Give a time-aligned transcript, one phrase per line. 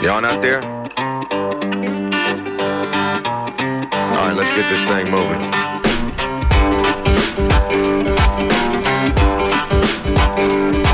[0.00, 0.62] Y'all not there?
[0.62, 1.02] All
[4.14, 5.68] right, let's get this thing moving.
[10.38, 10.87] Thank you.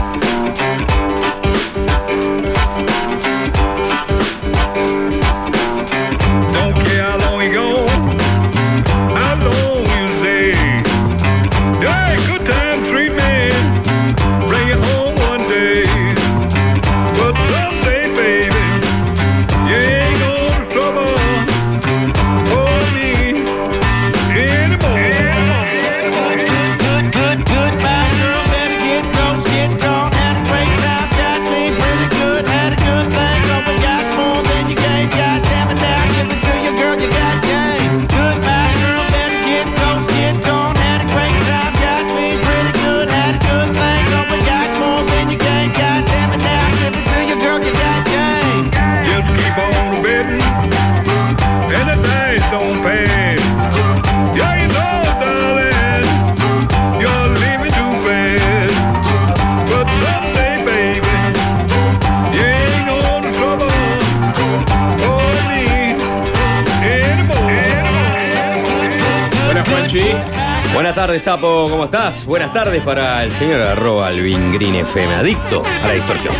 [70.94, 72.24] Buenas tardes, Sapo, ¿cómo estás?
[72.24, 76.32] Buenas tardes para el señor arroba Alvin Green FM, adicto a la distorsión.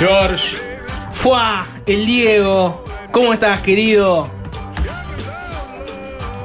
[0.00, 0.56] George.
[1.12, 1.64] ¡Fua!
[1.86, 2.84] El Diego.
[3.12, 4.28] ¿Cómo estás, querido?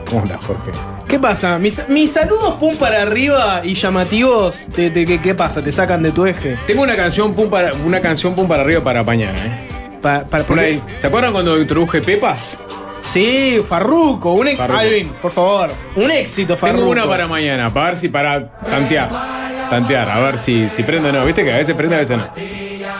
[0.07, 0.84] ¿Cómo andas, Jorge?
[1.15, 1.57] ¿Qué pasa?
[1.59, 5.63] Mis, mis saludos pum para arriba y llamativos, te- te- ¿qué, qué pasa?
[5.63, 6.57] ¿Te sacan de tu eje?
[6.67, 9.99] Tengo una canción pum para, una canción pum para arriba para mañana, ¿eh?
[10.01, 10.81] Pa- para, Por ahí.
[10.99, 12.57] ¿Se acuerdan cuando introduje Pepas?
[13.01, 14.33] Sí, Farruco.
[14.33, 14.77] Un Farruko.
[14.77, 15.71] Alvin, por favor.
[15.95, 16.79] Un éxito, Farruco.
[16.81, 19.07] Tengo una para mañana, para ver si para tantear.
[19.69, 21.25] Tantear, a ver si, si prende o no.
[21.25, 22.29] Viste que a veces prende, a veces no.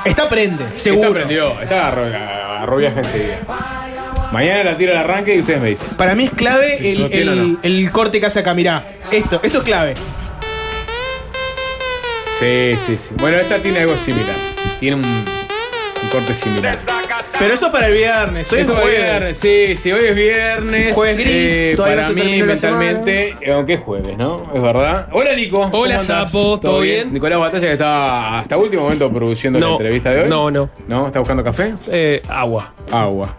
[0.05, 1.09] Está prende, seguro.
[1.09, 3.39] Esta prendió, esta agarró, agarró viaje enseguida.
[4.35, 5.96] Mañana la tiro al arranque y ustedes me dicen.
[5.96, 7.59] Para mí es clave Si el, sostiene o el- no.
[7.63, 8.53] el corte que hace acá.
[8.53, 9.94] Mirá, esto, esto es clave.
[12.38, 13.13] Sí, sí, sí.
[13.18, 14.35] Bueno, esta tiene algo similar.
[14.81, 16.78] Tiene un, un corte similar.
[17.40, 18.51] Pero eso para el viernes.
[18.51, 19.03] Hoy es Esto es jueves.
[19.09, 20.94] viernes, sí, sí, hoy es viernes.
[20.96, 24.17] Jueves gris, eh, todavía para no se mí, terminó la mentalmente, eh, aunque es jueves,
[24.17, 24.52] ¿no?
[24.53, 25.07] Es verdad.
[25.13, 25.62] Hola, Nico.
[25.62, 26.29] ¿Cómo Hola, andás?
[26.31, 27.13] Sapo, ¿todo bien?
[27.13, 30.29] Nicolás Batalla que está hasta último momento produciendo la No, entrevista de hoy.
[30.29, 30.69] no, no.
[30.90, 31.07] ¿No?
[31.07, 31.73] ¿Está buscando café?
[31.88, 32.73] Eh, agua.
[32.91, 33.35] Agua.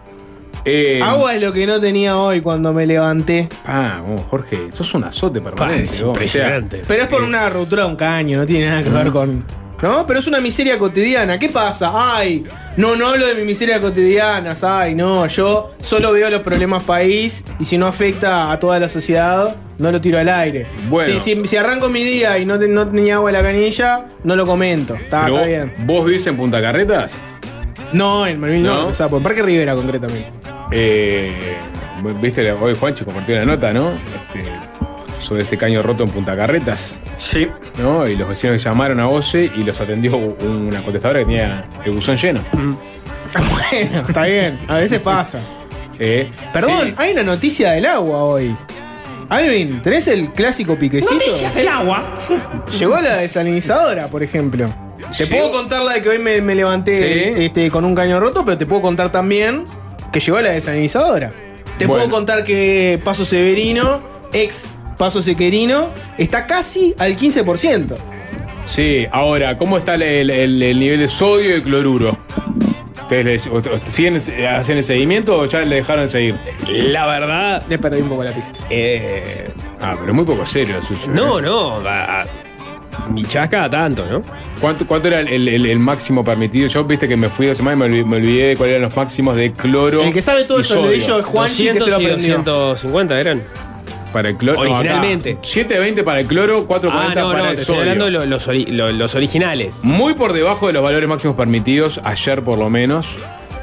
[0.69, 3.47] Eh, Agua es lo que no tenía hoy cuando me levanté.
[3.65, 5.83] Ah, vos, Jorge, sos un azote permanente.
[5.85, 6.81] es vos, o sea, impresionante.
[6.87, 9.43] Pero es por una ruptura de un caño, no tiene nada que ver con.
[9.79, 10.07] ¿No?
[10.07, 11.37] Pero es una miseria cotidiana.
[11.37, 11.91] ¿Qué pasa?
[11.93, 12.43] Ay,
[12.77, 14.53] no, no hablo de mi miseria cotidiana.
[14.63, 18.89] Ay, no, yo solo veo los problemas país y si no afecta a toda la
[18.89, 20.65] sociedad, no lo tiro al aire.
[20.89, 21.13] Bueno.
[21.13, 24.05] Si, si- si arranco mi día y no, te- no tenía agua en la canilla,
[24.23, 24.95] no lo comento.
[24.95, 25.73] Está, pero está vos, bien.
[25.85, 27.13] ¿Vos vivís en Punta Carretas?
[27.93, 28.73] No, en Malvin ¿No?
[28.83, 28.87] no.
[28.87, 30.31] O sea, por Parque Rivera concretamente.
[30.71, 31.33] Eh,
[32.21, 33.89] Viste, hoy Juanchi compartió una nota, ¿no?
[33.91, 34.45] Este,
[35.19, 36.99] sobre este caño roto en Punta Carretas.
[37.17, 37.47] Sí.
[37.79, 38.07] ¿no?
[38.07, 42.17] Y los vecinos llamaron a OCE y los atendió una contestadora que tenía el buzón
[42.17, 42.41] lleno.
[42.53, 44.59] bueno, está bien.
[44.67, 45.39] A veces pasa.
[45.99, 46.93] Eh, Perdón, sí.
[46.95, 48.55] hay una noticia del agua hoy.
[49.29, 51.15] Alvin, ¿tenés el clásico piquecito?
[51.15, 52.15] Noticias del agua.
[52.79, 54.71] Llegó la desalinizadora, por ejemplo.
[55.17, 57.43] Te Llegó- puedo contar la de que hoy me, me levanté Sí.
[57.43, 59.63] este, con un caño roto, pero te puedo contar también
[60.11, 61.31] que llegó la desalinizadora.
[61.77, 62.03] Te Bueno.
[62.03, 64.01] puedo contar que Paso Severino,
[64.33, 67.95] ex Paso Sequerino, está casi al 15%.
[68.65, 72.17] Sí, ahora, ¿cómo está el, el- el- el nivel de sodio y cloruro?
[73.03, 76.35] ¿Ustedes le- o- o- siguen, hacen el seguimiento o ya le dejaron de seguir?
[76.67, 77.63] La verdad.
[77.69, 78.65] Le perdí un poco la pista.
[78.69, 81.11] Eh, Ah, pero muy poco serio el suyo.
[81.13, 81.43] no, ¿eh?
[81.43, 81.87] no.
[81.87, 82.25] a- a-
[83.07, 84.21] mi chasca tanto, ¿no?
[84.61, 86.67] ¿Cuánto, cuánto era el, el- el máximo permitido?
[86.67, 88.89] Yo viste que me fui dos semanas y me olvidé, me olvidé de cuáles eran
[88.89, 90.01] los máximos de cloro.
[90.03, 90.95] El que sabe todo eso de sodio.
[91.03, 92.37] ello es Juanchi que se 200 lo y aprendió.
[92.43, 93.43] 250 eran.
[94.13, 94.59] Para el cloro.
[94.61, 95.37] Originalmente.
[95.41, 98.67] 7.20 para el cloro, 4.40 Ah, no, para no, el te estoy hablando los, ori-
[98.69, 99.75] lo- los originales.
[99.83, 103.09] Muy por debajo de los valores máximos permitidos, ayer por lo menos,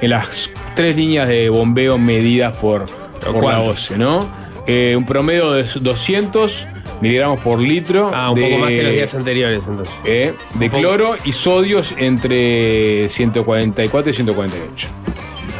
[0.03, 2.85] en las tres líneas de bombeo medidas por,
[3.25, 3.61] por la.
[3.63, 4.31] OCE, ¿no?
[4.67, 6.69] Eh, un promedio de 200
[7.01, 8.11] miligramos por litro.
[8.15, 9.95] Ah, un de, poco más que los días anteriores, entonces.
[10.05, 10.81] eh, de poco.
[10.81, 14.89] cloro y sodios entre 144 y 148.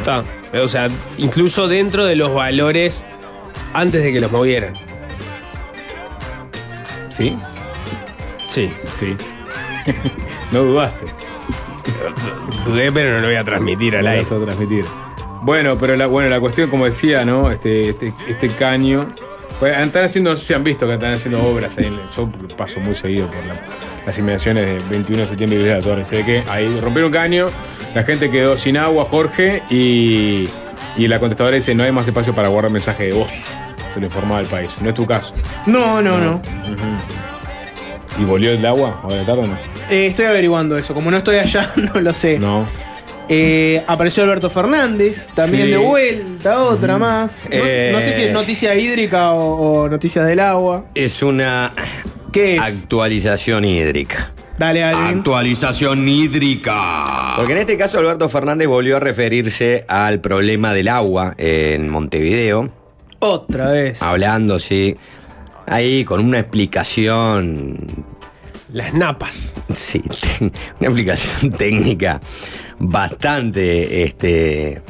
[0.01, 0.25] Está.
[0.63, 0.89] O sea,
[1.19, 3.05] incluso dentro de los valores
[3.73, 4.75] antes de que los movieran.
[7.09, 7.37] ¿Sí?
[8.49, 8.71] Sí.
[8.93, 9.17] Sí.
[10.53, 11.07] no dudaste.
[12.65, 14.23] Dudé, pero no lo voy a transmitir al Lo aire.
[14.23, 14.85] vas a transmitir.
[15.43, 17.51] Bueno, pero la, bueno, la cuestión, como decía, ¿no?
[17.51, 19.09] Este, este, este caño.
[19.61, 21.91] Pues, están haciendo, no sé si han visto que están haciendo obras ahí.
[22.17, 23.57] Yo paso muy seguido por la-
[24.05, 26.05] las inmediaciones de 21 de septiembre y de la Torre.
[26.05, 27.47] Se ve que ahí rompieron un caño,
[27.95, 30.49] la gente quedó sin agua, Jorge, y,
[30.97, 33.31] y la contestadora dice: No hay más espacio para guardar mensaje de voz.
[33.95, 34.77] Se lo informaba el país.
[34.83, 35.33] No es tu caso.
[35.67, 36.43] No, no, no.
[38.19, 39.57] ¿Y volvió el agua ahora de tarde o no?
[39.91, 40.95] Eh, estoy averiguando eso.
[40.95, 42.39] Como no estoy allá, no lo sé.
[42.39, 42.67] No.
[43.29, 45.71] Eh, apareció Alberto Fernández, también Sí.
[45.71, 47.45] de vuelta, otra más.
[47.45, 48.33] No, sé- no sé si es Eh.
[48.33, 50.87] noticia hídrica o, o noticia del agua.
[50.95, 51.73] Es una
[52.33, 52.61] ¿Qué es?
[52.61, 54.33] actualización hídrica.
[54.59, 55.19] Dale, alguien.
[55.19, 57.33] Actualización hídrica.
[57.37, 62.71] Porque en este caso Alberto Fernández volvió a referirse al problema del agua en Montevideo,
[63.21, 64.01] Otra vez.
[64.03, 64.97] hablando, sí,
[65.67, 67.79] ahí con una explicación,
[68.73, 69.55] Las napas.
[69.75, 70.03] sí,
[70.41, 70.51] una
[70.89, 72.21] explicación técnica
[72.87, 74.83] bastante este,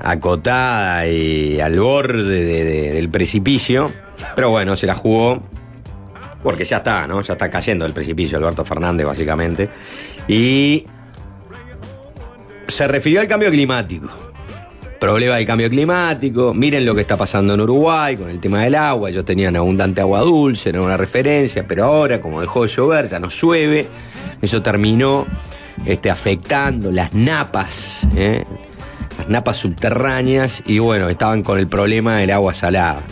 [0.00, 3.90] acotada y al borde de- de- del precipicio,
[4.34, 5.42] pero bueno, se la jugó
[6.42, 7.20] porque ya está, ¿no?
[7.22, 9.68] Ya está cayendo el precipicio Alberto Fernández, básicamente.
[10.26, 10.84] Y
[12.66, 14.08] se refirió al cambio climático.
[14.98, 16.54] Problema del cambio climático.
[16.54, 19.10] Miren lo que está pasando en Uruguay con el tema del agua.
[19.10, 23.18] Ellos tenían abundante agua dulce, era una referencia, pero ahora, como dejó de llover, ya
[23.18, 23.86] no llueve.
[24.40, 25.26] Eso terminó
[25.86, 28.44] este, afectando las napas, ¿eh?
[29.18, 33.02] las napas subterráneas, y bueno, estaban con el problema del agua salada.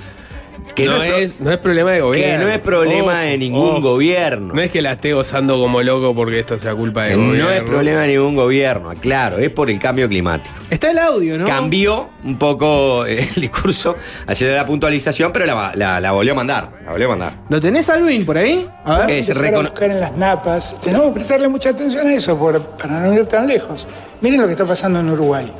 [0.74, 2.38] Que no, no es pro- no es problema de gobierno.
[2.38, 3.80] que no es problema de ningún ojo.
[3.80, 4.54] gobierno.
[4.54, 7.44] No es que la esté gozando como loco porque esto sea culpa de gobierno.
[7.44, 10.54] no es problema de ningún gobierno, claro, es por el cambio climático.
[10.70, 11.46] Está el audio, ¿no?
[11.46, 13.96] Cambió un poco eh, el discurso
[14.26, 16.70] haciendo la puntualización, pero la, la- la volvió a mandar.
[16.84, 17.32] La volvió a mandar.
[17.48, 18.68] ¿Lo tenés, Alvin, por ahí?
[18.84, 19.24] A ver.
[19.54, 20.80] A buscar en las napas.
[20.82, 23.86] Tenemos que prestarle mucha atención a eso por- para no ir tan lejos.
[24.20, 25.50] Miren lo que está pasando en Uruguay.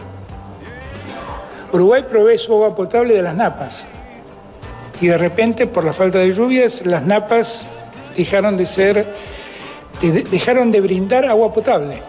[1.72, 3.86] Uruguay provee su agua potable de las napas.
[5.00, 7.66] Y de repente, por la falta de lluvias, las napas
[8.16, 9.12] dejaron de ser,
[10.02, 12.02] de- de- dejaron de brindar agua potable.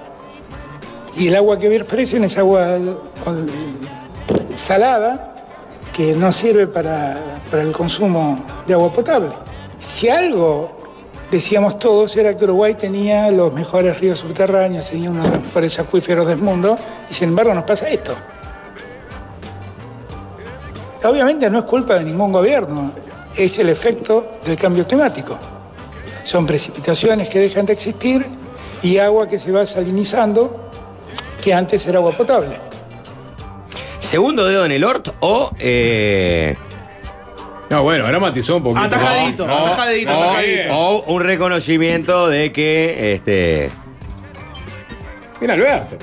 [1.15, 2.77] Y el agua que ofrecen es agua
[4.55, 5.35] salada
[5.93, 7.17] que no sirve para,
[7.49, 9.31] para el consumo de agua potable.
[9.79, 10.77] Si algo
[11.29, 15.79] decíamos todos era que Uruguay tenía los mejores ríos subterráneos, tenía uno de los mejores
[15.79, 16.77] acuíferos del mundo,
[17.09, 18.13] y sin embargo nos pasa esto.
[21.03, 22.91] Obviamente no es culpa de ningún gobierno,
[23.35, 25.37] es el efecto del cambio climático.
[26.23, 28.23] Son precipitaciones que dejan de existir
[28.83, 30.69] y agua que se va salinizando,
[31.43, 32.55] que antes era agua potable.
[33.99, 36.55] ¿Segundo dedo en el ort o eh,
[37.69, 38.83] No, bueno, ahora matizó un poquito.
[38.85, 40.51] Atajadito, No, atajadito, no, atajadito.
[40.51, 40.67] bien.
[40.71, 43.71] o un reconocimiento de que este.
[45.39, 45.95] Mira Alberto.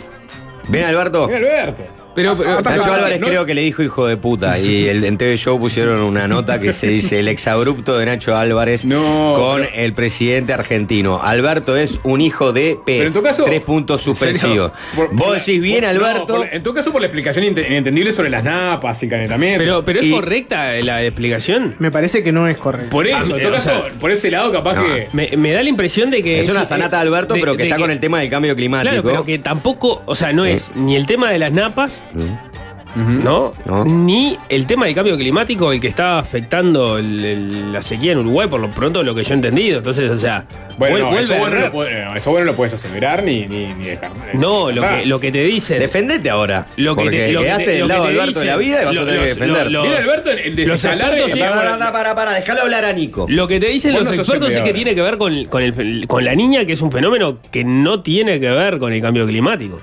[0.69, 1.27] ¿Ven Alberto?
[1.27, 1.83] Mira Alberto.
[2.19, 5.17] Pero, pero Nacho Álvarez no- creo que le dijo hijo de puta y el, en
[5.17, 9.61] TV Show pusieron una nota que se dice el exabrupto de Nacho Álvarez No, con
[9.63, 11.21] pero- el presidente argentino.
[11.23, 12.81] Alberto es un hijo de P.
[12.99, 13.45] Pero en tu caso.
[13.45, 14.73] Tres puntos suspensivos.
[14.97, 16.45] Por- Vos decís bien, por- no, Alberto.
[16.51, 19.59] en tu caso, por la explicación inentendible sobre las napas y el calentamiento.
[19.59, 21.77] pero, pero es Y- correcta la explicación.
[21.79, 22.91] Me parece que no es correcto.
[22.91, 24.85] por eso, Ah, en todo o caso, sea, por ese lado, capaz no.
[24.95, 25.09] que.
[25.13, 27.63] Me, me da la impresión de que es una sanata de Alberto, de- pero que
[27.65, 28.91] de está con el tema del cambio climático.
[28.91, 33.53] Claro, pero que tampoco, o sea, no es ni el tema de las napas, ¿no?
[33.67, 33.85] No.
[33.85, 38.19] Ni el tema del cambio climático el que está afectando el- el- la sequía en
[38.19, 39.79] Uruguay, por lo pronto lo que yo he entendido.
[39.79, 40.47] Entonces, o sea,
[40.79, 41.65] Bueno, no, eso, bueno no errar.
[41.67, 44.35] lo puede- no, eso bueno no lo puedes aseverar ni, ni, ni descartar.
[44.35, 45.79] No, lo que, lo que te dicen.
[45.79, 46.67] Defendete ahora.
[46.77, 48.83] Lo que porque te- lo que quedaste te- del lado de Alberto de la vida
[48.83, 49.71] y vas a tener que los- defenderte.
[49.71, 53.27] lo- Mira, Alberto, el, los expertos sí- Para, para, para, para, déjalo hablar a Nico.
[53.29, 56.25] Lo que te dicen los expertos es que tiene que ver con, con, el- con
[56.25, 59.81] la niña, que es un fenómeno que no tiene que ver con el cambio climático.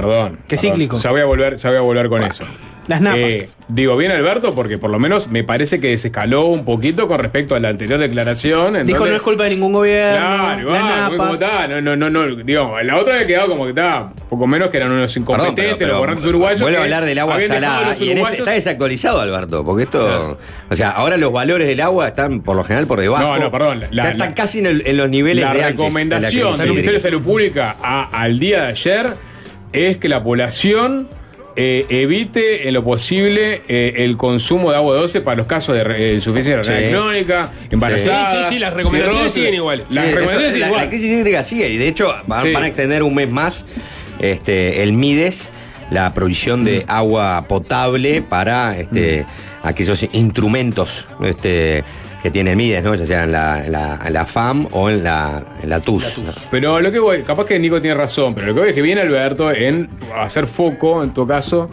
[0.00, 0.38] Perdón.
[0.48, 0.58] Perdón.
[0.58, 0.98] cíclico.
[0.98, 2.44] Ya voy a volver, ya voy a volver con eso.
[2.86, 3.18] Las napas.
[3.18, 7.18] Eh, digo bien Alberto porque por lo menos me parece que desescaló un poquito con
[7.18, 8.76] respecto a la anterior declaración.
[8.76, 10.18] en Dijo donde- no es culpa de ningún gobierno.
[10.18, 11.40] Claro, igual, las muy como napas.
[11.48, 11.66] está.
[11.68, 12.36] No, no, no, no.
[12.44, 15.78] Digo, la otra había quedado como que está, poco menos que eran unos incompetentes, Perdón,
[15.78, 16.60] pero- pero los gobernantes uruguayos.
[16.60, 17.96] Vuelvo a hablar del agua salada.
[17.98, 20.38] Y en este está desactualizado, Alberto, porque esto.
[20.68, 23.22] O sea, ahora los valores del agua están por lo general por debajo.
[23.24, 25.62] No, no, perdón, la- Está- están la- casi en, el- en los niveles la de
[25.62, 27.00] antes de la recomendación del Ministerio de.
[27.00, 29.14] Salud Pública a- al día de ayer
[29.74, 31.08] es que la población
[31.56, 35.82] eh, evite en lo posible eh, el consumo de agua dulce para los casos de
[35.82, 36.90] eh, insuficiencia renal Sí.
[36.92, 38.30] crónica, embarazadas.
[38.30, 39.32] Sí, sí, sí, las recomendaciones cirrosis.
[39.34, 39.86] siguen iguales.
[39.90, 40.82] Las Sí, recomendaciones eso- la, igual.
[40.84, 42.52] la crisis hídrica sigue y de hecho van, Sí.
[42.52, 43.64] van a extender un mes más
[44.18, 45.50] este, el MIDES,
[45.90, 49.24] la provisión de agua potable para este,
[49.62, 51.84] aquellos instrumentos este,
[52.24, 52.94] que tienen Mides, ¿no?
[52.94, 56.20] Ya sea en la, en la, en la FAM o en la, en la TUS.
[56.20, 56.32] ¿no?
[56.50, 58.80] Pero lo que voy, capaz que Nico tiene razón, pero lo que voy es que
[58.80, 61.68] viene Alberto en hacer foco, en tu caso,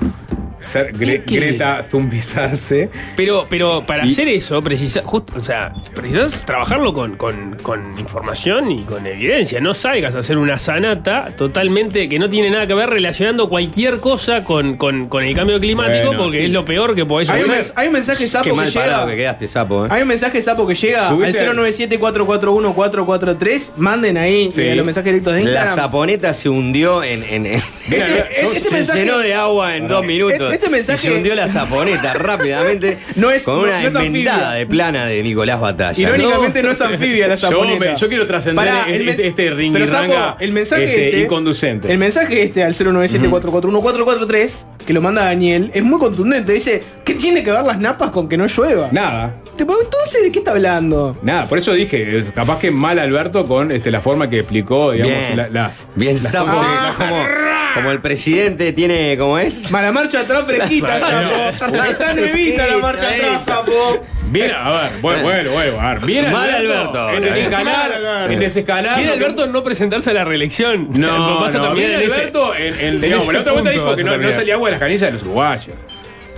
[0.62, 1.36] ser Gre- ¿Y qué?
[1.38, 2.90] Greta zumbizarse.
[3.18, 7.98] Pero, pero para Y- hacer eso, precisa, justo, o sea, precisas trabajarlo con, con- con
[8.00, 9.60] información y con evidencia.
[9.60, 14.00] No salgas a hacer una sanata totalmente que no tiene nada que ver relacionando cualquier
[14.00, 16.44] cosa con, con- con el cambio climático, Bueno, porque sí.
[16.46, 17.74] es lo peor que podés Hay un, hacer.
[17.76, 19.06] hay un mensaje sapo Qué que mal llega.
[19.08, 19.90] que quedaste, sapo, ¿eh?
[19.92, 23.72] Hay un mensaje sapo que llega Subite al 097-441-443.
[23.78, 24.62] Manden ahí Sí.
[24.62, 25.76] eh, los mensajes directos de La Instagram.
[25.76, 27.24] zaponeta se hundió en.
[27.24, 27.92] en- en- Este-
[28.58, 30.51] este se mensaje- llenó de agua en dos minutos.
[30.54, 32.98] Este mensaje- y se hundió la zaponeta rápidamente.
[33.16, 34.52] No es- con no- una no es enmendada anfibia.
[34.60, 36.00] de plana de Nicolás Batalla.
[36.02, 36.72] Irónicamente no.
[36.72, 37.96] es anfibia la zaponeta.
[37.96, 41.92] yo quiero trascender este, este, este Pero, Sapo, el mensaje este, este, inconducente.
[41.92, 46.52] El mensaje este al 097-441-443, que lo manda Daniel, es muy contundente.
[46.54, 48.90] Dice, ¿qué tiene que ver las napas con que no llueva?
[48.92, 49.36] Nada.
[49.58, 51.18] Entonces, ¿de qué está hablando?
[51.22, 54.92] Nada, por eso dije, eh, capaz que mal Alberto con este, la forma que explicó,
[54.92, 55.88] digamos, Bien, la- las.
[55.96, 56.52] bien las sapo.
[56.54, 56.94] Ah.
[56.98, 57.16] como,
[57.74, 59.16] como el presidente tiene.
[59.18, 59.70] ¿Cómo es?
[59.72, 61.00] Mala marcha atrás fresquita,
[61.52, 61.76] Sapo.
[61.84, 64.04] Está nuevita la marcha atrás, Sapo.
[64.30, 66.06] Bien, a ver, bueno, bueno, bueno, a ver.
[66.06, 67.08] Bien Mal Alberto.
[67.08, 67.10] Alberto.
[67.18, 68.32] En desescalar, Alberto.
[68.34, 69.00] en desescalar.
[69.10, 70.88] Alberto no presentarse a la reelección.
[70.92, 74.34] No, no, bien Alberto en, en- en digamos, ese la otra vuelta dijo que no,
[74.34, 75.76] salía agua de las canillas de los uruguayos.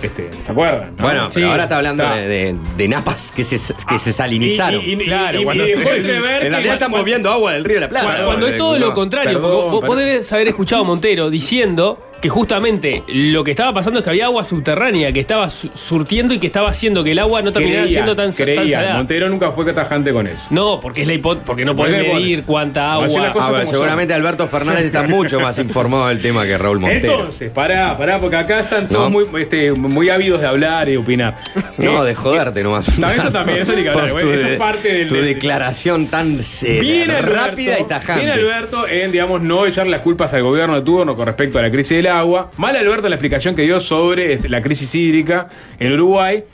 [0.04, 0.94] Este, ¿Se acuerdan?
[0.96, 1.02] no?
[1.02, 2.16] Bueno, pero ahora está hablando Está.
[2.16, 3.56] de, de- de napas que se,
[3.88, 4.80] que se salinizaron.
[4.82, 7.76] Y, y- y- Claro, y- y cuando- en realidad estamos cuando- viendo agua del río
[7.76, 8.06] de la Plata.
[8.06, 8.86] Cuando, cuando es todo No.
[8.86, 13.50] lo contrario, perdón, porque vos, debes haber escuchado a Montero diciendo que justamente lo que
[13.50, 17.04] estaba pasando es que había agua subterránea que estaba su- surtiendo y que estaba haciendo
[17.04, 18.78] que el agua no terminara Creía, siendo tan, tan creía.
[18.78, 18.96] salada.
[18.96, 20.46] Montero nunca fue tajante con eso.
[20.48, 22.46] No, porque es la hipó- porque no ¿Por podés medir pones?
[22.46, 23.08] cuánta agua.
[23.08, 26.56] las cosas A ver, como seguramente Alberto Fernández está mucho más informado del tema que
[26.56, 27.12] Raúl Montero.
[27.12, 29.26] Entonces, pará, pará, porque acá están todos No.
[29.26, 31.40] muy, este, muy ávidos de hablar y de opinar.
[31.76, 32.86] no, Eh, de joderte nomás.
[32.86, 36.40] También eso también, eso ni que hablar, eso es parte del- Tu del- declaración tan
[36.62, 38.24] eh, Bien Alberto, rápida y tajante.
[38.24, 41.62] Bien Alberto en, digamos, no echar las culpas al gobierno de turno con respecto a
[41.62, 42.50] la crisis del agua.
[42.56, 46.44] Mal Alberto en la explicación que dio sobre este, la crisis hídrica en Uruguay.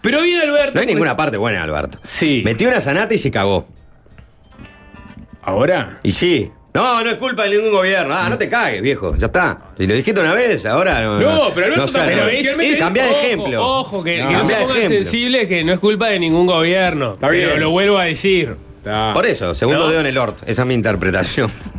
[0.00, 0.72] Pero bien Alberto.
[0.74, 1.98] No hay ninguna parte buena, Alberto.
[2.02, 2.42] Sí.
[2.44, 3.66] Metió una sanata y se cagó.
[5.42, 5.98] Ahora.
[6.02, 6.50] Y sí.
[6.74, 8.14] No, no es culpa de ningún gobierno.
[8.16, 9.14] Ah, no te cagues, viejo.
[9.16, 9.72] Ya está.
[9.78, 11.18] Si lo dijiste una vez, ahora no.
[11.18, 12.24] No, pero Alberto también- no.
[12.26, 13.66] Pero es, Realmente- es- Cambia de ejemplo.
[13.80, 14.28] Ojo, que, No.
[14.28, 17.14] que no, se pongan sensibles que no es culpa de ningún gobierno.
[17.14, 17.60] Está pero bien.
[17.60, 18.54] lo vuelvo a decir.
[18.88, 19.12] Está.
[19.12, 19.88] Por eso, segundo No.
[19.90, 20.44] dedo en el orto.
[20.46, 21.50] Esa es mi interpretación.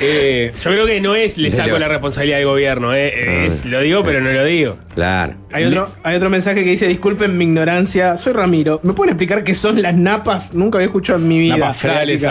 [0.00, 2.94] Eh, Yo creo que no es le saco la responsabilidad al gobierno.
[2.94, 4.76] eh, es, lo digo, pero no lo digo.
[4.94, 5.34] Claro.
[5.52, 8.80] Hay otro, hay otro mensaje que dice, disculpen mi ignorancia, soy Ramiro.
[8.84, 10.54] ¿Me pueden explicar qué son las napas?
[10.54, 11.72] Nunca había escuchado en mi vida.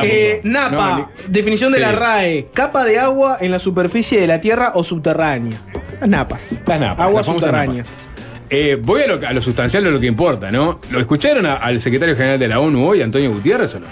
[0.04, 4.42] Eh, napa, ni- definición de la RAE, capa de agua en la superficie de la
[4.42, 5.62] tierra o subterránea.
[6.00, 6.56] Las napas.
[6.66, 7.90] Las napas, Aguas subterráneas.
[7.90, 8.17] napas.
[8.50, 10.80] Eh, voy a lo, a lo sustancial de lo que importa, ¿no?
[10.90, 13.88] ¿Lo escucharon a- al secretario general de la ONU hoy, Antonio Gutiérrez o no?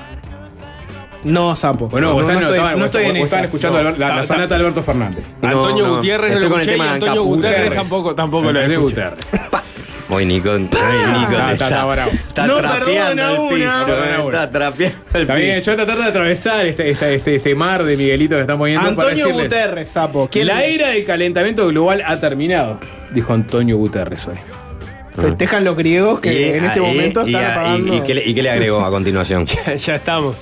[1.25, 1.89] No, sapo.
[1.89, 3.47] Bueno, no, estoy, estaban- no estoy vos- en vos estaban esa.
[3.47, 5.25] escuchando No, la, la- la sanata de Alberto Fernández.
[5.41, 8.77] No, Antonio no, Gutiérrez lo con el escuché y Antonio Gutiérrez tampoco, tampoco lo escuché.
[8.77, 9.19] Guterres.
[10.15, 10.49] Voy, Nico.
[10.51, 10.77] Ay, Nico,
[11.37, 12.11] Ah, está- está bravo.
[12.11, 13.49] está No trapeando el una.
[13.49, 13.85] piso.
[13.85, 14.25] Perdona eh.
[14.25, 15.65] Está trapeando el Está bien, piso.
[15.71, 18.95] yo voy a tratar de atravesar este, este, este, este mar de Miguelito que poniendo
[18.95, 20.29] para Antonio decirles, Guterres, sapo.
[20.31, 22.79] ¿Quién La era del calentamiento global ha terminado,
[23.11, 24.35] dijo Antonio Guterres hoy.
[25.19, 27.93] festejan los griegos que Y- en este y- momento y- están y- apagando?
[27.95, 29.45] y qué le- ¿Y qué le agregó a continuación?
[29.77, 30.35] ya estamos.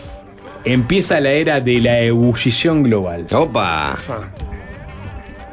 [0.66, 3.26] Empieza la era de la ebullición global.
[3.34, 3.98] Opa.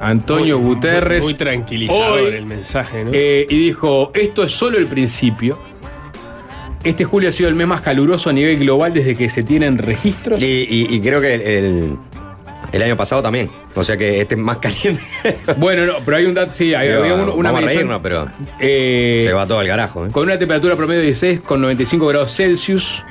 [0.01, 3.11] Antonio Muy- Guterres Muy tranquilizador hoy, el mensaje, ¿no?
[3.13, 5.59] eh, y dijo, esto es solo el principio.
[6.83, 9.77] Este julio ha sido el mes más caluroso a nivel global desde que se tienen
[9.77, 10.41] registros.
[10.41, 11.97] Y, y- y creo que el, el-
[12.73, 13.51] el año pasado también.
[13.75, 15.03] O sea que este es más caliente.
[15.59, 17.89] Bueno, no, pero hay un dato, sí, hay, Digo, había un- una vamos a medición,
[17.89, 18.29] reírnos, pero
[18.59, 20.07] eh, se va todo al carajo.
[20.07, 20.11] ¿eh?
[20.11, 23.05] con una temperatura promedio de 16 con 95 grados Celsius.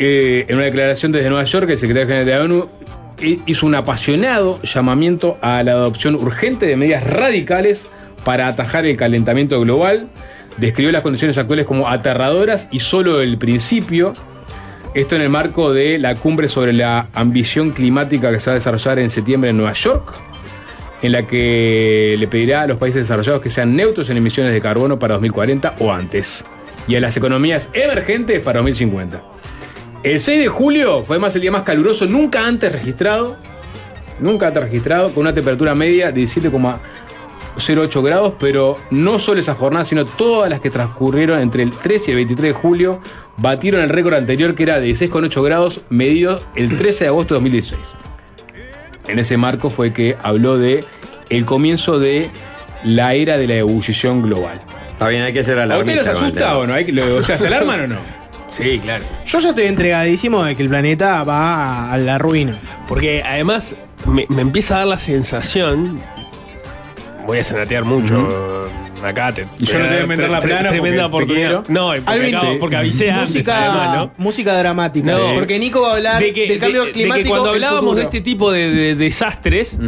[0.00, 2.68] Eh, en una declaración desde Nueva York, el secretario general de la ONU
[3.20, 7.88] hizo un apasionado llamamiento a la adopción urgente de medidas radicales
[8.24, 10.08] para atajar el calentamiento global.
[10.56, 14.12] Describió las condiciones actuales como aterradoras y solo el principio.
[14.94, 18.54] Esto en el marco de la cumbre sobre la ambición climática que se va a
[18.54, 20.14] desarrollar en septiembre en Nueva York,
[21.02, 24.60] en la que le pedirá a los países desarrollados que sean neutros en emisiones de
[24.60, 26.44] carbono para 2040 o antes,
[26.88, 29.37] y a las economías emergentes para 2050.
[30.02, 33.36] El 6 de julio fue además el día más caluroso nunca antes registrado,
[34.20, 39.84] nunca antes registrado, con una temperatura media de 17,08 grados, pero no solo esa jornada,
[39.84, 43.00] sino todas las que transcurrieron entre el 13 y el 23 de julio,
[43.38, 47.38] batieron el récord anterior que era de 16,8 grados, medido el 13 de agosto de
[47.40, 47.94] 2016.
[49.08, 50.84] En ese marco fue que habló de
[51.28, 52.30] el comienzo de
[52.84, 54.60] la era de la ebullición global.
[54.92, 56.02] Está bien, hay que ser ¿A usted alarmista.
[56.02, 56.74] los con el asusta o no?
[56.74, 58.17] Hay que- lo- o sea, ¿se alarman o no?
[58.58, 59.04] Sí, claro.
[59.26, 62.58] Yo ya estoy entregadísimo de que el planeta va a la ruina.
[62.88, 66.00] Porque además me, me empieza a dar la sensación.
[67.26, 68.68] Voy a sanatear mucho.
[69.04, 69.46] Acá te.
[69.60, 71.68] Y yo no te voy a inventar la plana Tremenda porque te oportunidad.
[71.68, 72.56] No, porque, Alvin, acabo- sí.
[72.58, 74.12] porque avisé antes, música, además, ¿no?
[74.16, 75.12] música dramática.
[75.12, 75.34] No.
[75.36, 77.22] Porque Nico va a hablar de que, del cambio de- de climático.
[77.24, 79.78] que cuando hablábamos de este tipo de, de desastres,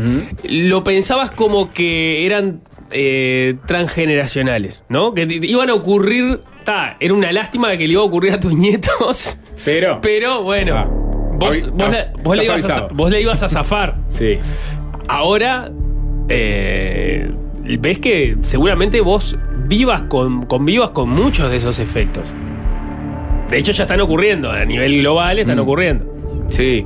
[0.44, 2.60] lo pensabas como que eran
[2.90, 5.14] eh, transgeneracionales, ¿no?
[5.14, 6.40] Que iban a ocurrir.
[6.64, 9.38] Ta, era una lástima que le iba a ocurrir a tus nietos.
[9.64, 10.00] Pero.
[10.02, 10.88] Pero bueno, Ah.
[11.38, 13.96] vos, la- vos le ibas a, vos le ibas a zafar.
[14.08, 14.38] Sí.
[15.08, 15.70] Ahora,
[16.28, 17.30] eh,
[17.78, 22.32] ves que seguramente vos vivas con, convivas con muchos de esos efectos.
[23.48, 24.50] De hecho, ya están ocurriendo.
[24.50, 25.62] A nivel global están Mm.
[25.62, 26.14] ocurriendo.
[26.48, 26.84] Sí.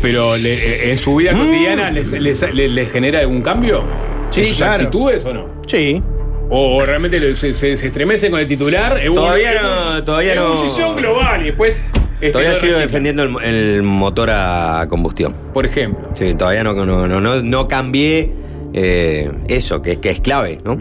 [0.00, 3.84] Pero le- eh, en su vida cotidiana les, les- les- les genera algún cambio?
[4.30, 4.84] Sí, ¿En sus claro.
[4.84, 5.46] actitudes o no?
[5.66, 6.02] Sí.
[6.48, 8.98] O realmente se, se, se estremecen con el titular.
[9.00, 11.82] eh, Todavía no- todavía no- ebullición global y después.
[12.20, 15.34] este, Todavía sigo defendiendo el, el motor a combustión.
[15.54, 16.08] Por ejemplo.
[16.14, 18.32] Sí, todavía no, no, no, no, no cambié
[18.72, 20.72] eh, eso, que, que es clave, ¿no?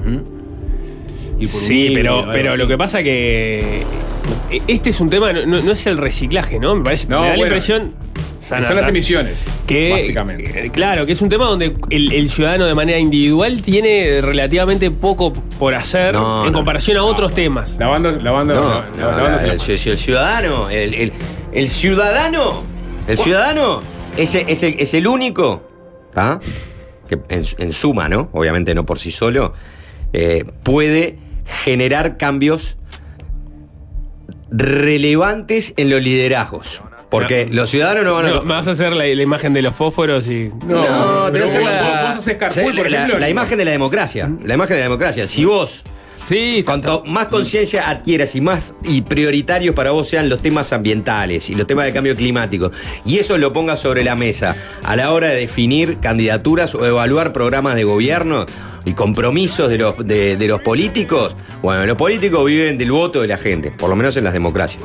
[1.40, 3.84] Y por un Sí, pero, pero lo que pasa que
[4.68, 6.76] este es un tema, no, no- no es el reciclaje, ¿no?
[6.76, 7.56] Me parece, No, me da la bueno,
[8.40, 9.50] Son las emisiones.
[9.68, 10.66] que Básicamente.
[10.66, 14.92] eh, claro, que es un tema donde el, el ciudadano de manera individual tiene relativamente
[14.92, 16.58] poco por hacer No, en no.
[16.58, 17.78] comparación a otros temas.
[17.78, 21.14] Lavando, lavando, No, la- no, lavándose la- la- el, ci- el ciudadano, el, el-
[21.52, 22.64] el ciudadano,
[23.08, 23.82] el ciudadano
[24.18, 25.68] es, el- es el, es el único,
[26.14, 26.40] ¿tá?
[27.10, 28.30] que en, en suma, ¿no?
[28.34, 29.54] Obviamente no por sí solo,
[30.14, 31.18] eh, puede
[31.64, 32.78] generar cambios
[34.52, 36.82] relevantes en los liderazgos.
[37.10, 37.54] Porque No.
[37.56, 38.30] los ciudadanos no van a...
[38.30, 40.52] No, me vas a hacer la, la imagen de los fósforos y.
[40.68, 43.32] No, pero esa es vos- la- vos haces Carpool, por la, ejemplo, la no.
[43.32, 44.30] imagen de la democracia.
[44.44, 45.28] La imagen de la democracia.
[45.28, 45.84] Si vos
[46.28, 51.50] Sí, Cuanto más conciencia adquieras y más y prioritarios para vos sean los temas ambientales
[51.50, 52.72] y los temas de cambio climático,
[53.04, 57.34] y eso lo pongas sobre la mesa a la hora de definir candidaturas o evaluar
[57.34, 58.46] programas de gobierno
[58.86, 63.28] y compromisos de los, de, de los políticos, bueno, los políticos viven del voto de
[63.28, 64.84] la gente, por lo menos en las democracias.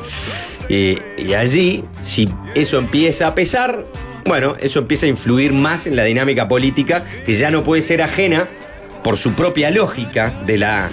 [0.69, 3.85] Y, y allí, si eso empieza a pesar,
[4.25, 8.01] bueno, eso empieza a influir más en la dinámica política, que ya no puede ser
[8.03, 8.49] ajena
[9.03, 10.89] por su propia lógica de la,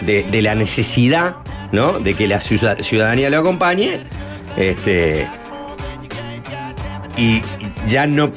[0.00, 1.36] de, la necesidad,
[1.72, 1.98] ¿no?
[1.98, 3.98] De que la ciuda- ciudadanía lo acompañe.
[4.56, 5.28] Este.
[7.16, 7.42] Y
[7.88, 8.30] ya no.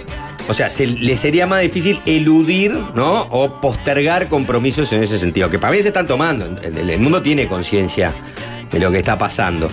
[0.50, 3.22] O sea, se, le sería más difícil eludir, ¿no?
[3.32, 5.50] O postergar compromisos en ese sentido.
[5.50, 6.46] Que para mí se están tomando.
[6.62, 8.12] El mundo tiene conciencia
[8.69, 9.69] de lo que está pasando.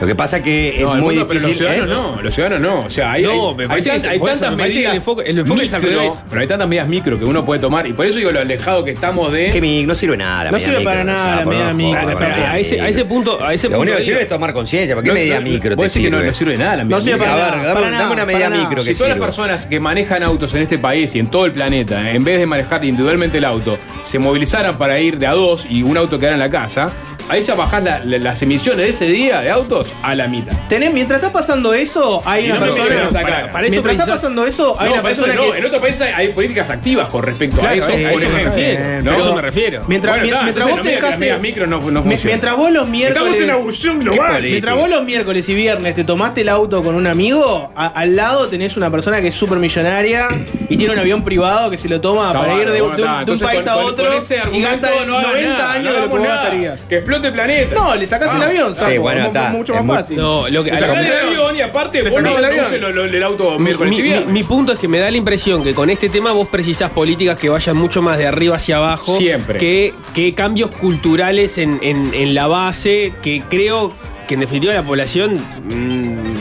[0.00, 1.66] Lo que pasa que es No, el muy mundo, pero los difícil.
[1.68, 2.00] ciudadanos ¿eh?
[2.16, 2.80] no, los ciudadanos no.
[2.86, 4.80] O sea, hay, No, hay- me hay, parece tan- que- hay tantas me parece que
[4.84, 5.06] el medidas.
[5.06, 6.14] enfoque- el enfoque es al micro, revés.
[6.28, 7.86] Pero hay tantas medidas micro que uno puede tomar.
[7.86, 9.50] Y por eso digo lo alejado que estamos de.
[9.50, 10.44] Que mi- no sirve nada.
[10.44, 13.76] la No sirve micro, para nada la medida micro, a, ese, punto, a ese Lo
[13.76, 14.94] punto único que sirve es tomar conciencia.
[14.96, 16.28] ¿Para qué No, medida no, micro vos decís que no, sirve?
[16.30, 17.30] no sirve de nada la No medida sirve micro.
[17.32, 17.56] para A ver,
[17.92, 21.14] nada, dame, una medida micro Si todas las personas que manejan autos en este país
[21.14, 24.98] y en todo el planeta, en vez de manejar individualmente el auto, se movilizaran para
[24.98, 26.90] ir de a dos y un auto quedara en la casa,
[27.28, 30.52] ahí ya bajás la- la- las emisiones de ese día de autos a la mitad.
[30.68, 33.08] Tenés, mientras está pasando eso, hay Y una no me persona.
[33.22, 35.50] para- para eso mientras está precisás- pasando eso, hay No, una para eso persona no,
[35.52, 35.58] que.
[35.58, 38.02] En es- otro país hay, hay políticas activas con respecto Claro, a eso, a eso
[38.06, 38.44] me ejemplo.
[38.44, 39.12] refiero.
[39.18, 39.82] eso me refiero.
[39.88, 41.30] Mientras, Bueno, está, mientras vos entonces te no me digas que dejaste.
[41.32, 42.24] la micro no- no mi- funciona.
[42.24, 43.16] mientras vos los miércoles.
[43.22, 44.42] Estamos en una evolución global.
[44.42, 48.16] Mientras vos los miércoles y viernes te tomaste el auto con un amigo, a- al
[48.16, 50.28] lado tenés una persona que es súper millonaria
[50.68, 53.02] y tiene un avión privado que se lo toma Está para ir de, un, está.
[53.02, 55.28] de un Entonces, país con- a con- otro con ese y argumento gasta no hagas
[55.32, 56.36] 90 nada, años de lo que vos nada.
[56.42, 56.80] gastarías.
[56.88, 57.74] Que explote el planeta.
[57.74, 58.90] No, le sacás el avión, saco.
[58.90, 59.50] Sí, bueno, es está.
[59.50, 60.16] mucho Es más fácil.
[60.16, 63.14] No, lo que, Le sacás el avión y aparte vos no el avión.
[63.14, 66.08] el auto mi, mi- mi punto es que me da la impresión que con este
[66.08, 69.58] tema vos precisás políticas que vayan mucho más de arriba hacia abajo Siempre.
[69.58, 73.92] Que, que cambios culturales en, en- en la base que creo
[74.28, 76.34] que en definitiva la población mm,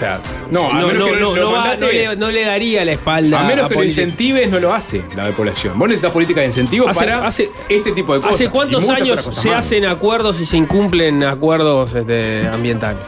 [0.00, 3.44] sea No, a menos que va- mandate- no le, no le daría la espalda A
[3.44, 5.78] menos que lo incentives, no lo hace la población.
[5.78, 8.34] Vos necesitas política de incentivo Hace- para hace- este tipo de cosas.
[8.34, 9.66] ¿Hace cuántos años se más.
[9.66, 13.02] hacen acuerdos y se incumplen acuerdos este, ambientales?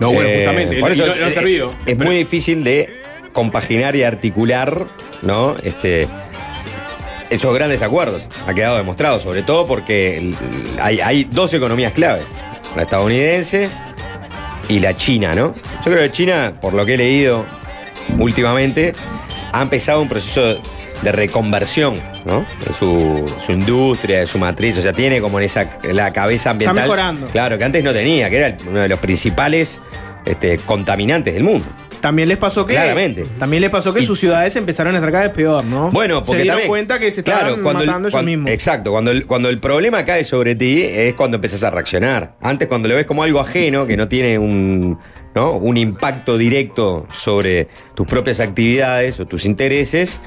[0.00, 0.80] No, bueno, Eh, justamente.
[0.80, 1.70] por y eso no, no ha es- servido.
[1.86, 2.92] Es Pero- muy difícil de
[3.32, 4.86] compaginar y articular,
[5.22, 5.56] ¿no?
[5.62, 6.08] Este,
[7.30, 8.28] esos grandes acuerdos.
[8.46, 10.34] Ha quedado demostrado, sobre todo porque
[10.80, 12.22] hay, hay dos economías clave:
[12.76, 13.68] la estadounidense
[14.68, 15.54] y la china, ¿no?
[15.84, 17.46] Yo creo que China, por lo que he leído
[18.18, 18.94] últimamente,
[19.52, 20.58] ha empezado un proceso
[21.02, 22.44] de reconversión, ¿no?
[22.64, 26.50] De su, su industria, de su matriz, o sea, tiene como en esa la cabeza
[26.50, 26.82] ambiental.
[26.82, 27.26] mejorando.
[27.28, 29.80] Claro, que antes no tenía, que era uno de los principales
[30.24, 31.66] este, contaminantes del mundo.
[32.06, 32.74] También les pasó que.
[32.74, 33.26] Claramente.
[33.36, 35.90] También les pasó que Y- sus ciudades empezaron a estar cada vez peor, ¿no?
[35.90, 38.48] Bueno, porque se dieron también, cuenta que se estaban cuando el- matando ellos mismos.
[38.52, 42.36] Exacto, cuando el, cuando el problema cae sobre ti es cuando empezás a reaccionar.
[42.40, 44.96] Antes cuando lo ves como algo ajeno, que no tiene un,
[45.34, 45.54] ¿no?
[45.54, 47.66] un impacto directo sobre
[47.96, 50.20] tus propias actividades o tus intereses,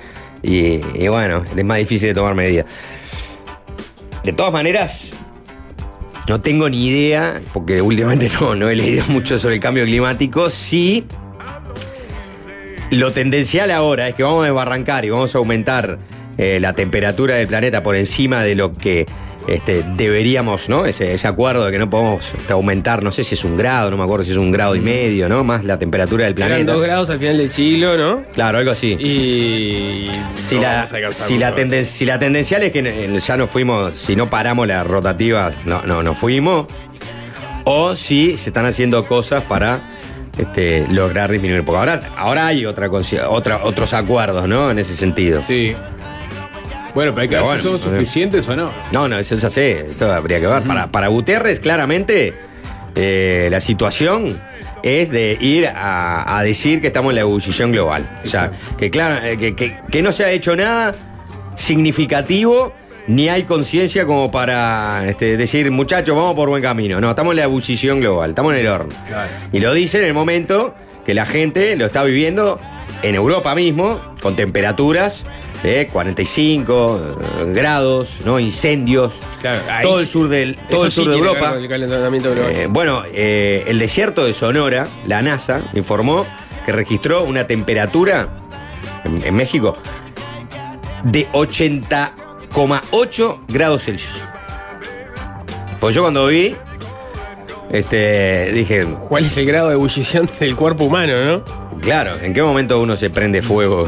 [0.43, 2.65] y, y bueno, es más difícil de tomar medidas.
[4.25, 5.13] De todas maneras,
[6.27, 10.49] no tengo ni idea, porque últimamente no, no he leído mucho sobre el cambio climático,
[10.49, 11.05] sí
[12.91, 15.99] lo tendencial ahora es que vamos a desbarrancar y vamos a aumentar
[16.37, 19.05] eh, la temperatura del planeta por encima de lo que
[19.47, 20.85] este, deberíamos, ¿no?
[20.85, 23.89] Ese, ese acuerdo de que no podemos este, aumentar, no sé si es un grado,
[23.89, 25.43] no me acuerdo si es un grado y medio, ¿no?
[25.43, 26.73] Más la temperatura del Eran planeta.
[26.73, 28.23] dos grados al final del siglo, ¿no?
[28.33, 28.91] Claro, algo así.
[28.99, 30.09] Y.
[30.35, 34.15] Si, no la, si, la tenden- si la tendencial es que ya no fuimos, si
[34.15, 36.67] no paramos la rotativa, no, no, no fuimos.
[37.65, 39.79] O si se están haciendo cosas para
[40.39, 41.63] este, lograr disminuir.
[41.63, 42.89] Porque ahora, ahora hay otra,
[43.27, 44.71] otra, otros acuerdos, ¿no?
[44.71, 45.43] En ese sentido.
[45.43, 45.75] Sí.
[46.95, 48.71] Bueno, pero hay que ver si son suficientes o no.
[48.91, 50.63] No, no, eso ya sé, eso habría que ver.
[50.63, 52.33] Para, para Gutiérrez, claramente,
[52.95, 54.39] eh, la situación
[54.81, 58.09] es de ir a, a decir que estamos en la ebullición global.
[58.23, 60.95] O sea, que, claro, eh, que, que- que no se ha hecho nada
[61.55, 62.73] significativo,
[63.09, 67.01] ni hay conciencia como para este, decir, muchachos, vamos por buen camino.
[67.01, 68.93] No, estamos en la ebullición global, estamos en el horno.
[69.07, 69.31] Claro.
[69.51, 70.75] Y lo dice en el momento
[71.07, 72.59] que la gente lo está viviendo
[73.01, 75.25] en Europa mismo, con temperaturas
[75.63, 76.99] de 45
[77.41, 78.39] eh, grados, ¿no?
[78.39, 79.19] Incendios.
[79.41, 81.55] Claro, todo el sur del, todo el sí sur de Europa.
[81.57, 86.27] Eh, bueno, eh, el desierto de Sonora, la NASA informó
[86.63, 88.29] que registró una temperatura
[89.03, 89.77] en, en México
[91.03, 91.27] de
[92.51, 94.23] 80,8 grados Celsius.
[95.79, 96.55] Pues yo cuando vi,
[97.71, 101.59] este, dije, ¿Cuál es el grado de ebullición del cuerpo humano, no?
[101.81, 103.87] claro, ¿en qué momento uno se prende fuego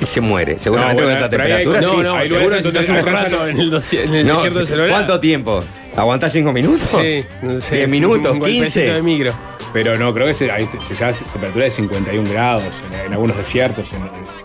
[0.00, 0.58] y se muere?
[0.58, 2.02] Seguramente No, con bueno, esa pero ahí hay- temperatura.
[2.02, 2.28] no, sí.
[2.28, 4.92] no, seguro si estás un rato en el, en el No, desierto de Sonora.
[4.92, 5.64] ¿Cuánto tiempo?
[6.00, 6.88] ¿Aguantás 5 minutos?
[7.04, 8.32] Sí, no sé, ¿10 es minutos?
[8.32, 8.94] un golpecito ¿15?
[8.94, 9.34] de micro.
[9.72, 13.12] Pero no, creo que se, ahí se llega a temperatura de 51 grados en, en
[13.12, 13.92] algunos desiertos.
[13.92, 14.00] En,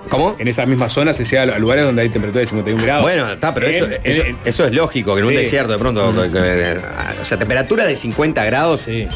[0.09, 0.35] ¿Cómo?
[0.37, 3.01] En esas mismas zonas se llega a lugares donde hay temperatura de 51 grados.
[3.03, 5.79] Bueno, está, pero eso, En- eso, en- eso es lógico, que en un desierto de
[5.79, 6.13] pronto.
[6.31, 6.77] que-
[7.21, 8.81] o sea, temperatura de 50 grados.
[8.81, 9.07] Sí.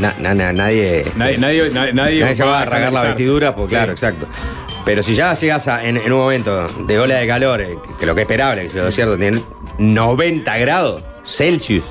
[0.00, 3.74] na- na- na- nadie, Nadie, nadie, nadie, se va a rasgar la vestidura, pues Sí.
[3.74, 4.26] claro, exacto.
[4.86, 8.06] Pero si ya llegas a- en, en un momento de ola de calor, eh, que
[8.06, 9.44] lo que es esperable, que si los desiertos tienen
[9.78, 11.84] 90 grados Celsius.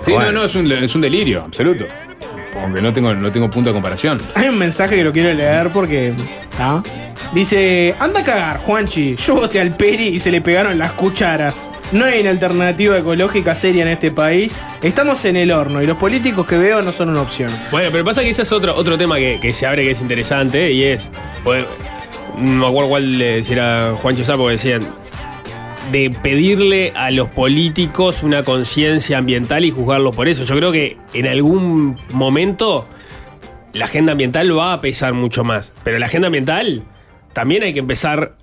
[0.00, 0.32] Sí, Bueno.
[0.32, 1.84] no, no, es un, es un delirio, absoluto.
[2.52, 4.18] Porque no tengo, no tengo punto de comparación.
[4.34, 6.12] Hay un mensaje que lo quiero leer porque.
[6.58, 6.82] ¿ah?
[7.32, 9.14] Dice: Anda a cagar, Juanchi.
[9.14, 11.70] Yo voté al Peri y se le pegaron las cucharas.
[11.92, 14.56] No hay una alternativa ecológica seria en este país.
[14.82, 17.50] Estamos en el horno y los políticos que veo no son una opción.
[17.70, 20.00] Bueno, pero pasa que ese es otro, otro tema que, que se abre que es
[20.00, 21.08] interesante y es.
[21.44, 21.64] pues,
[22.36, 24.88] no me acuerdo cuál era Juancho Sapo que decían.
[25.90, 30.44] De pedirle a los políticos una conciencia ambiental y juzgarlos por eso.
[30.44, 32.86] Yo creo que en algún momento
[33.72, 35.72] la agenda ambiental va a pesar mucho más.
[35.82, 36.84] Pero la agenda ambiental
[37.32, 38.36] también hay que empezar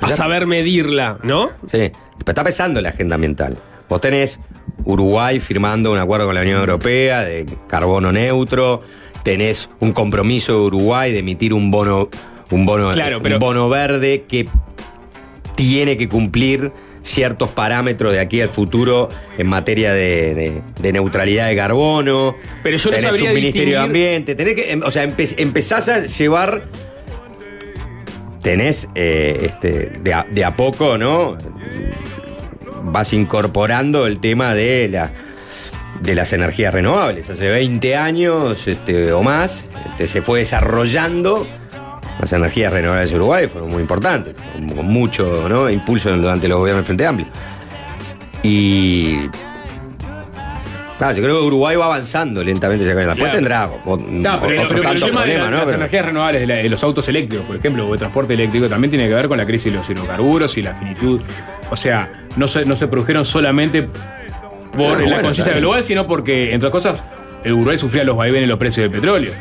[0.00, 1.50] a saber medirla, ¿no?
[1.66, 3.56] Sí, pero está pesando la agenda ambiental.
[3.88, 4.40] Vos tenés
[4.84, 8.80] Uruguay firmando un acuerdo con la Unión Europea de carbono neutro,
[9.22, 12.08] tenés un compromiso de Uruguay de emitir un bono,
[12.50, 14.48] un bono, Claro, un pero- bono verde que
[15.56, 21.48] tiene que cumplir ciertos parámetros de aquí al futuro en materia de, de- de neutralidad
[21.48, 22.34] de carbono.
[22.62, 25.34] Pero yo no tenés sabría un Ministerio de Ambiente, tenés que, em- o sea, empe-
[25.36, 26.64] empezás a llevar
[28.42, 31.36] tenés eh, este, de, a, de a poco, ¿no?
[32.84, 35.12] Vas incorporando el tema de la
[36.02, 37.30] de las energías renovables.
[37.30, 41.46] Hace 20 años este, o más este, se fue desarrollando
[42.20, 44.34] las energías renovables de Uruguay, fueron muy importantes,
[44.74, 45.68] con, mucho ¿no?
[45.70, 47.26] impulso durante los gobiernos del Frente Amplio.
[48.42, 49.28] Y
[50.98, 52.84] claro, yo creo que Uruguay va avanzando lentamente.
[52.84, 53.32] Después Claro.
[53.32, 55.64] tendrá o- No, pero, pero el de la- ¿no?
[55.64, 58.68] las energías renovables, de, la- de los autos eléctricos, por ejemplo, o de transporte eléctrico,
[58.68, 61.20] también tiene que ver con la crisis de los hidrocarburos y la finitud.
[61.70, 63.88] O sea, no se, no se produjeron solamente
[64.76, 67.02] por la bueno, conciencia global, sino porque, entre otras cosas,
[67.44, 69.32] el Uruguay sufría los vaivenes de los precios del petróleo.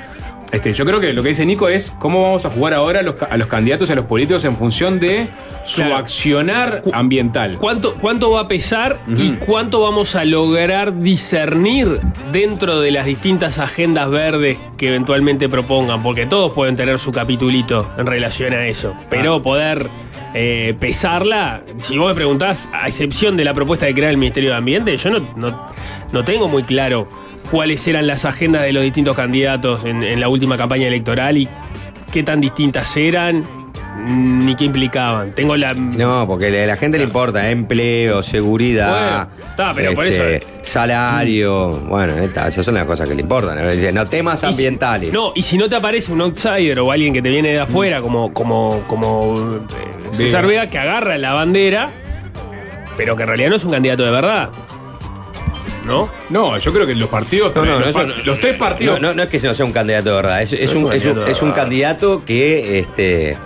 [0.54, 3.04] Este, yo creo que lo que dice Nico es cómo vamos a jugar ahora a
[3.04, 5.28] los, ca- a los candidatos y a los políticos en función de
[5.66, 5.98] su Claro.
[5.98, 7.58] accionar ambiental.
[7.58, 12.00] ¿Cuánto, ¿Cuánto va a pesar y cuánto vamos a lograr discernir
[12.32, 16.04] dentro de las distintas agendas verdes que eventualmente propongan?
[16.04, 18.94] Porque todos pueden tener su capitulito en relación a eso.
[19.10, 19.89] Pero poder
[20.36, 24.52] eh, pesarla, si vos me preguntás, a excepción de la propuesta de crear el Ministerio
[24.52, 25.66] de Ambiente, yo no, no,
[26.12, 27.08] no tengo muy claro
[27.52, 31.48] cuáles eran las agendas de los distintos candidatos en, en la última campaña electoral y
[32.12, 33.44] qué tan distintas eran
[34.06, 35.34] ni qué implicaban.
[35.34, 35.74] Tengo la.
[35.74, 40.48] No, porque a la gente le importa empleo, seguridad, Bueno, está, pero por este, eso-
[40.64, 41.80] salario.
[41.88, 43.58] Bueno, esas son las cosas que le importan.
[43.94, 44.08] ¿no?
[44.08, 45.14] Temas si- ambientales.
[45.14, 48.02] No, y si no te aparece un outsider o alguien que te viene de afuera,
[48.02, 51.92] como, como, como eh, César Vega, que agarra la bandera,
[52.98, 54.50] pero que en realidad no es un candidato de verdad.
[55.86, 56.10] ¿No?
[56.30, 57.54] No, yo creo que los partidos.
[57.56, 59.02] No, no, los, par- los tres partidos.
[59.02, 61.32] No, es que no sea un candidato de verdad, es, un, es un- candidato de
[61.32, 61.62] es un verdad.
[61.63, 63.38] candidato que este,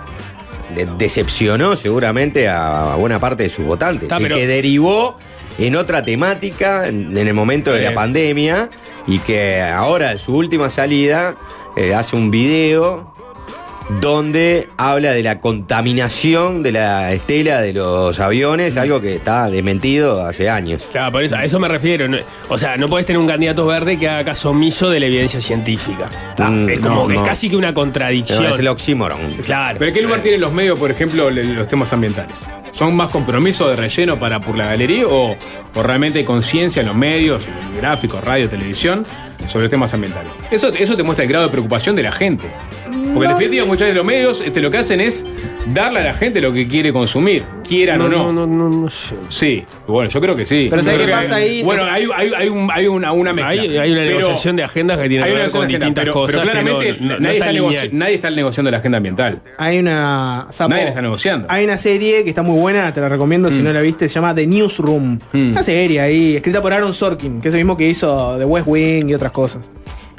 [0.74, 5.16] de- decepcionó seguramente a buena parte de sus votantes Está, y pero- que derivó
[5.58, 7.94] en otra temática en el momento de la Bien.
[7.94, 8.70] pandemia
[9.08, 11.34] y que ahora en su última salida
[11.76, 13.12] eh, hace un video
[14.00, 20.24] donde habla de la contaminación de la estela de los aviones, algo que está desmentido
[20.26, 20.86] hace años.
[20.90, 22.06] Claro, por eso, a eso me refiero.
[22.06, 25.06] No- o sea, no puedes tener un candidato verde que haga caso omiso de la
[25.06, 26.06] evidencia científica.
[26.38, 27.24] Mm, es como, no, es no.
[27.24, 28.42] casi que una contradicción.
[28.42, 29.18] No, es el oxímoron.
[29.44, 29.78] Claro.
[29.78, 32.36] ¿Pero qué lugar tienen los medios, por ejemplo, los temas ambientales?
[32.72, 35.34] ¿Son más compromisos de relleno para por la galería o,
[35.74, 39.04] o realmente hay conciencia en los medios, en el gráfico, radio, televisión,
[39.46, 40.32] sobre temas ambientales?
[40.50, 42.44] Eso, eso te muestra el grado de preocupación de la gente.
[43.14, 45.24] Porque en definitiva muchas veces los medios este, lo que hacen es
[45.72, 48.32] darle a la gente lo que quiere consumir, quieran o no.
[48.32, 49.14] no, no, no sé.
[49.28, 50.66] Sí, bueno, yo creo que sí.
[50.70, 51.62] Pero Yo ¿sabes creo qué que- pasa ahí?
[51.62, 53.48] Bueno, hay, hay, hay, un- hay una, una mezcla.
[53.50, 55.68] Hay, hay una Pero- negociación de agendas que tiene hay que una ver con negociación
[55.68, 56.36] de agenda, distintas pero, cosas.
[56.36, 57.90] pero claramente no- no- no nadie, está está negoci- lineal.
[57.98, 59.42] nadie está negociando la agenda ambiental.
[59.58, 60.46] Hay una.
[60.50, 61.46] Sapo, Nadie la está negociando.
[61.50, 64.14] Hay una serie que está muy buena, te la recomiendo si no la viste, se
[64.14, 65.18] llama The Newsroom.
[65.32, 65.50] Mm.
[65.52, 68.66] Una serie ahí, escrita por Aaron Sorkin, que es el mismo que hizo The West
[68.68, 69.70] Wing y otras cosas.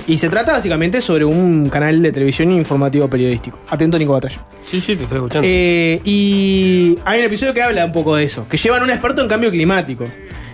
[0.08, 3.60] Y se trata básicamente sobre un canal de televisión informativo periodístico.
[3.70, 4.44] Atento, Nico Batalla.
[4.68, 5.48] Sí, sí, te estoy escuchando.
[5.48, 9.22] Eh, y hay un episodio que habla un poco de eso, que llevan un experto
[9.22, 10.06] en cambio climático.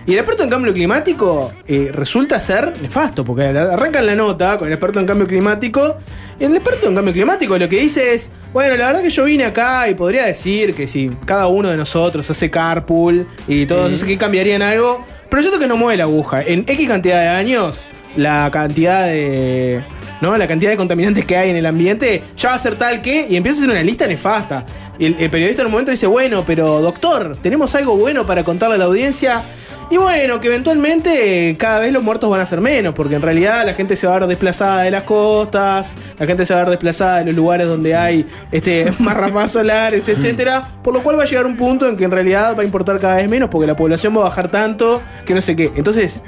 [0.06, 4.68] Y el experto en cambio climático eh, resulta ser nefasto, porque arrancan la nota con
[4.68, 5.96] el experto en cambio climático.
[6.38, 9.24] Y el experto en cambio climático lo que dice es: Bueno, la verdad que yo
[9.24, 13.88] vine acá y podría decir que si cada uno de nosotros hace carpool y todo
[13.88, 15.04] eso, que cambiaría en algo.
[15.28, 16.40] Pero yo creo que no mueve la aguja.
[16.42, 17.80] En X cantidad de años,
[18.16, 19.82] la cantidad de.
[20.20, 20.36] ¿no?
[20.36, 23.26] La cantidad de contaminantes que hay en el ambiente ya va a ser tal que.
[23.28, 24.64] Y empieza a ser una lista nefasta.
[24.98, 28.76] El, el periodista en un momento dice: Bueno, pero doctor, tenemos algo bueno para contarle
[28.76, 29.42] a la audiencia.
[29.88, 33.64] Y bueno, que eventualmente cada vez los muertos van a ser menos, porque en realidad
[33.64, 36.62] la gente se va a ver desplazada de las costas, la gente se va a
[36.64, 41.16] ver desplazada de los lugares donde hay este, más ráfagas solares, etcétera, por lo cual
[41.18, 43.48] va a llegar un punto en que en realidad va a importar cada vez menos,
[43.48, 45.70] porque la población va a bajar tanto que no sé qué.
[45.76, 46.22] Entonces,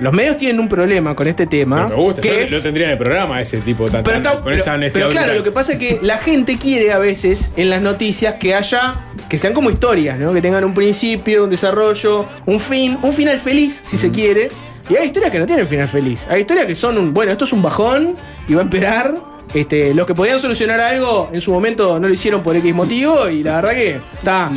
[0.00, 1.86] los medios tienen un problema con este tema.
[1.86, 4.16] Pero me gusta, que yo es- lo tendría en el programa ese tipo tan, pero,
[4.16, 6.90] está- con pero- esa honestidad pero claro, lo que pasa es que la gente quiere
[6.92, 8.96] a veces en las noticias que haya,
[9.28, 10.32] que sean como historias, ¿no?
[10.34, 14.48] Que tengan un principio, un desarrollo, un fin, un final feliz, si se quiere.
[14.90, 16.26] Y hay historias que no tienen final feliz.
[16.28, 18.16] Hay historias que son un, bueno, esto es un bajón
[18.48, 19.14] y va a esperar.
[19.54, 23.28] Este, los que podían solucionar algo en su momento no lo hicieron por X motivo
[23.30, 24.50] y la verdad que está.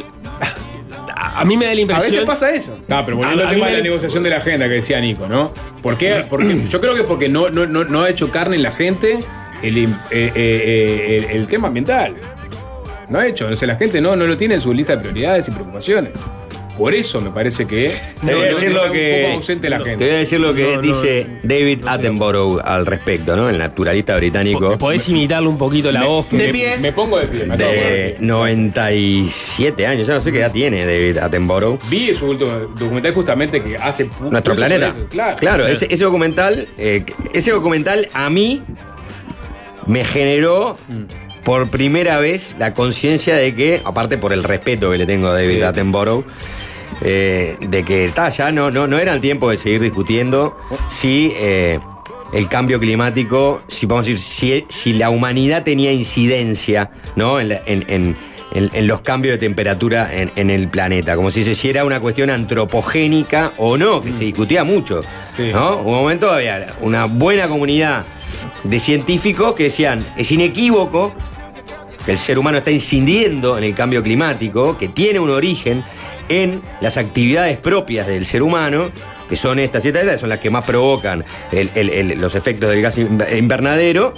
[1.15, 2.11] a, a mí me da la A impresión.
[2.11, 2.77] veces pasa eso.
[2.87, 4.73] No, pero volviendo A- al a tema de la me- negociación de la agenda que
[4.75, 5.53] decía Nico, ¿no?
[5.81, 6.25] ¿Por qué?
[6.29, 9.19] Porque yo creo que porque no, no, no, no ha hecho carne en la gente
[9.61, 12.15] el, eh, eh, eh, el, el tema ambiental.
[13.09, 13.47] No ha hecho.
[13.47, 16.13] O sea, la gente no, no lo tiene en su lista de prioridades y preocupaciones.
[16.77, 17.91] Por eso me parece que
[18.25, 20.05] Te voy a decir está lo un que- poco ausente la Te voy a gente.
[20.05, 21.39] decir lo que No, no, dice no.
[21.43, 23.49] David Attenborough al respecto, ¿no?
[23.49, 26.29] El naturalista británico Podés imitarle un poquito la voz.
[26.29, 26.77] De Me- pie.
[26.77, 27.39] Me pongo de pie.
[27.41, 28.17] De poner de de pie.
[28.19, 31.79] 97 años, ya no sé qué edad tiene David Attenborough.
[31.89, 34.95] Vi su último documental justamente que hace Nuestro planeta.
[35.39, 35.67] Claro.
[35.67, 38.61] ese, ese documental, eh, ese documental a mí
[39.85, 40.77] me generó
[41.43, 45.33] por primera vez la conciencia de que, aparte por el respeto que le tengo a
[45.33, 45.61] David Sí.
[45.63, 46.25] Attenborough,
[47.01, 50.57] eh, de que ta, ya no, no, no era el tiempo de seguir discutiendo
[50.87, 51.79] si eh,
[52.33, 57.39] el cambio climático, si vamos a decir, si, si la humanidad tenía incidencia ¿no?
[57.39, 58.17] en, la- en- en-
[58.53, 61.15] en- los cambios de temperatura en, en el planeta.
[61.15, 65.01] Como si se si era una cuestión antropogénica o no, que se discutía mucho.
[65.31, 65.51] Sí.
[65.53, 65.77] ¿no?
[65.77, 68.05] Un momento había una buena comunidad
[68.63, 71.13] de científicos que decían, es inequívoco
[72.05, 75.83] que el ser humano está incidiendo en el cambio climático, que tiene un origen
[76.29, 78.91] en las actividades propias del ser humano,
[79.29, 81.25] que son estas y estas, estas, son las que más provocan
[82.17, 84.13] los efectos del gas in- invernadero,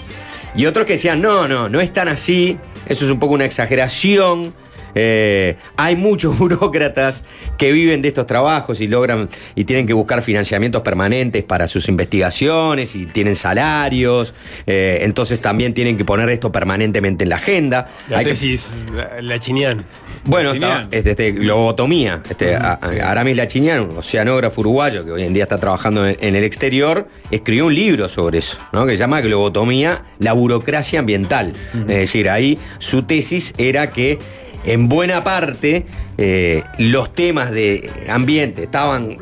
[0.56, 3.46] y otros que decían, no, no, no es tan así, eso es un poco una
[3.46, 4.54] exageración,
[4.96, 7.24] Eh, hay muchos burócratas
[7.58, 11.88] que viven de estos trabajos y logran y tienen que buscar financiamientos permanentes para sus
[11.90, 14.34] investigaciones y tienen salarios.
[14.68, 17.88] eh, entonces también tienen que poner esto permanentemente en la agenda.
[18.10, 19.84] La Hay que- tesis, la, la chinian.
[20.26, 20.82] bueno, Lachinian.
[20.84, 22.22] está, este, este, globotomía.
[22.30, 26.18] Este, a- a- Aramis Lachinian, un oceanógrafo uruguayo que hoy en día está trabajando en,
[26.20, 28.86] en el exterior, escribió un libro sobre eso, ¿no?
[28.86, 31.54] que se llama Globotomía, la burocracia ambiental.
[31.74, 34.20] Es decir, ahí su tesis era que
[34.66, 35.86] en buena parte
[36.18, 39.18] eh, los temas de ambiente estaban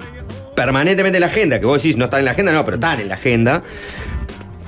[0.55, 2.99] permanentemente en la agenda, que vos decís no están en la agenda, no, pero están
[2.99, 3.61] en la agenda.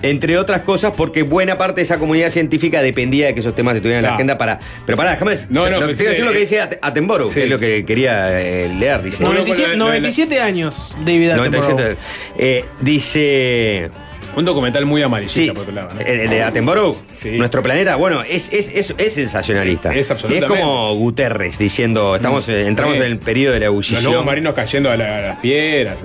[0.01, 3.75] Entre otras cosas, porque buena parte de esa comunidad científica dependía de que esos temas
[3.75, 4.58] estuvieran en la agenda para.
[4.86, 5.36] Pero pará, déjame.
[5.49, 7.34] No, no, lo que haciendo lo que dice At- Attenborough, sí.
[7.34, 9.21] que es lo que quería eh, leer, dice.
[9.21, 11.69] No, no, 97, con la- la- la- 97 años, David Attenborough.
[11.79, 11.97] 97.
[12.38, 13.89] Eh, dice.
[14.35, 15.89] Un documental muy amarillista, Sí, por otro lado.
[15.95, 16.01] ¿no?
[16.01, 17.37] el, el de Attenborough, Sí.
[17.37, 19.93] nuestro planeta, bueno, es, es, es, es sensacionalista.
[19.93, 20.53] Es absolutamente.
[20.55, 23.01] Es como Guterres diciendo, estamos, eh, entramos Sí.
[23.01, 24.25] en el periodo de la Los lobos ebullición.
[24.25, 25.97] marinos cayendo a, la- a las piedras.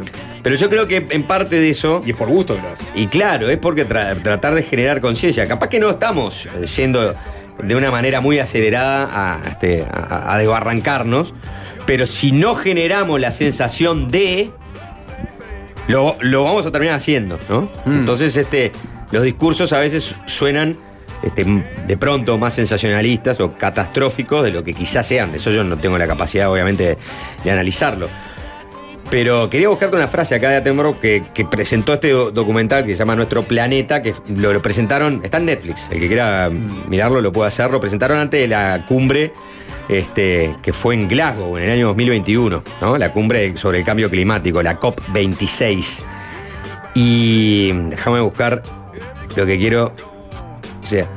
[0.43, 2.03] Pero yo creo que en parte de eso.
[2.05, 2.85] Y es por gusto hace.
[2.95, 5.47] Y claro, es porque tra- tratar de generar conciencia.
[5.47, 7.15] Capaz que no estamos eh, yendo
[7.63, 11.35] de una manera muy acelerada a, este, a- a desbarrancarnos,
[11.87, 14.51] pero si no generamos la sensación de,
[15.89, 17.69] lo, lo vamos a terminar haciendo, ¿no?
[17.87, 18.73] Entonces, este,
[19.11, 20.77] los discursos a veces suenan
[21.23, 21.45] este,
[21.87, 25.35] de pronto más sensacionalistas o catastróficos de lo que quizás sean.
[25.35, 26.99] Eso yo no tengo la capacidad, obviamente, de,
[27.45, 28.09] de analizarlo.
[29.11, 32.93] Pero quería buscarte una frase acá de Attenborough que, que presentó este do- documental que
[32.95, 36.51] se llama Nuestro Planeta, que lo, lo presentaron, está en Netflix, el que quiera
[36.89, 39.33] mirarlo lo puede hacer, lo presentaron antes de la cumbre
[39.89, 42.99] este, que fue en Glasgow en el año 2021, ¿no?
[42.99, 46.03] la cumbre sobre el cambio climático, la COP26.
[46.95, 48.63] Y déjame buscar
[49.37, 49.93] lo que quiero,
[50.83, 51.09] o sea,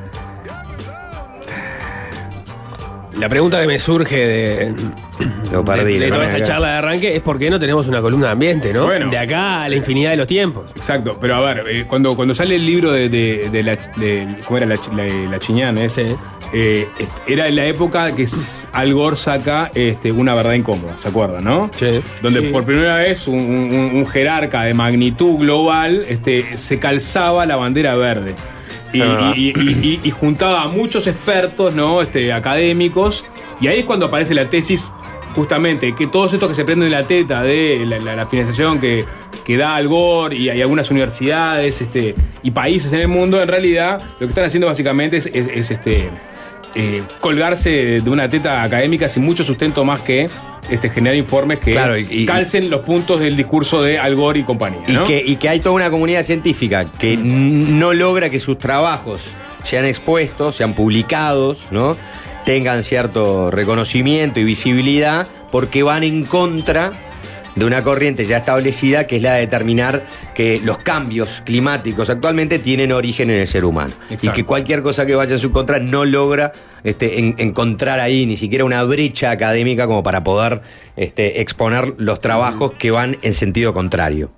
[3.19, 4.73] La pregunta que me surge de,
[5.51, 5.93] lo perdí.
[5.93, 6.45] de, de toda esta acá.
[6.45, 8.85] charla de arranque es por qué no tenemos una columna de ambiente, ¿no?
[8.85, 9.09] Bueno.
[9.09, 10.71] De acá a la infinidad de los tiempos.
[10.75, 14.35] Exacto, pero a ver, eh, cuando, cuando sale el libro de, de- de la, de-
[14.45, 15.89] ¿cómo era la, la, la Chiñán, eh?
[15.89, 16.05] Sí.
[16.53, 16.87] Eh,
[17.27, 18.25] era en la época que
[18.71, 21.69] Al Gore saca este, una verdad incómoda, ¿se acuerdan, no?
[21.75, 21.99] Sí.
[22.21, 22.47] Donde Sí.
[22.47, 27.95] por primera vez un, un- un jerarca de magnitud global este, se calzaba la bandera
[27.95, 28.33] verde.
[28.93, 29.33] Y, Ah.
[29.35, 32.01] y- y- y- y juntaba a muchos expertos, ¿no?
[32.01, 33.25] Este, académicos.
[33.59, 34.91] Y ahí es cuando aparece la tesis,
[35.35, 39.03] justamente, que todos estos que se prenden la teta de la, la- la financiación que,
[39.43, 43.47] que da Al Gore y hay algunas universidades este, y países en el mundo, en
[43.49, 46.09] realidad lo que están haciendo básicamente es, es- es, este,
[46.75, 50.29] eh, colgarse de una teta académica sin mucho sustento más que
[50.69, 54.39] este, generar informes que Claro, y- y- calcen los puntos del discurso de Al Gore
[54.39, 54.81] y compañía.
[54.87, 57.23] Y, que, y que hay toda una comunidad científica que n-
[57.79, 61.95] no logra que sus trabajos sean expuestos, sean publicados, ¿no?
[62.45, 66.91] tengan cierto reconocimiento y visibilidad, porque van en contra
[67.57, 72.59] de una corriente ya establecida que es la de determinar que los cambios climáticos actualmente
[72.59, 73.93] tienen origen en el ser humano.
[74.09, 74.35] Y Exacto.
[74.35, 76.51] que cualquier cosa que vaya en su contra no logra
[76.83, 80.61] este, en- encontrar ahí ni siquiera una brecha académica como para poder
[80.95, 84.31] este, exponer los trabajos que van en sentido contrario.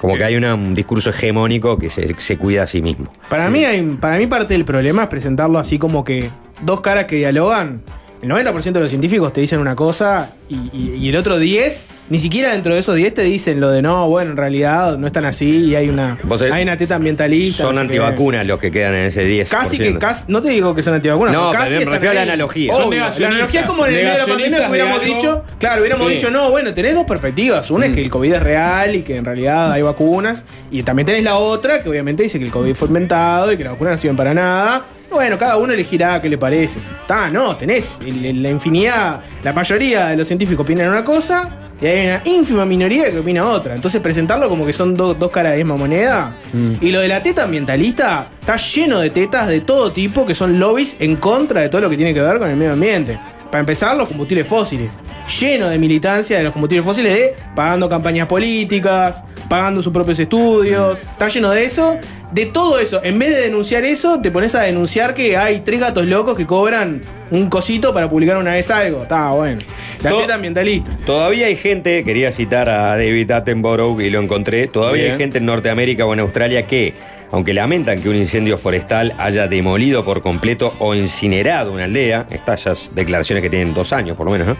[0.00, 3.06] Como que hay una- un discurso hegemónico que se, se cuida a sí mismo.
[3.30, 6.28] Para, mí hay, para mí parte del problema es presentarlo así como que
[6.60, 7.82] dos caras que dialogan.
[8.22, 11.88] El 90% de los científicos te dicen una cosa y, y- y el otro 10,
[12.08, 15.08] ni siquiera dentro de esos 10 te dicen lo de no, bueno, en realidad no
[15.08, 16.16] están así y hay una,
[16.52, 17.64] hay una teta ambientalista.
[17.64, 17.98] Son no sé qué.
[17.98, 19.48] antivacunas los que quedan en ese 10%.
[19.48, 22.14] Casi que, casi, no te digo que son antivacunas, No, pero casi me refiero a
[22.14, 22.72] la analogía.
[22.74, 25.80] Obvio, la analogía es como en el medio de la pandemia que hubiéramos dicho, claro,
[25.80, 26.14] hubiéramos Sí.
[26.14, 27.70] dicho, no, bueno, tenés dos perspectivas.
[27.72, 30.44] Una es que el COVID es real y que en realidad hay vacunas.
[30.70, 33.64] Y también tenés la otra que obviamente dice que el COVID fue inventado y que
[33.64, 34.84] las vacunas no sirven para nada.
[35.12, 36.78] Bueno, cada uno elegirá qué le parece.
[37.02, 41.48] Está, no, tenés la infinidad, la mayoría de los científicos opinan una cosa
[41.80, 43.74] y hay una ínfima minoría que opina otra.
[43.74, 46.32] Entonces presentarlo como que son do- dos caras de la misma moneda.
[46.80, 50.58] Y lo de la teta ambientalista está lleno de tetas de todo tipo que son
[50.58, 53.18] lobbies en contra de todo lo que tiene que ver con el medio ambiente.
[53.52, 54.98] Para empezar, los combustibles fósiles.
[55.40, 61.02] Lleno de militancia de los combustibles fósiles de pagando campañas políticas, pagando sus propios estudios.
[61.02, 61.98] Está lleno de eso.
[62.32, 65.80] De todo eso, en vez de denunciar eso, te pones a denunciar que hay tres
[65.80, 69.02] gatos locos que cobran un cosito para publicar una vez algo.
[69.02, 69.60] Está bueno.
[70.02, 70.90] La To- teta ambientalista.
[71.04, 75.12] Todavía hay gente, quería citar a David Attenborough y lo encontré, todavía Bien.
[75.12, 76.94] hay gente en Norteamérica o en Australia que,
[77.32, 82.92] aunque lamentan que un incendio forestal haya demolido por completo o incinerado una aldea, estas
[82.94, 84.56] declaraciones que tienen dos años por lo menos, ¿no?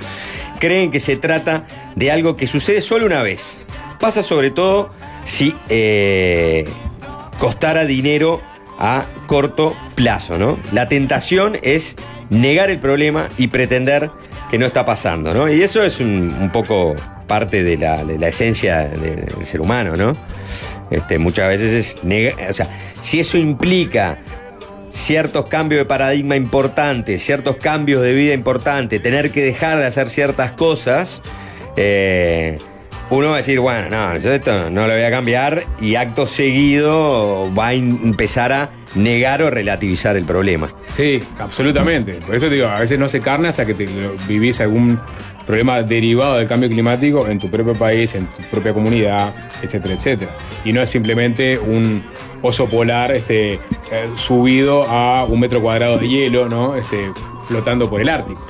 [0.59, 3.59] creen que se trata de algo que sucede solo una vez.
[4.01, 4.91] Pasa sobre todo
[5.25, 6.67] si eh,
[7.39, 8.41] costara dinero
[8.79, 10.59] a corto plazo, ¿no?
[10.73, 11.95] La tentación es
[12.31, 14.11] negar el problema y pretender
[14.51, 15.49] que no está pasando, ¿no?
[15.49, 16.95] Y eso es un, poco
[17.27, 20.17] parte de la, de la esencia de- del ser humano, ¿no?
[20.93, 22.69] Este, muchas veces es negar, o sea,
[23.01, 24.19] si eso implica
[24.91, 30.11] ciertos cambios de paradigma importantes, ciertos cambios de vida importantes, tener que dejar de hacer
[30.11, 31.23] ciertas cosas,
[31.77, 32.59] eh,
[33.11, 36.27] uno va a decir, bueno, no, yo esto no lo voy a cambiar y acto
[36.27, 40.73] seguido va a empezar a negar o relativizar el problema.
[40.89, 42.15] Sí, absolutamente.
[42.15, 43.87] Por eso te digo, a veces no se carne hasta que te
[44.29, 45.01] vivís algún
[45.47, 50.37] problema derivado del cambio climático en tu propio país, en tu propia comunidad, etcétera, etcétera.
[50.65, 52.03] Y no es simplemente un
[52.43, 53.61] oso polar este, eh,
[54.15, 56.75] subido a un metro cuadrado de hielo, ¿no?
[56.75, 57.13] Este,
[57.47, 58.45] flotando por el Ártico.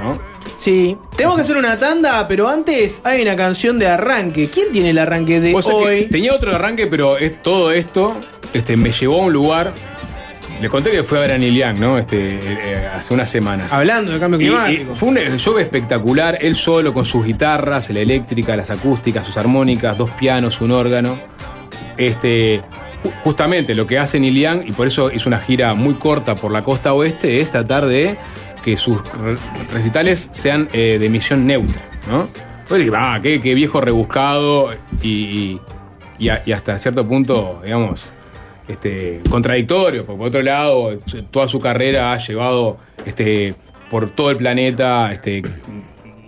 [0.00, 0.18] ¿no?
[0.56, 4.48] Sí, tenemos que hacer una tanda, pero antes hay una canción de arranque.
[4.48, 6.08] ¿Quién tiene el arranque de hoy?
[6.10, 8.18] tenía otro arranque, pero es, todo esto
[8.52, 9.74] este, me llevó a un lugar.
[10.60, 11.98] Les conté que fui a ver a Neil Young, ¿no?
[11.98, 13.72] Este, eh, hace unas semanas.
[13.74, 14.94] Hablando de cambio Y- y climático.
[14.96, 19.98] fue un show espectacular, él solo con sus guitarras, la eléctrica, las acústicas, sus armónicas,
[19.98, 21.18] dos pianos, un órgano.
[21.98, 22.60] Este,
[23.04, 26.36] ju- justamente lo que hace Neil Young, y por eso hizo una gira muy corta
[26.36, 28.16] por la costa oeste, es tratar de
[28.64, 29.36] que sus re-
[29.74, 32.28] recitales sean eh, de emisión neutra, ¿no?
[32.68, 34.70] Pues ah, qué, qué viejo rebuscado
[35.02, 35.60] y,
[36.18, 38.10] y- y hasta cierto punto, digamos,
[38.68, 40.98] este, contradictorio, porque por otro lado,
[41.30, 43.54] toda su carrera ha llevado este,
[43.90, 45.42] por todo el planeta este,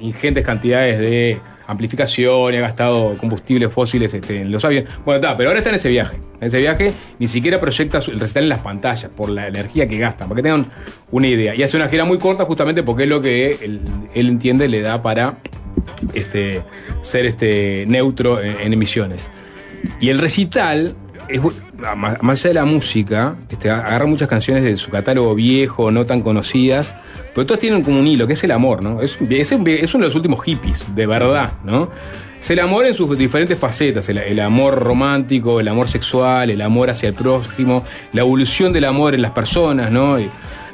[0.01, 4.91] ingentes cantidades de amplificación y ha gastado combustibles fósiles este, en los aviones.
[5.05, 6.17] Bueno, está, pero ahora está en ese viaje.
[6.41, 9.99] En ese viaje ni siquiera proyecta el recital en las pantallas por la energía que
[9.99, 10.73] gasta, para que tengan
[11.11, 11.55] una idea.
[11.55, 13.83] Y hace una gira muy corta justamente porque es lo que él,
[14.15, 15.41] entiende le da para
[16.15, 16.63] este,
[17.03, 19.31] ser este, neutro en emisiones.
[20.01, 20.97] Y el recital,
[22.23, 26.23] más allá de la música, este, agarra muchas canciones de su catálogo viejo, no tan
[26.23, 26.95] conocidas,
[27.35, 29.03] pero todas tienen como un hilo, que es el amor, ¿no?
[29.03, 31.91] Es, es, uno de los últimos hippies, de verdad, ¿no?
[32.41, 36.89] Es el amor en sus diferentes facetas, el, amor romántico, el amor sexual, el amor
[36.91, 40.17] hacia el prójimo, la evolución del amor en las personas, ¿no?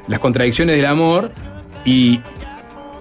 [0.07, 1.33] Las contradicciones del amor
[1.85, 2.21] y,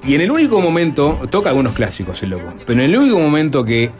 [0.05, 3.65] y en el único momento, toca algunos clásicos el loco, pero en el único momento
[3.65, 3.91] que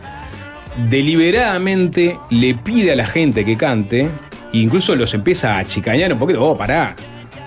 [0.90, 4.10] deliberadamente le pide a la gente que cante,
[4.54, 6.96] e incluso los empieza a chicañar un poquito, oh, pará.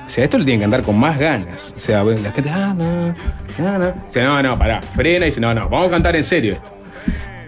[0.07, 1.75] O sea, esto lo tienen que andar con más ganas.
[1.77, 3.15] O sea, la gente, ah, no,
[3.59, 3.89] no, no.
[3.89, 6.73] O no, no, pará, frena y dice, no, no, vamos a cantar en serio esto.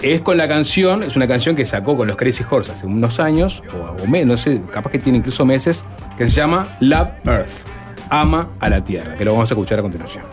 [0.02, 3.18] Es con la canción, es una canción que sacó con los Crazy Horse hace unos
[3.18, 5.84] años, o, o menos, no sé, capaz que tiene incluso meses,
[6.16, 7.50] que se llama Love Earth,
[8.08, 10.24] Ama a la Tierra, que lo vamos a escuchar a continuación.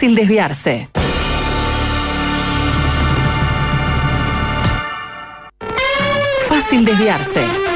[0.00, 0.88] Fácil desviarse.
[6.48, 7.69] Fácil desviarse.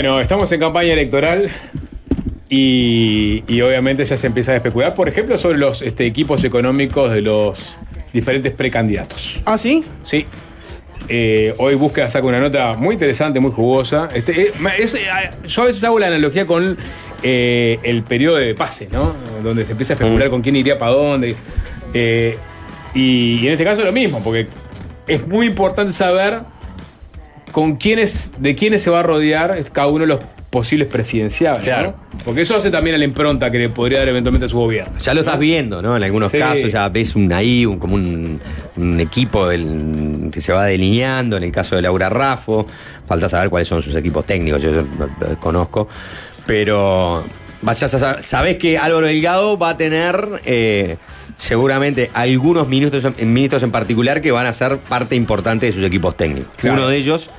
[0.00, 1.50] Bueno, estamos en campaña electoral
[2.48, 7.10] y, y obviamente ya se empieza a especular, por ejemplo, sobre los este, equipos económicos
[7.10, 7.80] de los
[8.12, 9.42] diferentes precandidatos.
[9.44, 9.82] ¿Ah, sí?
[10.04, 10.24] Sí.
[11.08, 14.08] Eh, hoy Búsqueda saca una nota muy interesante, muy jugosa.
[14.14, 15.00] Este, eh, es, eh,
[15.44, 16.78] yo a veces hago la analogía con
[17.24, 19.16] eh, el periodo de pase, ¿no?
[19.42, 21.34] Donde se empieza a especular con quién iría para dónde.
[21.92, 22.38] Eh,
[22.94, 24.46] y, y en este caso lo mismo, porque
[25.08, 26.42] es muy importante saber
[27.52, 30.20] con quiénes, de quiénes se va a rodear cada uno de los
[30.50, 31.64] posibles presidenciales.
[31.64, 31.94] Claro.
[32.12, 32.18] ¿no?
[32.24, 34.92] Porque eso hace también a la impronta que le podría dar eventualmente a su gobierno.
[35.02, 35.96] Ya lo estás viendo, ¿no?
[35.96, 36.38] En algunos Sí.
[36.38, 38.40] casos ya ves un ahí, un, como un,
[38.76, 41.36] un equipo del- que se va delineando.
[41.36, 42.66] En el caso de Laura Raffo,
[43.06, 44.84] falta saber cuáles son sus equipos técnicos, yo, yo
[45.40, 45.88] conozco.
[46.46, 47.22] Pero
[47.62, 50.96] vas a sa- sabés que Álvaro Delgado va a tener eh,
[51.38, 55.82] seguramente algunos minutos, en- minutos en particular que van a ser parte importante de sus
[55.84, 56.50] equipos técnicos.
[56.56, 56.76] Claro.
[56.82, 57.30] Uno de ellos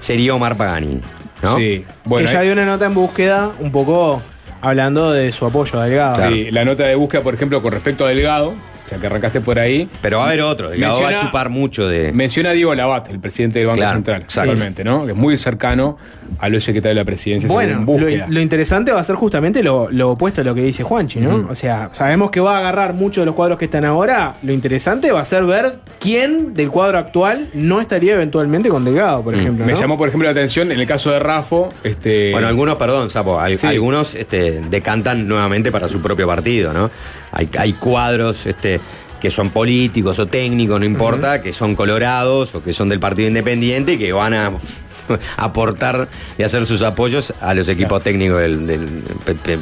[0.00, 1.00] sería Omar Pagani.
[1.42, 1.56] ¿no?
[1.58, 2.26] Sí, bueno.
[2.26, 4.22] que ya ahí- dio una nota en búsqueda, un poco
[4.62, 6.26] hablando de su apoyo a Delgado.
[6.28, 8.54] Sí, la nota de búsqueda, por ejemplo, con respecto a Delgado,
[8.84, 9.88] O sea, que arrancaste por ahí.
[10.02, 10.68] Pero va a haber otro.
[10.70, 12.12] Delgado va a chupar mucho de.
[12.12, 15.04] Menciona a Diego Labat, el presidente del Banco Claro, Central, actualmente, ¿no?
[15.06, 15.96] Que es muy cercano
[16.38, 17.48] al hoy secretario de la presidencia.
[17.48, 20.82] Bueno, lo, lo interesante va a ser justamente lo, lo opuesto a lo que dice
[20.82, 21.46] Juanchi, ¿no?
[21.48, 24.34] O sea, sabemos que va a agarrar muchos de los cuadros que están ahora.
[24.42, 29.22] Lo interesante va a ser ver quién del cuadro actual no estaría eventualmente con Delgado,
[29.22, 29.64] por ejemplo.
[29.64, 31.70] Me llamó, por ejemplo, la atención en el caso de Rafo.
[31.84, 33.66] Este, Bueno, algunos, perdón, Sapo, al- Sí.
[33.66, 36.90] algunos este, decantan nuevamente para su propio partido, ¿no?
[37.34, 38.80] Hay, hay cuadros este,
[39.20, 43.28] que son políticos o técnicos, no importa, que son colorados o que son del Partido
[43.28, 44.52] Independiente y que van a
[45.36, 46.08] aportar
[46.38, 49.02] y hacer sus apoyos a los equipos técnicos del,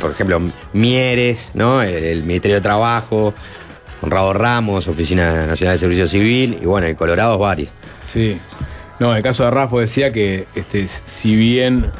[0.01, 0.41] por ejemplo,
[0.73, 1.83] Mieres, ¿no?
[1.83, 3.35] El, el Ministerio de Trabajo,
[4.01, 7.71] Conrado Ramos, Oficina Nacional de Servicio Civil, y bueno, el Colorado varios.
[8.07, 8.39] Sí.
[8.99, 11.91] No, en el caso de Rafo decía que este, si bien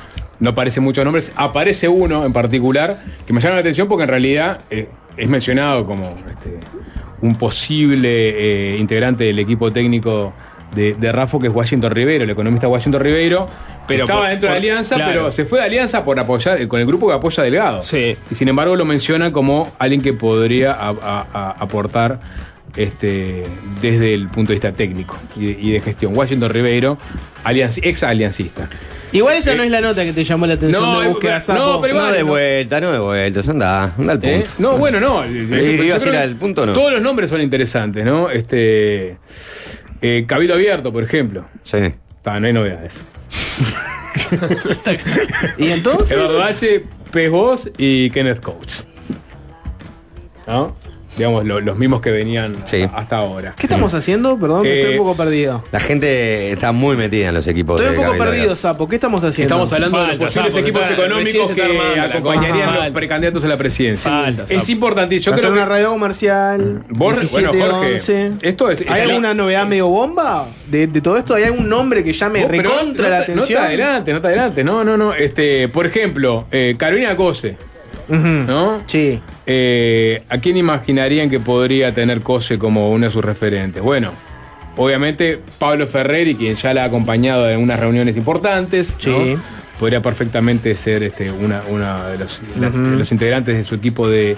[0.41, 2.97] no aparecen muchos nombres, aparece uno en particular
[3.27, 6.59] que me llama la atención porque en realidad eh, es mencionado como este,
[7.21, 10.33] un posible eh, integrante del equipo técnico
[10.75, 13.47] de, de Rafo, que es Washington Ribeiro, el economista Washington Ribeiro.
[13.87, 15.11] Pero estaba por- dentro de Alianza, claro.
[15.13, 17.83] pero se fue de Alianza por apoyar, eh, con el grupo que apoya a Delgado.
[17.83, 18.17] Sí.
[18.31, 22.21] Y sin embargo lo menciona como alguien que podría a- a- a- aportar
[22.77, 23.45] este,
[23.81, 26.17] desde el punto de vista técnico y de, y de gestión.
[26.17, 26.99] Washington Ribeiro,
[27.45, 28.69] alianci- ex aliancista.
[29.13, 31.39] Igual esa no es la nota que te llamó la atención No, de eh, búsqueda
[31.49, 34.37] no, No de vuelta, no de vuelta, anda, anda al punto.
[34.37, 34.45] ¿Eh?
[34.59, 35.19] No, bueno, no.
[35.21, 36.73] al punto?
[36.73, 38.31] Todos los nombres son interesantes, ¿no?
[38.31, 39.19] Este.
[40.01, 41.45] eh, Cabildo Abierto, por ejemplo.
[41.63, 41.79] Sí.
[42.23, 43.03] Ta, no hay novedades.
[45.59, 46.13] Y entonces.
[46.17, 48.87] Eduardo H., Pez Vos y Kenneth Coates.
[50.47, 50.75] ¿No?
[51.17, 52.87] Digamos, lo- los mismos que venían Sí.
[52.95, 53.55] hasta ahora.
[53.59, 54.39] ¿Qué estamos haciendo?
[54.39, 55.63] Perdón, que Eh, estoy un poco perdido.
[55.71, 58.57] La gente está muy metida en los equipos Estoy un poco perdido.
[58.57, 58.89] Sapo.
[58.89, 59.55] ¿Qué estamos haciendo?
[59.55, 61.63] Estamos hablando de los posibles Sapo, equipos está- económicos que
[62.01, 62.85] acompañarían cosa.
[62.85, 64.11] los precandidatos a la presidencia.
[64.11, 65.19] Falta, es importante.
[65.19, 65.69] Yo Hacer creo una que.
[65.69, 66.83] radio comercial.
[66.89, 68.31] Vos, 17, bueno, Jorge, 11.
[68.43, 70.47] esto es- ¿Hay alguna novedad medio bomba?
[70.69, 73.61] De, de todo esto, ¿hay algún nombre que llame recontra no la te- atención?
[73.63, 74.65] No te adelante, no te adelante.
[74.65, 75.13] No, no, no.
[75.13, 77.57] Este, por ejemplo, eh, Carolina Cose,
[78.13, 78.81] ¿no?
[78.87, 79.21] Sí.
[79.47, 83.83] Eh, ¿A quién imaginarían que podría tener Cose como uno de sus referentes?
[83.83, 84.13] Bueno,
[84.77, 88.91] obviamente Pablo Ferreri, quien ya la ha acompañado en unas reuniones importantes.
[89.07, 89.25] ¿no?
[89.25, 89.37] Sí.
[89.79, 94.09] Podría perfectamente ser este, una, una de, los, las- de los integrantes de su equipo
[94.09, 94.37] de,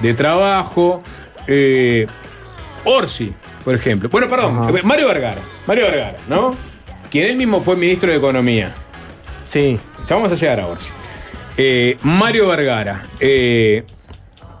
[0.00, 1.02] de trabajo.
[1.48, 2.06] Eh,
[2.84, 3.32] Orsi,
[3.64, 4.08] por ejemplo.
[4.08, 4.72] Bueno, perdón, Ajá.
[4.84, 5.40] Mario Vergara.
[5.66, 6.54] Mario Vergara, ¿no?
[7.10, 8.72] Quien él mismo fue ministro de Economía.
[9.46, 9.78] Sí.
[10.08, 10.92] Ya vamos a llegar a Orsi.
[11.56, 13.06] Eh, Mario Vergara.
[13.20, 13.84] eh,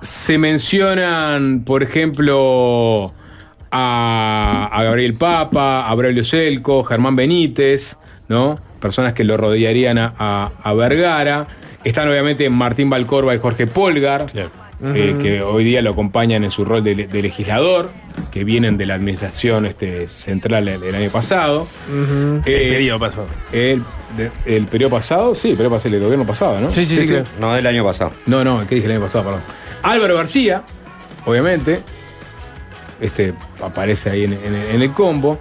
[0.00, 3.12] se mencionan, por ejemplo,
[3.70, 7.96] a, Gabriel Papa, a Braulio Selco, Germán Benítez,
[8.28, 8.56] ¿no?
[8.82, 10.12] Personas que lo rodearían a,
[10.62, 11.46] a- Vergara.
[11.84, 14.26] Están obviamente Martín Valcorba y Jorge Polgar,
[14.82, 17.90] eh, que hoy día lo acompañan en su rol de, de legislador,
[18.30, 21.66] que vienen de la administración este, central el, el año pasado.
[21.88, 23.26] El Eh, periodo pasó.
[23.52, 23.82] el,
[24.16, 26.70] de- el periodo pasado, sí, el periodo pasado, el gobierno pasado, ¿no?
[26.70, 27.14] Sí, sí, sí.
[27.40, 28.12] No, del año pasado.
[28.26, 29.24] No, no, ¿qué dije el año pasado?
[29.24, 29.42] Perdón.
[29.82, 30.62] Álvaro García,
[31.24, 31.82] obviamente.
[33.00, 35.38] Este aparece ahí en, en- en el combo.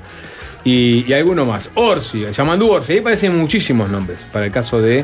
[0.66, 1.70] Y, y alguno más.
[1.76, 2.94] Orsi, Yamandú Orsi.
[2.94, 5.04] Ahí aparecen muchísimos nombres para el caso de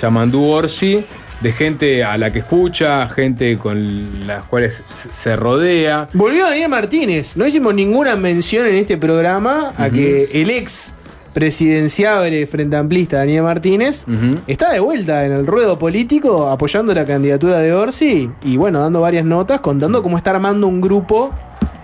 [0.00, 1.04] Yamandú Orsi.
[1.40, 6.06] De gente a la que escucha, gente con las cuales se- rodea.
[6.12, 7.34] Volvió Daniel Martínez.
[7.34, 10.92] No hicimos ninguna mención en este programa a que el ex
[11.32, 14.04] presidenciable frente amplista Daniel Martínez
[14.46, 19.00] está de vuelta en el ruedo político apoyando la candidatura de Orsi y bueno, dando
[19.00, 21.32] varias notas, contando cómo está armando un grupo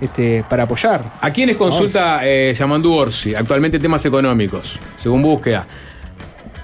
[0.00, 1.00] este, para apoyar.
[1.20, 3.34] ¿A quiénes consulta eh, Yamandú Orsi?
[3.34, 5.64] Actualmente temas económicos, según búsqueda.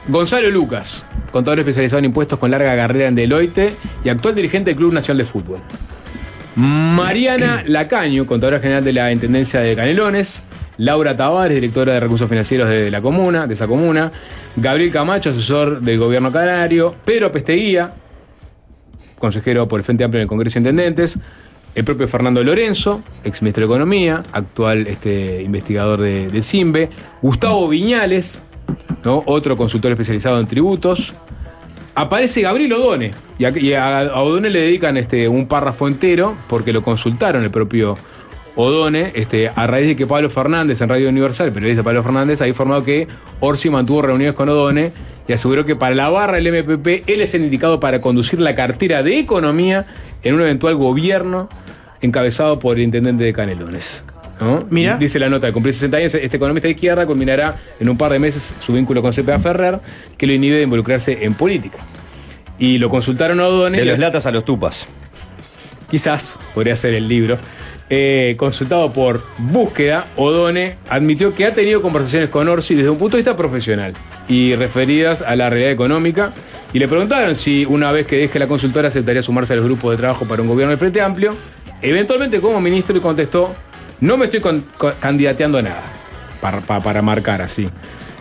[0.08, 3.74] Gonzalo Lucas, contador especializado en impuestos con larga carrera en Deloitte
[4.04, 5.58] y actual dirigente del Club Nacional de Fútbol.
[6.54, 10.44] Mariana Lacaño, contadora general de la Intendencia de Canelones.
[10.78, 14.12] Laura Tavares, directora de recursos financieros de la comuna, de esa comuna.
[14.56, 16.94] Gabriel Camacho, asesor del gobierno canario.
[17.04, 17.94] Pedro Pesteguía,
[19.18, 21.18] consejero por el Frente Amplio en el Congreso de Intendentes,
[21.74, 26.90] el propio Fernando Lorenzo, ex ministro de Economía, actual este, investigador de, de CIMBE,
[27.22, 28.42] Gustavo Viñales,
[29.04, 31.14] otro consultor especializado en tributos.
[31.94, 36.82] Aparece Gabriel Odone, y a, y Odone le dedican este, un párrafo entero, porque lo
[36.82, 37.98] consultaron el propio
[38.56, 42.40] Odone, este, a raíz de que Pablo Fernández, en Radio Universal, el periodista Pablo Fernández,
[42.40, 43.08] ha informado que
[43.40, 44.92] Orsi mantuvo reuniones con Odone
[45.26, 48.54] y aseguró que para la barra del MPP él es el indicado para conducir la
[48.54, 49.86] cartera de economía
[50.22, 51.48] en un eventual gobierno
[52.00, 54.04] encabezado por el intendente de Canelones.
[54.42, 54.66] ¿No?
[54.70, 54.96] Mira.
[54.96, 58.12] Dice la nota, de cumplir 60 años, este economista de izquierda culminará en un par
[58.12, 59.80] de meses su vínculo con CPA Ferrer,
[60.16, 61.78] que lo inhibe de involucrarse en política.
[62.58, 63.78] Y lo consultaron a Odone.
[63.78, 64.86] De los latas a los tupas.
[65.90, 67.38] Quizás podría ser el libro.
[67.94, 73.18] Eh, consultado por búsqueda, Odone admitió que ha tenido conversaciones con Orsi desde un punto
[73.18, 73.92] de vista profesional
[74.28, 76.32] y referidas a la realidad económica.
[76.72, 79.90] Y le preguntaron si una vez que deje la consultora aceptaría sumarse a los grupos
[79.90, 81.36] de trabajo para un gobierno del Frente Amplio.
[81.82, 83.54] Eventualmente como ministro y contestó,
[84.02, 84.64] no me estoy con-
[85.00, 85.82] candidateando a nada,
[86.40, 87.68] para, para- marcar así.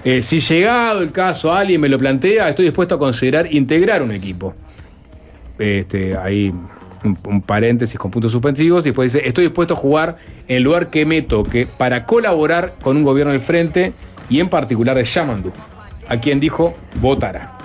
[0.04, 4.12] Eh, si llegado el caso alguien me lo plantea, estoy dispuesto a considerar integrar un
[4.12, 4.54] equipo.
[5.60, 6.54] Este, ahí
[7.04, 10.18] un, un paréntesis con puntos suspensivos y después dice, estoy dispuesto a jugar
[10.48, 13.94] en el lugar que me toque para colaborar con un gobierno del frente
[14.30, 15.52] y en particular de Yamandu,
[16.08, 17.58] a quien dijo votará.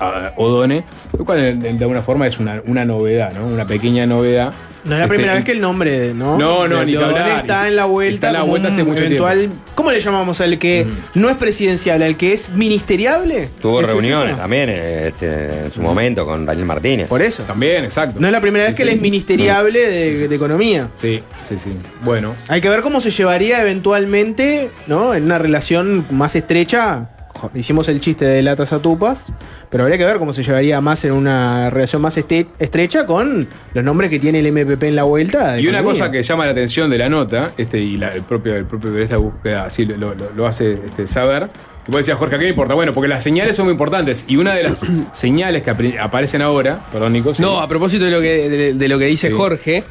[0.00, 0.82] A Odone,
[1.16, 3.46] lo cual de, de alguna forma es una, una novedad, ¿no?
[3.46, 4.52] Una pequeña novedad.
[4.82, 6.38] No es la Este, primera vez que el nombre, de- ¿no?
[6.38, 7.40] No, no, De- ni de hablar.
[7.42, 8.14] Está en la vuelta.
[8.14, 9.56] está en la vuelta hace mucho eventual, tiempo.
[9.56, 9.74] Mm.
[9.74, 13.50] ¿Cómo le llamamos al que no es presidencial, al que es ministeriable?
[13.60, 14.40] Tuvo ¿Ese es reuniones eso?
[14.40, 17.08] también este, en su momento con Daniel Martínez.
[17.08, 17.42] Por eso.
[17.42, 18.18] También, exacto.
[18.20, 20.88] No es la primera vez Sí, que él es ministeriable de, de economía.
[20.94, 21.76] Sí, sí, sí.
[22.02, 25.14] Bueno, Hay que ver cómo se llevaría eventualmente, ¿no?
[25.14, 27.10] En una relación más estrecha.
[27.54, 29.26] Hicimos el chiste de latas a tupas,
[29.70, 33.46] pero habría que ver cómo se llevaría más en una relación más este- estrecha con
[33.72, 35.58] los nombres que tiene el MPP en la vuelta.
[35.60, 38.54] Y una cosa que llama la atención de la nota, este, y la- el propio,
[38.56, 41.48] el propio de esta búsqueda así lo, lo- lo hace este, saber,
[41.84, 42.74] que vos decías, Jorge, ¿a qué me importa?
[42.74, 44.24] Bueno, porque las señales son muy importantes.
[44.28, 44.80] Y una de las
[45.12, 47.32] señales que aparecen ahora, perdón, Nico.
[47.32, 47.40] sí.
[47.42, 49.34] No, a propósito de lo que, de, de lo que dice Sí.
[49.34, 49.82] Jorge,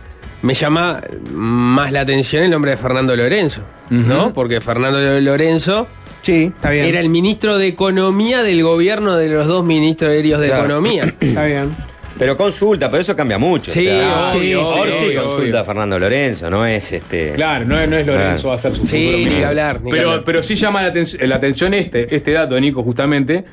[0.42, 1.02] me llama
[1.34, 4.32] más la atención el nombre de Fernando Lorenzo, ¿no?
[4.34, 5.88] Porque Fernando Lorenzo
[6.22, 6.86] Sí, está bien.
[6.86, 10.66] era el ministro de Economía del gobierno de los dos ministros aéreos de Claro.
[10.66, 11.04] Economía.
[11.20, 11.76] Está bien.
[12.18, 13.72] Pero consulta, pero eso cambia mucho.
[13.72, 15.60] Sí, o sea, obvio, Orsi obvio, consulta obvio.
[15.60, 17.32] a Fernando Lorenzo, no es este.
[17.32, 18.50] Claro, no, es- no es Lorenzo, Claro.
[18.50, 19.48] va a ser su Sí, futuro ni ministro.
[19.48, 20.24] hablar, ni que pero, hablar.
[20.26, 23.46] pero sí llama la, aten- la atención este, este dato, Nico, justamente.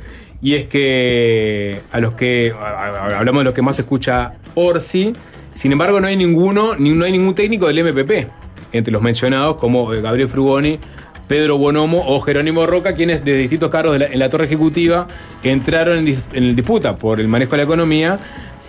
[0.42, 5.12] Y es que a los que a- a- hablamos de los que más escucha Orsi,
[5.54, 8.26] sin embargo, no hay ninguno, ni, no hay ningún técnico del MPP
[8.72, 10.80] entre los mencionados, como eh, Gabriel Frugoni,
[11.28, 15.08] Pedro Bonomo o Jerónimo Roca, quienes de distintos cargos de la- en la torre ejecutiva
[15.42, 18.18] entraron en disputa por el manejo de la economía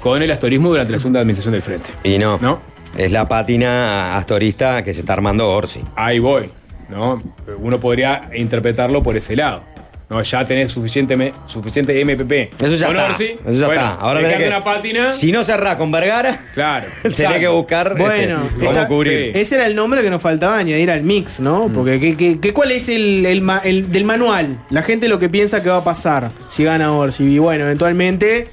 [0.02, 1.90] con el astorismo durante la segunda administración del frente.
[2.04, 2.38] Y no.
[2.42, 2.62] ¿No?
[2.98, 5.82] Es la pátina astorista que se está armando Orsi.
[5.96, 6.50] ahí voy,
[6.90, 7.22] ¿no?
[7.60, 9.64] Uno podría interpretarlo por ese lado.
[10.10, 12.50] No, ya tenés suficiente, me- suficiente MPP.
[12.64, 13.06] Eso ya está.
[13.08, 13.94] Orsi, Eso ya bueno, está.
[13.96, 15.10] Ahora tenés que, una pátina.
[15.10, 16.88] Si no cerrás con Vergara, Claro.
[17.04, 19.34] tenés que buscar este, Bueno, cómo está- cubrir.
[19.34, 19.40] sí.
[19.40, 21.44] Ese era el nombre que nos faltaba añadir al mix, Mm.
[21.44, 21.70] ¿no?
[21.74, 24.58] Porque ¿qué, qué- qué- cuál es el, el ma- el del manual?
[24.70, 27.26] La gente lo que piensa que va a pasar si gana Orsi.
[27.26, 28.48] Y bueno, eventualmente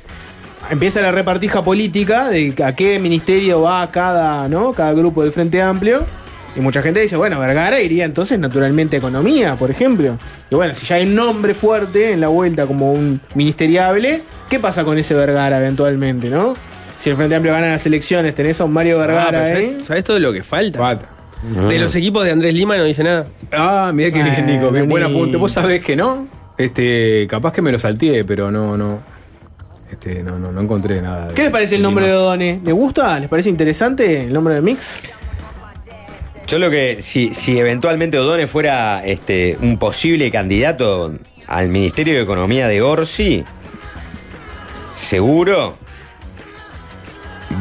[0.71, 4.73] empieza la repartija política de a qué ministerio va cada, ¿no?
[4.73, 6.05] cada grupo del Frente Amplio.
[6.57, 10.17] Y mucha gente dice, bueno, Vergara iría entonces naturalmente a economía, por ejemplo.
[10.51, 14.61] Y bueno, si ya hay un nombre fuerte en la vuelta como un ministeriable, ¿qué
[14.61, 16.55] pasa con ese Vergara eventualmente, no?
[16.97, 19.47] Si el Frente Amplio gana las elecciones, tenés a un Mario Ah, Vergara.
[19.47, 20.99] ¿sabes, sabes todo lo que falta?
[21.69, 23.27] De los equipos de Andrés Lima no dice nada.
[23.53, 24.71] Ah, mira qué bien, Nico.
[24.71, 25.37] Bien, buen apunte.
[25.37, 26.27] Vos sabés que no.
[26.57, 29.01] Este, capaz que me lo salteé, pero no, no.
[29.91, 31.35] Este, no, no, no encontré nada.
[31.35, 32.61] ¿Qué les parece el nombre de Odone?
[32.65, 33.19] ¿Les gusta?
[33.19, 35.03] ¿Les parece interesante el nombre de Mix?
[36.47, 41.15] Yo lo que, si, si eventualmente Odone fuera este, un posible candidato
[41.47, 43.45] al Ministerio de Economía de Orsi,
[44.95, 45.77] seguro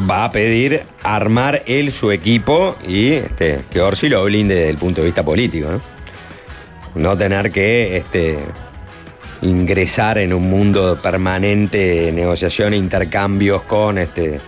[0.10, 4.78] va a pedir armar él su equipo y este, que Orsi lo blinde desde el
[4.78, 5.82] punto de vista político, ¿no?
[6.96, 8.38] No tener que este,
[9.42, 14.42] ingresar en un mundo permanente de negociación e intercambios con este.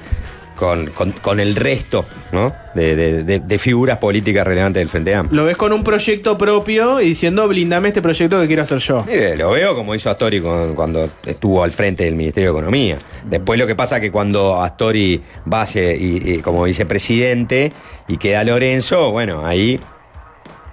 [0.55, 2.53] Con, con- con el resto ¿no?
[2.75, 5.41] de, de- de- de figuras políticas relevantes del Frente Amplio.
[5.41, 9.03] Lo ves con un proyecto propio y diciendo, blindame este proyecto que quiero hacer yo.
[9.05, 12.97] Mire, lo veo como hizo Astori cuando estuvo al frente del Ministerio de Economía.
[13.25, 17.73] Después lo que pasa es que cuando Astori va a ser, y- y como vicepresidente
[18.07, 19.77] y queda Lorenzo, bueno, ahí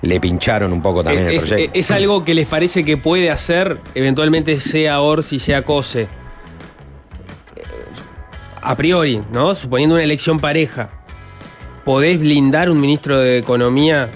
[0.02, 1.78] le pincharon un poco también el es, proyecto.
[1.78, 6.06] es algo que les parece que puede hacer, eventualmente sea Orsi, sea Cose.
[8.62, 9.54] A priori, ¿no?
[9.54, 10.88] Suponiendo una elección pareja,
[11.84, 14.08] ¿podés blindar un ministro de Economía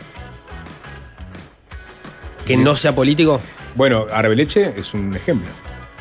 [2.46, 3.40] que no sea político?
[3.74, 5.48] Bueno, Arbeleche es un ejemplo.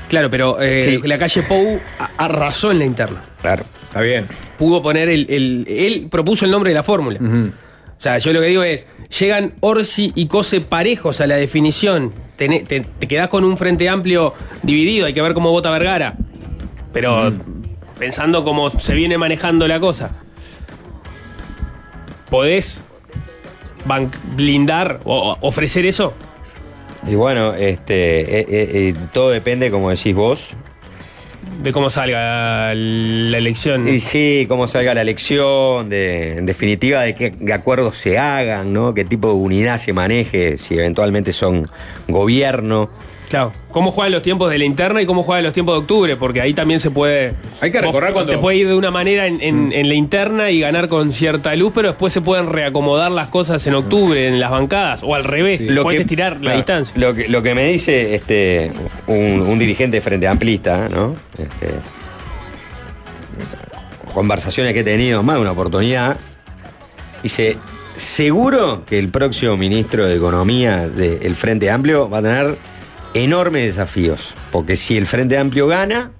[0.07, 1.01] Claro, pero eh, Sí.
[1.07, 1.79] la calle Pou
[2.17, 3.23] arrasó en la interna.
[3.41, 3.63] Claro.
[3.87, 4.27] Está bien.
[4.57, 7.19] Pudo poner el, el- Él propuso el nombre de la fórmula.
[7.21, 8.85] O sea, yo lo que digo es,
[9.19, 12.11] llegan Orsi y Cose parejos a la definición.
[12.37, 14.33] Tené- te, te quedás con un frente amplio
[14.63, 16.15] dividido, hay que ver cómo vota Vergara.
[16.93, 17.31] Pero
[17.97, 20.11] pensando cómo se viene manejando la cosa,
[22.29, 22.81] ¿podés
[24.35, 26.13] blindar o o ofrecer eso?
[27.07, 30.55] Y bueno, este, eh, eh, eh, todo depende, como decís vos,
[31.61, 33.87] de cómo salga la elección.
[33.87, 38.73] Y sí, cómo salga la elección, de, en definitiva, de qué de acuerdos se hagan,
[38.73, 38.95] ¿no?
[38.95, 41.65] Qué tipo de unidad se maneje, si eventualmente son
[42.07, 42.89] gobierno.
[43.35, 43.53] Claro.
[43.71, 46.15] ¿Cómo juegan los tiempos de la interna y cómo juegan los tiempos de octubre?
[46.15, 47.33] Porque ahí también se puede.
[47.59, 50.49] Hay que recordar cuando- Te puede ir de una manera en, en- en la interna
[50.51, 54.39] y ganar con cierta luz, pero después se pueden reacomodar las cosas en octubre en
[54.39, 55.01] las bancadas.
[55.03, 55.61] O al revés.
[55.67, 56.93] Lo puedes que- estirar la claro, distancia.
[56.97, 58.71] Lo que, lo que me dice este
[59.07, 61.15] un, un dirigente de Frente Amplista, ¿no?
[61.37, 61.71] Este,
[64.13, 66.17] conversaciones que he tenido, más de una oportunidad,
[67.21, 67.57] dice,
[67.97, 72.55] seguro que el próximo ministro de Economía del Frente Amplio va a tener
[73.15, 76.11] enormes desafíos, porque si el Frente Amplio gana,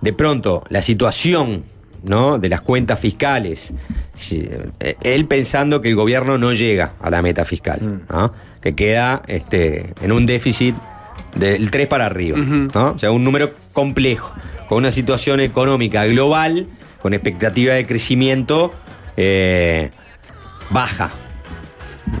[0.00, 1.64] de pronto la situación
[2.04, 2.38] ¿no?
[2.38, 3.72] de las cuentas fiscales,
[4.14, 4.48] si-
[4.80, 8.32] eh, él pensando que el gobierno no llega a la meta fiscal, ¿no?
[8.62, 10.74] que queda este, en un déficit
[11.34, 12.92] del 3 para arriba, ¿no?
[12.92, 14.32] o sea, un número complejo,
[14.68, 16.66] con una situación económica global,
[17.02, 18.72] con expectativa de crecimiento
[19.16, 19.90] eh,
[20.70, 21.10] baja.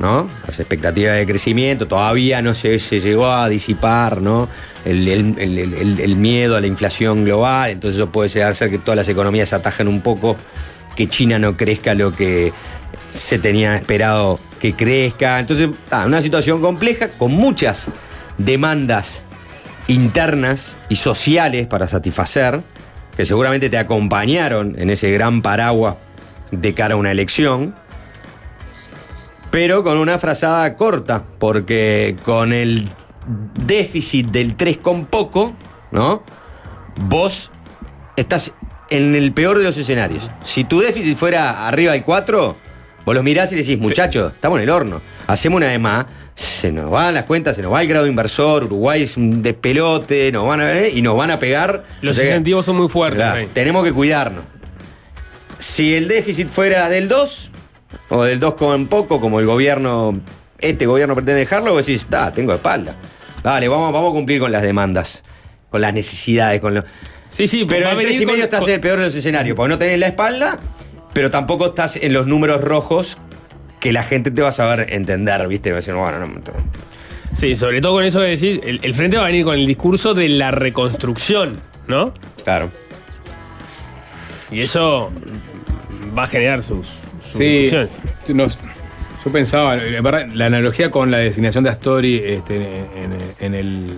[0.00, 0.28] ¿No?
[0.46, 4.48] Las expectativas de crecimiento todavía no se, se llegó a disipar, ¿no?
[4.84, 5.38] El, el-
[6.00, 9.88] el- miedo a la inflación global, entonces eso puede ser que todas las economías atajen
[9.88, 10.36] un poco,
[10.96, 12.52] que China no crezca lo que
[13.08, 15.38] se tenía esperado que crezca.
[15.40, 15.70] Entonces,
[16.04, 17.88] una situación compleja con muchas
[18.38, 19.22] demandas
[19.88, 22.62] internas y sociales para satisfacer,
[23.16, 25.96] que seguramente te acompañaron en ese gran paraguas
[26.52, 27.74] de cara a una elección
[29.50, 32.88] pero con una frazada corta, porque con el
[33.66, 35.52] déficit del 3 con poco,
[35.90, 36.22] ¿no?
[37.02, 37.50] Vos
[38.16, 38.52] estás
[38.90, 40.30] en el peor de los escenarios.
[40.44, 42.56] Si tu déficit fuera arriba del 4,
[43.04, 46.72] vos los mirás y decís, muchachos, estamos en el horno, hacemos una de más, se
[46.72, 50.46] nos van las cuentas, se nos va el grado inversor, Uruguay es un despelote, nos
[50.46, 50.90] van a, ¿eh?
[50.90, 51.84] y nos van a pegar.
[52.00, 53.52] Los O sea incentivos son muy fuertes.
[53.52, 54.44] Tenemos que cuidarnos.
[55.58, 57.49] Si el déficit fuera del 2,
[58.08, 60.18] o del 2 con poco, como el gobierno,
[60.58, 62.96] este gobierno pretende dejarlo, vos decís, da, tengo espalda.
[63.42, 65.22] Dale, vamos, vamos a cumplir con las demandas,
[65.70, 66.84] con las necesidades, con lo...
[67.28, 69.04] Sí, sí, Pero en 3 venir y medio con- estás con- en el peor de
[69.06, 70.58] los escenarios, porque no tenés la espalda,
[71.12, 73.18] pero tampoco estás en los números rojos
[73.80, 75.70] que la gente te va a saber entender, ¿viste?
[75.70, 76.40] Va a decir, bueno, no, no,
[77.34, 79.64] Sí, sobre todo con eso de decir, el, el frente va a venir con el
[79.66, 82.12] discurso de la reconstrucción, ¿no?
[82.44, 82.70] Claro.
[84.50, 85.10] Y eso
[86.18, 86.88] va a generar sus
[88.26, 88.58] Sí, nos-
[89.24, 93.94] yo pensaba, la analogía con la designación de Astori este, en, en- en el.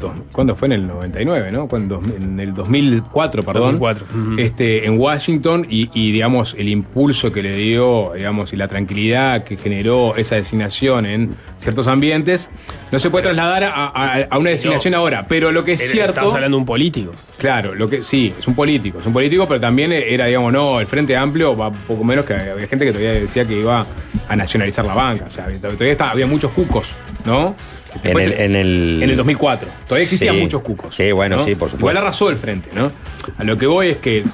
[0.00, 0.66] Dos- ¿Cuándo fue?
[0.66, 1.68] En el 99, ¿no?
[1.68, 3.78] Cuando, en el 2004, perdón.
[3.78, 4.34] 2004, ujú.
[4.40, 9.44] este, en Washington y, y, digamos, el impulso que le dio, digamos, y la tranquilidad
[9.44, 12.50] que generó esa designación en ciertos ambientes,
[12.90, 15.26] no se puede trasladar a, a- a una designación ahora.
[15.28, 16.12] Pero lo que es Era- cierto.
[16.12, 17.12] Estamos hablando de un político.
[17.38, 20.78] Claro, lo que sí, es un político, es un político, pero también era, digamos, no,
[20.80, 23.84] el Frente Amplio va poco menos que había gente que todavía decía que iba
[24.28, 26.94] a nacionalizar la banca, o sea, todavía estaba- había muchos cucos,
[27.24, 27.56] ¿no?
[28.02, 29.00] En el, en el...
[29.02, 30.40] en el 2004, todavía existían Sí.
[30.40, 30.94] muchos cucos.
[30.94, 31.44] Sí, bueno, ¿no?
[31.44, 31.78] sí, por supuesto.
[31.78, 32.90] Igual arrasó el Frente, ¿no?
[33.38, 34.24] A lo que voy es que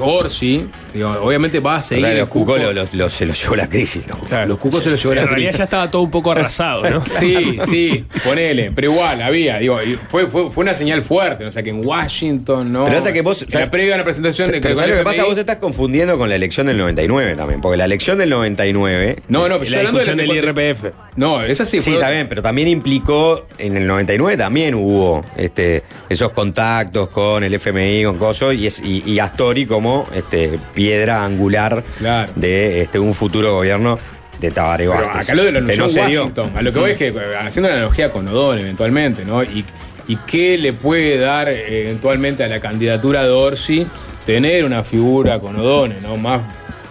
[0.00, 0.64] Orsi,
[0.94, 3.26] digo, obviamente va a O seguir sea, el los cucos cuco- lo- lo- lo- se
[3.26, 4.18] los llevó la crisis, ¿no?
[4.18, 5.58] Claro, los cucos se los llevó la En realidad crisis.
[5.58, 7.00] ya estaba todo un poco arrasado, ¿no?
[7.18, 9.78] Sí, sí, ponele, pero igual, había, digo,
[10.08, 12.84] fue, fue, fue una señal fuerte, o sea que en Washington, ¿no?
[12.84, 14.82] Pero esa que vos- En o sea, la previa a la presentación de Pero con
[14.84, 15.24] ¿sabes lo que pasa?
[15.24, 17.60] Vos te estás confundiendo con la elección del 99 también.
[17.60, 19.16] Porque la elección del 99.
[19.28, 20.92] No, no, pero la estoy hablando de del IRPF.
[21.16, 21.94] No, esa sí Sí, fue.
[21.94, 27.52] está bien, pero también implicó, en el 99 también hubo este, esos contactos con el
[27.54, 32.32] FMI, con Coso, y, es- y, y Astori como este, piedra angular Claro.
[32.34, 33.98] de este, un futuro gobierno
[34.40, 36.20] de Tabaré Vázquez, acá lo de anunció no se dio.
[36.22, 36.52] Washington.
[36.56, 39.42] A lo que voy es que, eh, haciendo la analogía con O'Donnell eventualmente, ¿no?
[39.42, 39.64] Y,
[40.08, 43.86] y qué le puede dar eh, eventualmente a la candidatura de Orsi
[44.26, 46.16] tener una figura con O'Donnell, ¿no?
[46.16, 46.40] Más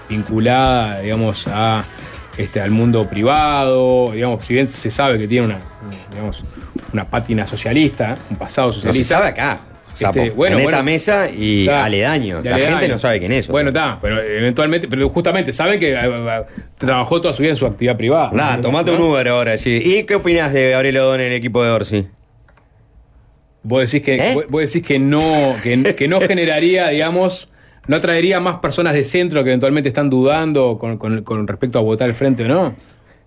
[0.09, 1.85] vinculada, digamos, a
[2.37, 5.59] este, al mundo privado, digamos, si bien se sabe que tiene una,
[6.11, 6.43] digamos,
[6.93, 9.15] una pátina socialista, un pasado No se socialista.
[9.17, 9.59] sabe acá.
[9.97, 10.77] Sapo, Este, bueno, en bueno.
[10.77, 11.65] esta mesa y.
[11.65, 12.41] De La aledaño.
[12.43, 13.47] gente no sabe quién es.
[13.47, 16.43] Bueno, está, pero eventualmente, pero justamente saben que eh, eh,
[16.77, 18.29] trabajó toda su vida en su actividad privada.
[18.31, 19.01] Nada, tomate un.
[19.01, 19.57] Uber ahora.
[19.57, 19.81] sí.
[19.83, 22.07] ¿Y qué opinas de Gabriel Odón en el equipo de Orsi?
[23.63, 24.45] Vos decís que, ¿Eh?
[24.49, 27.51] vos- decís que no, que, que no generaría, digamos,
[27.87, 31.81] no atraería más personas de centro que eventualmente están dudando con, con- con respecto a
[31.81, 32.75] votar al frente o no.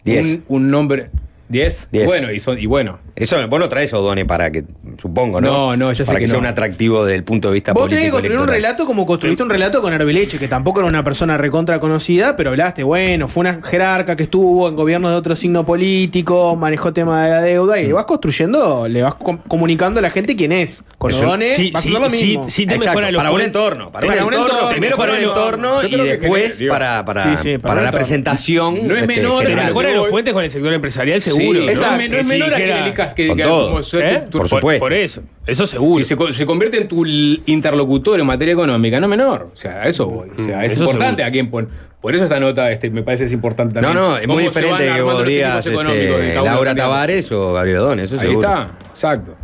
[0.04, 0.24] Diez.
[0.26, 1.10] Un, un nombre.
[1.48, 1.88] ¿Diez?
[1.90, 2.06] Diez.
[2.06, 3.00] Bueno, y son, y bueno.
[3.20, 4.64] Eso, vos no traes a Odone para que
[5.00, 5.50] supongo, ¿no?
[5.50, 6.40] No, no, ya sé Para que, que sea no.
[6.40, 7.96] un atractivo desde el punto de vista Vos político.
[7.98, 11.04] tenés que construir un relato como construiste un relato con Arbeleche, que tampoco era una
[11.04, 15.36] persona recontra conocida, pero hablaste, bueno, fue una jerarca que estuvo en gobierno de otro
[15.36, 20.02] signo político, manejó tema de la deuda, y vas construyendo, le vas com- comunicando a
[20.02, 20.82] la gente quién es.
[20.98, 22.50] Con Eso- O'Donnell sí, vas a sí, hacer lo sí, mismo.
[22.50, 23.90] sí, te Exacto, mejora los para un entorno.
[23.90, 24.52] Para, Para un entorno.
[24.54, 28.86] entorno, Primero para un entorno y después genera- para, para, Sí, sí, para la presentación.
[28.86, 31.60] No es este, menor, mejora los puentes con el sector empresarial, Sí, seguro.
[31.60, 32.72] no, es menor a que
[33.14, 34.24] que, como ¿Eh?
[34.30, 34.80] tu- Por supuesto.
[34.84, 36.02] Por eso, eso seguro.
[36.02, 39.50] Si se, co- se convierte en tu interlocutor en materia económica, no menor.
[39.52, 40.28] O sea, a eso voy.
[40.38, 41.28] O sea, Mm, es eso importante seguro.
[41.28, 41.68] a quién pon.
[42.00, 44.04] Por eso esta nota este, me parece es importante No, también.
[44.04, 46.74] no, es muy diferente que vos digas este, Laura.
[46.74, 48.48] Tavares o Gabriel eso Ahí seguro.
[48.48, 49.34] está, exacto.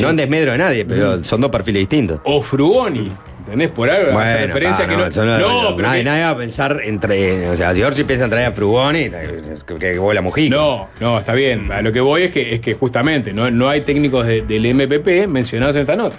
[0.00, 2.20] No en desmedro de nadie, pero son dos perfiles distintos.
[2.24, 3.10] O Frugoni.
[3.46, 3.68] ¿Entendés?
[3.70, 5.06] Por algo hace Bueno, referencia pa, que no.
[5.06, 7.48] eso no- no, pero nadie, que- nadie va a pensar entre.
[7.48, 10.54] O sea, si Orsi piensa en traer a Frugoni, que, que vuela Mujica.
[10.56, 11.70] No, no, está bien.
[11.70, 14.66] A lo que voy es que, es que justamente no, no hay técnicos de- del
[14.66, 16.16] MPP mencionados en esta nota.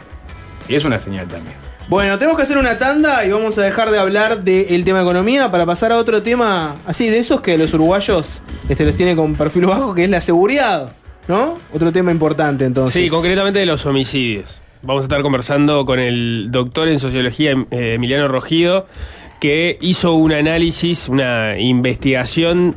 [0.69, 1.55] Y es una señal también.
[1.89, 5.49] Bueno, tenemos que hacer una tanda y vamos a dejar de hablar del tema economía
[5.51, 9.35] para pasar a otro tema así de esos que los uruguayos este, los tienen con
[9.35, 10.91] perfil bajo, que es la seguridad,
[11.29, 11.57] ¿no?
[11.73, 12.93] Otro tema importante entonces.
[12.93, 14.59] Sí, concretamente de los homicidios.
[14.87, 18.87] Vamos a estar conversando con el doctor en sociología eh, Emiliano Rogido,
[19.41, 22.73] que hizo un análisis, una investigación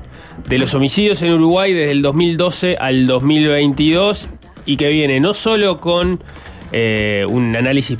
[0.48, 4.28] de los homicidios en Uruguay desde el 2012 al 2022
[4.66, 6.20] y que viene no solo con
[6.72, 7.96] eh, un análisis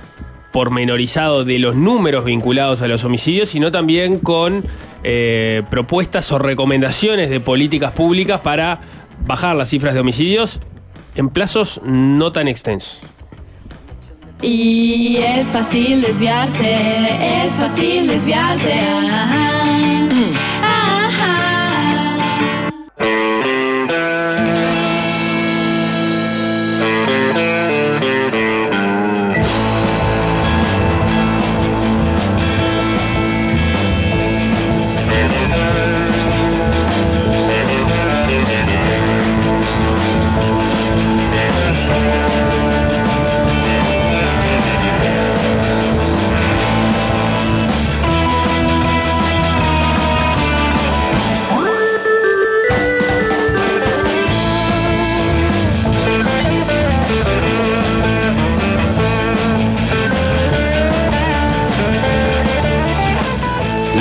[0.51, 4.65] pormenorizado de los números vinculados a los homicidios, sino también con
[5.05, 8.81] eh, propuestas o recomendaciones de políticas públicas para
[9.25, 10.61] bajar las cifras de homicidios
[11.15, 13.20] en plazos no tan extensos.
[14.43, 18.73] Y es fácil desviarse, es fácil desviarse.
[18.73, 20.09] Ajá.
[20.63, 21.51] Ajá.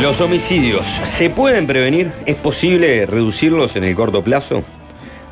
[0.10, 2.12] Los homicidios, ¿se pueden prevenir?
[2.26, 4.64] ¿Es posible reducirlos en el corto plazo?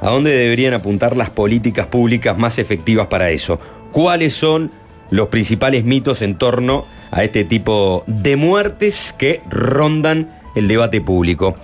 [0.01, 3.59] ¿A dónde deberían apuntar las políticas públicas más efectivas para eso?
[3.91, 4.69] ¿Cuáles son
[5.09, 11.55] los principales mitos en torno a este tipo de muertes que rondan el debate público?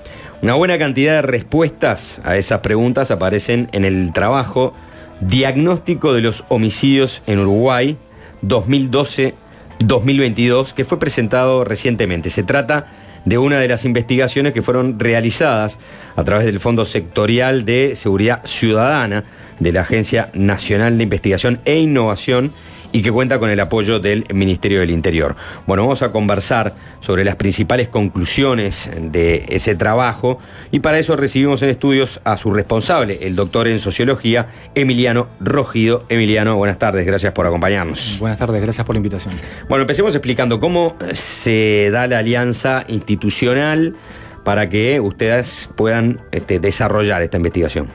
[0.41, 4.73] Una buena cantidad de respuestas a esas preguntas aparecen en el trabajo
[5.21, 7.95] Diagnóstico de los homicidios en Uruguay
[8.41, 12.31] 2012-2022 que fue presentado recientemente.
[12.31, 12.87] Se trata
[13.25, 15.79] de una de las investigaciones que fueron realizadas
[16.15, 19.23] a través del Fondo Sectorial de Seguridad Ciudadana
[19.59, 22.51] de la Agencia Nacional de Investigación e Innovación
[22.93, 25.35] y que cuenta con el apoyo del Ministerio del Interior.
[25.67, 30.37] Bueno, vamos a conversar sobre las principales conclusiones de ese trabajo
[30.71, 36.05] y para eso recibimos en estudios a su responsable, el doctor en sociología, Emiliano Rogido.
[36.07, 38.17] Emiliano, buenas tardes, gracias por acompañarnos.
[38.19, 39.33] Buenas tardes, gracias por la invitación.
[39.67, 43.95] Bueno, empecemos explicando cómo se da la alianza institucional
[44.43, 47.87] para que ustedes puedan este, desarrollar esta investigación.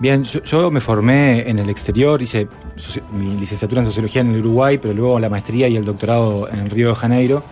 [0.00, 2.48] Bien, yo, yo me formé en el exterior, hice
[3.12, 6.68] mi licenciatura en sociología en el Uruguay, pero luego la maestría y el doctorado en
[6.68, 7.44] Río de Janeiro,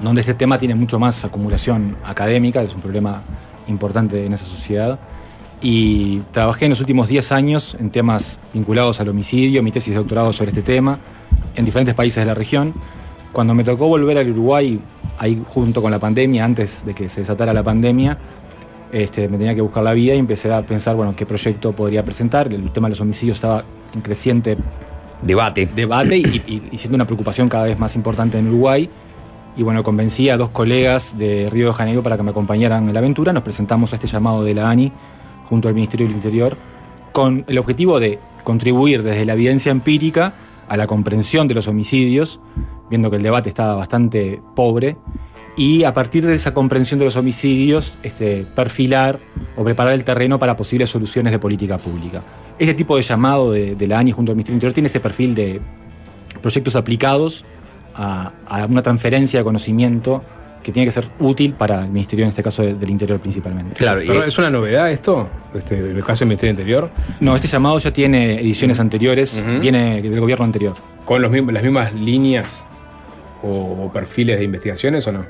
[0.00, 3.22] donde este tema tiene mucho más acumulación académica, es un problema
[3.66, 5.00] importante en esa sociedad.
[5.60, 9.98] Y trabajé en los últimos 10 años en temas vinculados al homicidio, mi tesis de
[9.98, 10.98] doctorado sobre este tema,
[11.56, 12.74] en diferentes países de la región.
[13.32, 14.80] Cuando me tocó volver al Uruguay,
[15.18, 18.18] ahí junto con la pandemia, antes de que se desatara la pandemia,
[18.92, 22.04] este, me tenía que buscar la vida y empecé a pensar, bueno, qué proyecto podría
[22.04, 22.52] presentar.
[22.52, 23.64] El tema de los homicidios estaba
[23.94, 24.56] en creciente
[25.22, 28.88] debate, debate y, y- y siendo una preocupación cada vez más importante en Uruguay.
[29.56, 32.94] Y bueno, convencí a dos colegas de Río de Janeiro para que me acompañaran en
[32.94, 33.32] la aventura.
[33.32, 34.92] Nos presentamos a este llamado de la ANI
[35.48, 36.56] junto al Ministerio del Interior
[37.12, 40.32] con el objetivo de contribuir desde la evidencia empírica
[40.68, 42.38] a la comprensión de los homicidios,
[42.88, 44.96] viendo que el debate estaba bastante pobre,
[45.60, 49.18] y a partir de esa comprensión de los homicidios, este, perfilar
[49.56, 52.22] o preparar el terreno para posibles soluciones de política pública.
[52.58, 55.00] Este tipo de llamado de, de la ANI junto al Ministerio del Interior tiene ese
[55.00, 55.60] perfil de
[56.40, 57.44] proyectos aplicados
[57.94, 60.22] a, a una transferencia de conocimiento
[60.62, 63.74] que tiene que ser útil para el Ministerio, en este caso de- del Interior principalmente.
[63.78, 65.28] Pero ¿Es una novedad esto?
[65.54, 66.90] Este, el caso del Ministerio del Interior.
[67.20, 70.74] No, este llamado ya tiene ediciones anteriores, viene del gobierno anterior.
[71.04, 72.66] ¿Con los las mismas líneas
[73.42, 73.48] o,
[73.84, 75.24] o perfiles de investigaciones o no?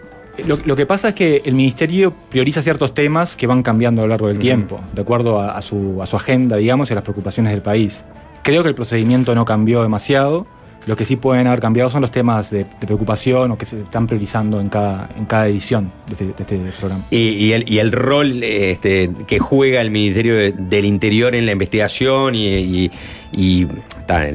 [0.47, 4.05] Lo, lo que pasa es que el ministerio prioriza ciertos temas que van cambiando a
[4.05, 6.97] lo largo del tiempo, de acuerdo a, a su, a su agenda, digamos, y a
[6.97, 8.05] las preocupaciones del país.
[8.43, 10.47] Creo que el procedimiento no cambió demasiado.
[10.87, 13.79] Lo que sí pueden haber cambiado son los temas de, de preocupación o que se
[13.83, 16.31] están priorizando en cada, en cada edición de este, de
[16.69, 17.05] este programa.
[17.11, 21.45] Y, y el, y el rol este, que juega el Ministerio de- del Interior en
[21.45, 22.91] la investigación y,
[23.31, 23.69] y-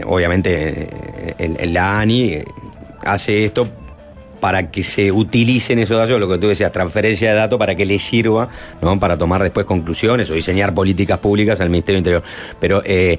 [0.06, 0.88] obviamente
[1.38, 2.46] el, el- la ANI eh,
[3.04, 3.68] hace esto
[4.40, 7.86] para que se utilicen esos datos, lo que tú decías, transferencia de datos para que
[7.86, 8.50] le sirva
[8.82, 9.00] ¿no?
[9.00, 12.24] para tomar después conclusiones o diseñar políticas públicas al Ministerio del Interior.
[12.60, 13.18] Pero eh,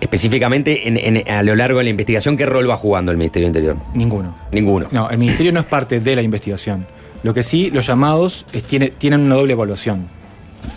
[0.00, 3.48] específicamente en- en- a lo largo de la investigación, ¿qué rol va jugando el Ministerio
[3.48, 3.76] del Interior?
[3.94, 4.36] Ninguno.
[4.52, 4.86] Ninguno.
[4.90, 6.86] No, el ministerio no es parte de la investigación.
[7.22, 10.08] Lo que sí, los llamados es- tiene- tienen una doble evaluación.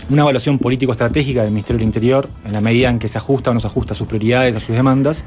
[0.10, 3.54] Una evaluación político-estratégica del Ministerio del Interior, en la medida en que se ajusta o
[3.54, 5.24] no se ajusta a sus prioridades, a sus demandas,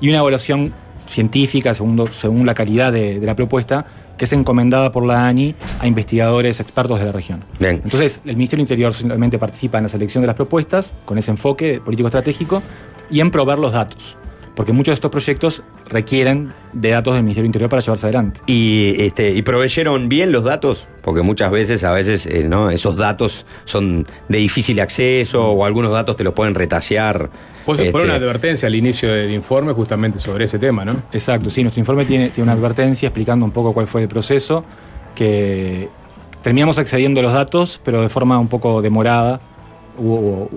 [0.00, 0.72] y una evaluación
[1.08, 3.86] científica, según, según la calidad de, de la propuesta,
[4.16, 7.44] que es encomendada por la ANI a investigadores expertos de la región.
[7.58, 7.80] Bien.
[7.82, 11.30] Entonces, el Ministerio del Interior solamente participa en la selección de las propuestas, con ese
[11.30, 12.62] enfoque político-estratégico,
[13.10, 14.18] y en probar los datos.
[14.58, 18.40] Porque muchos de estos proyectos requieren de datos del Ministerio del Interior para llevarse adelante.
[18.46, 20.88] Y, este, ¿Y proveyeron bien los datos?
[21.02, 22.68] Porque muchas veces, a veces, eh, ¿no?
[22.68, 27.30] esos datos son de difícil acceso o algunos datos te los pueden retasear.
[27.64, 31.04] Pues Este, por una advertencia al inicio del informe justamente sobre ese tema, ¿no?
[31.12, 34.64] Exacto, sí, nuestro informe tiene, tiene una advertencia explicando un poco cuál fue el proceso,
[35.14, 35.88] que
[36.42, 39.40] terminamos accediendo a los datos, pero de forma un poco demorada.
[39.96, 40.50] Hubo, hubo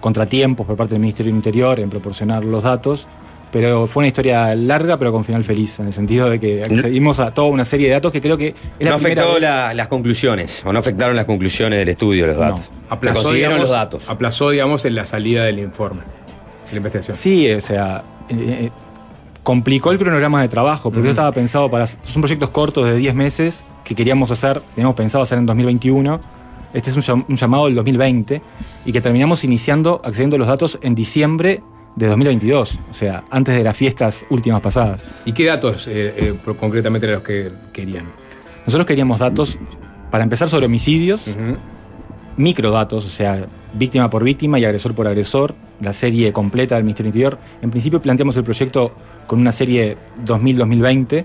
[0.00, 3.08] contratiempos por parte del Ministerio del Interior en proporcionar los datos,
[3.52, 7.18] pero fue una historia larga, pero con final feliz, en el sentido de que accedimos
[7.20, 9.42] a toda una serie de datos que creo que es la no primera afectó vez-
[9.42, 12.64] la- las conclusiones, o no afectaron las conclusiones del estudio los datos.
[12.66, 14.08] Se Aplazó, consiguieron digamos, los datos.
[14.10, 17.16] Aplazó, digamos, en la salida del informe, de la investigación.
[17.16, 18.34] Sí, o sea, eh,
[18.66, 18.70] eh,
[19.42, 21.86] complicó el cronograma de trabajo, porque yo estaba pensado para.
[21.86, 26.20] Son proyectos cortos de 10 meses que queríamos hacer, teníamos pensado hacer en 2021.
[26.74, 28.40] Este es un, llam- un llamado del 2020
[28.86, 31.62] y que terminamos iniciando, accediendo a los datos en diciembre
[31.96, 35.04] de 2022, o sea, antes de las fiestas últimas pasadas.
[35.24, 38.06] ¿Y qué datos eh, eh, concretamente eran los que querían?
[38.66, 39.58] Nosotros queríamos datos,
[40.10, 41.26] para empezar, sobre homicidios,
[42.36, 47.08] microdatos, o sea, víctima por víctima y agresor por agresor, la serie completa del Ministerio
[47.08, 47.38] Interior.
[47.60, 48.92] En principio planteamos el proyecto
[49.26, 51.24] con una serie 2000-2020.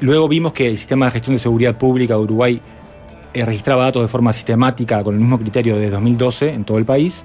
[0.00, 2.60] Luego vimos que el sistema de gestión de seguridad pública de Uruguay
[3.34, 6.84] eh, registraba datos de forma sistemática con el mismo criterio de 2012 en todo el
[6.84, 7.24] país.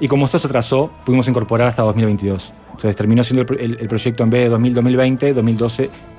[0.00, 2.52] Y como esto se atrasó, pudimos incorporar hasta 2022.
[2.70, 5.34] Entonces terminó siendo el, pro- el- el proyecto en vez de 2000-2020,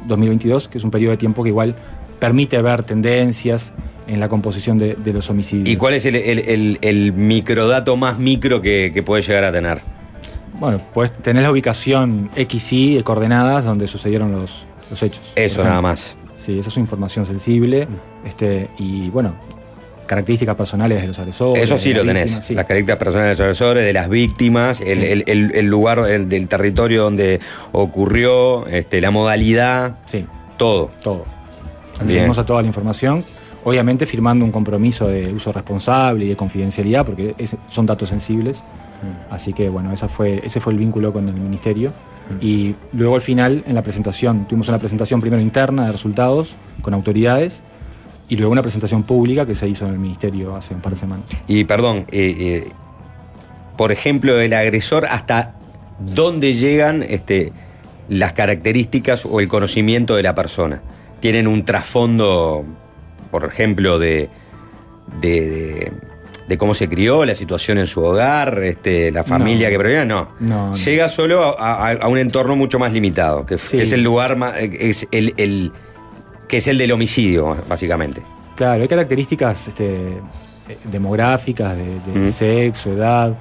[0.08, 1.76] 2012-2022, que es un periodo de tiempo que igual
[2.20, 3.74] permite ver tendencias
[4.08, 5.68] en la composición de, de los homicidios.
[5.70, 9.82] ¿Y cuál es el, microdato más micro que, que puede llegar a tener?
[10.60, 15.34] Bueno, pues tenés la ubicación XY de coordenadas donde sucedieron los, los hechos.
[15.36, 16.16] Eso, nada más.
[16.36, 17.88] Sí, esa es información sensible.
[18.26, 19.34] Este, y bueno,
[20.12, 21.64] características personales de los agresores.
[21.64, 22.26] Eso sí lo tenés.
[22.26, 22.54] víctima, sí.
[22.54, 25.06] Las características personales de los agresores, de las víctimas, el, Sí.
[25.06, 27.40] el- el- el lugar el- del territorio donde
[27.72, 29.98] ocurrió, este, la modalidad.
[30.06, 30.26] Sí.
[30.58, 30.92] Todo.
[31.02, 31.24] Todo.
[32.00, 33.24] Accedemos a toda la información,
[33.64, 38.62] obviamente firmando un compromiso de uso responsable y de confidencialidad, porque es- son datos sensibles.
[39.02, 39.34] Mm.
[39.34, 41.94] Así que bueno, esa fue, ese fue el vínculo con el ministerio.
[42.40, 46.94] Y luego al final, en la presentación, tuvimos una presentación primero interna de resultados con
[46.94, 47.62] autoridades
[48.32, 51.00] y luego una presentación pública que se hizo en el ministerio hace un par de
[51.00, 51.30] semanas.
[51.48, 52.70] Y perdón, eh, eh,
[53.78, 55.56] por ejemplo, el agresor, ¿hasta
[56.00, 57.52] dónde llegan este,
[58.08, 60.82] las características o el conocimiento de la persona?
[61.20, 62.64] ¿Tienen un trasfondo,
[63.32, 64.30] por ejemplo, de,
[65.20, 65.92] de, de-
[66.48, 69.72] de cómo se crió, la situación en su hogar, este, la familia No.
[69.72, 70.06] que proviene?
[70.06, 70.74] No.
[70.74, 73.78] Llega solo a, a- a un entorno mucho más limitado, que, Sí.
[73.78, 75.72] que es el lugar más, es el, el-
[76.52, 78.22] que es el del homicidio, básicamente.
[78.58, 82.30] Claro, hay características este, eh, demográficas, de, de Mm.
[82.30, 83.34] sexo, edad,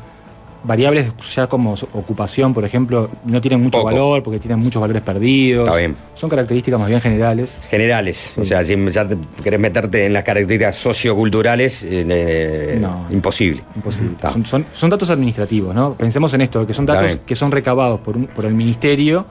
[0.63, 3.87] variables ya como ocupación, por ejemplo, no tienen mucho Poco.
[3.91, 5.67] valor porque tienen muchos valores perdidos.
[5.67, 5.97] Está bien.
[6.15, 7.61] Son características más bien generales.
[7.69, 13.07] Generales, o sea, si ya te querés meterte en las características socioculturales, eh, eh, No.
[13.11, 13.65] imposible.
[13.75, 14.17] Imposible.
[14.31, 15.95] Son, son- son datos administrativos, ¿no?
[15.95, 19.27] Pensemos en esto, que son datos que son recabados por, un- por el ministerio,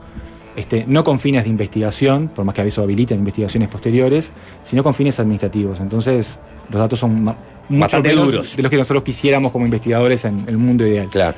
[0.56, 4.32] este, no con fines de investigación, por más que a veces habiliten investigaciones posteriores,
[4.62, 5.80] sino con fines administrativos.
[5.80, 6.38] Entonces,
[6.70, 7.36] los datos son mucho
[7.68, 8.56] Bastante menos duros.
[8.56, 11.08] de los que nosotros quisiéramos como investigadores en el mundo ideal.
[11.08, 11.36] Claro.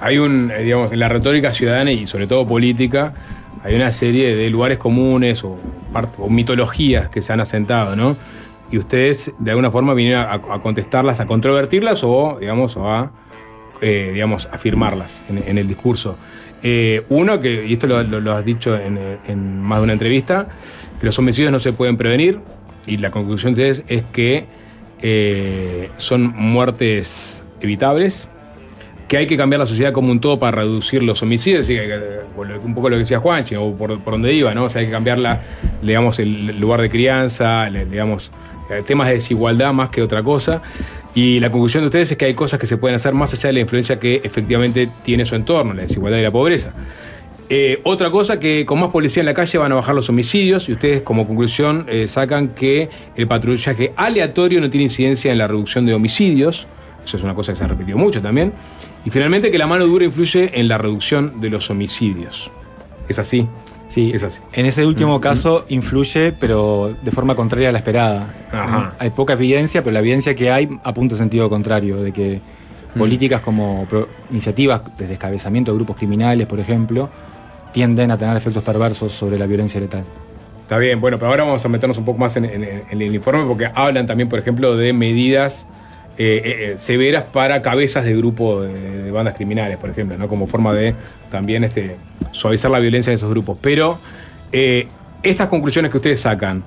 [0.00, 3.14] hay un, eh, digamos, en la retórica ciudadana y sobre todo política,
[3.64, 5.58] hay una serie de lugares comunes o,
[6.28, 8.16] mitologías que se han asentado, ¿no?
[8.70, 13.10] Y ustedes de alguna forma vinieron a, a contestarlas, a controvertirlas o, digamos, o a,
[13.80, 16.16] eh, digamos, afirmarlas en, en el discurso.
[16.62, 20.48] Eh, uno, que, y esto lo, has dicho en, más de una entrevista,
[20.98, 22.40] que los homicidios no se pueden prevenir
[22.86, 24.46] y la conclusión de ustedes es que
[25.00, 28.28] eh, son muertes evitables,
[29.06, 32.74] que hay que cambiar la sociedad como un todo para reducir los homicidios, lo- un
[32.74, 34.64] poco lo que decía Juanchi, o por, donde iba, ¿no?
[34.64, 35.42] O sea, hay que cambiar la,
[35.80, 38.32] digamos, el lugar de crianza, digamos,
[38.70, 40.60] eh, temas de desigualdad más que otra cosa.
[41.18, 43.48] Y la conclusión de ustedes es que hay cosas que se pueden hacer más allá
[43.48, 46.72] de la influencia que efectivamente tiene su entorno, la desigualdad y la pobreza.
[47.48, 50.68] Eh, otra cosa que con más policía en la calle van a bajar los homicidios
[50.68, 55.48] y ustedes como conclusión eh, sacan que el patrullaje aleatorio no tiene incidencia en la
[55.48, 56.68] reducción de homicidios.
[57.04, 58.52] Eso es una cosa que se ha repetido mucho también.
[59.04, 62.52] Y finalmente que la mano dura influye en la reducción de los homicidios.
[63.08, 63.48] ¿Es así?
[63.88, 64.40] Sí, es así.
[64.52, 68.28] En ese último caso influye, pero de forma contraria a la esperada.
[68.52, 68.94] Ajá.
[69.00, 72.40] Hay poca evidencia, pero la evidencia que hay apunta en sentido contrario, de que
[72.94, 72.98] Mm.
[72.98, 73.86] políticas como
[74.30, 77.10] iniciativas de descabezamiento de grupos criminales, por ejemplo,
[77.72, 80.04] tienden a tener efectos perversos sobre la violencia letal.
[80.62, 83.14] Está bien, bueno, pero ahora vamos a meternos un poco más en, en- en el
[83.14, 85.66] informe porque hablan también, por ejemplo, de medidas
[86.18, 90.28] eh, eh, eh, severas para cabezas de grupo de, de bandas criminales, por ejemplo, ¿no?
[90.28, 90.94] Como forma de
[91.30, 91.96] también este,
[92.32, 93.56] suavizar la violencia de esos grupos.
[93.60, 93.98] Pero
[94.52, 94.88] eh,
[95.22, 96.64] estas conclusiones que ustedes sacan,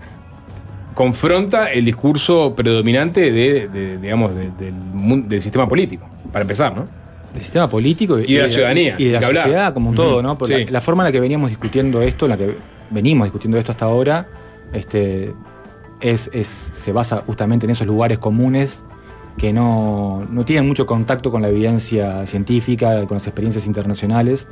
[0.94, 4.52] confronta el discurso predominante de, de, digamos, de-
[5.28, 6.88] del, sistema político, para empezar, ¿no?
[7.34, 9.44] Del sistema político Y de la ciudadanía, Y de la hablar.
[9.44, 10.38] sociedad como un todo, ¿no?
[10.38, 10.66] Porque sí.
[10.66, 12.56] la, la forma en la que veníamos discutiendo esto, en la que
[12.90, 14.28] venimos discutiendo esto hasta ahora,
[14.74, 15.34] este,
[16.02, 18.84] es, es- se basa justamente en esos lugares comunes
[19.38, 24.48] que no, no tienen mucho contacto con la evidencia científica, con las experiencias internacionales.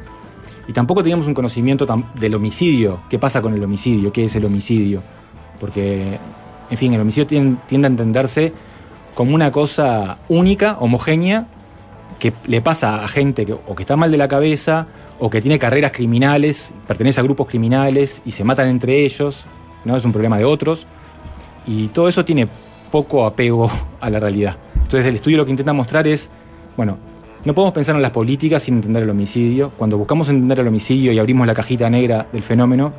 [0.68, 3.02] Y tampoco teníamos un conocimiento del homicidio.
[3.10, 4.12] ¿Qué pasa con el homicidio?
[4.14, 5.02] ¿Qué es el homicidio?
[5.60, 6.20] Porque,
[6.70, 8.54] en fin, el homicidio tien- tiende a entenderse
[9.16, 11.48] como una cosa única, homogénea,
[12.20, 14.88] que le pasa a gente que, o que está mal de la cabeza,
[15.20, 19.46] o que tiene carreras criminales, pertenece a grupos criminales y se matan entre ellos,
[19.86, 19.98] ¿no?
[19.98, 20.86] Es un problema de otros.
[21.66, 22.48] Y todo eso tiene
[22.92, 23.70] poco apego
[24.00, 24.58] a la realidad.
[24.90, 26.32] Entonces el estudio lo que intenta mostrar es,
[26.76, 26.98] bueno,
[27.46, 29.72] no podemos pensar en las políticas sin entender el homicidio.
[29.78, 32.92] Cuando buscamos entender el homicidio y abrimos la cajita negra del fenómeno,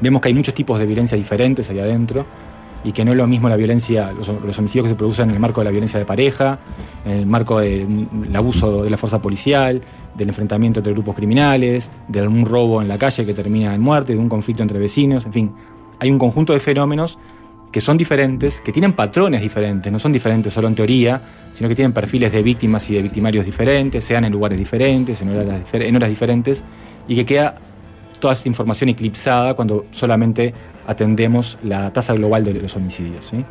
[0.00, 2.24] vemos que hay muchos tipos de violencia diferentes ahí adentro
[2.84, 5.34] y que no es lo mismo la violencia, los, los homicidios que se producen en
[5.34, 6.60] el marco de la violencia de pareja,
[7.04, 9.82] en el marco del abuso de la fuerza policial,
[10.16, 14.12] del enfrentamiento entre grupos criminales, de algún robo en la calle que termina en muerte,
[14.12, 15.52] de un conflicto entre vecinos, en fin.
[15.98, 17.18] Hay un conjunto de fenómenos
[17.72, 21.20] que son diferentes, que tienen patrones diferentes, no son diferentes solo en teoría,
[21.52, 25.30] sino que tienen perfiles de víctimas y de victimarios diferentes, sean en lugares diferentes, en
[25.30, 26.64] horas, en horas diferentes,
[27.06, 27.54] y que queda
[28.18, 30.52] toda esta información eclipsada cuando solamente
[30.86, 33.26] atendemos la tasa global de los homicidios.
[33.26, 33.44] ¿sí?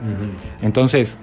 [0.62, 1.18] Entonces,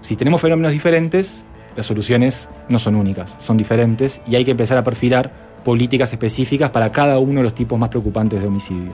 [0.00, 1.44] si tenemos fenómenos diferentes,
[1.76, 5.32] las soluciones no son únicas, son diferentes y hay que empezar a perfilar
[5.64, 8.92] políticas específicas para cada uno de los tipos más preocupantes de homicidio.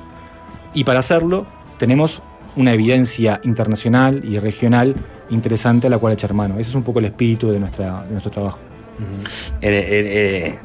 [0.75, 1.47] Y para hacerlo,
[1.79, 2.23] tenemos
[2.57, 4.95] una evidencia internacional y regional
[5.31, 6.55] interesante a la cual echar mano.
[6.59, 8.59] Ese es un poco el espíritu de, nuestra, de nuestro trabajo.
[9.61, 10.59] En- en- eh,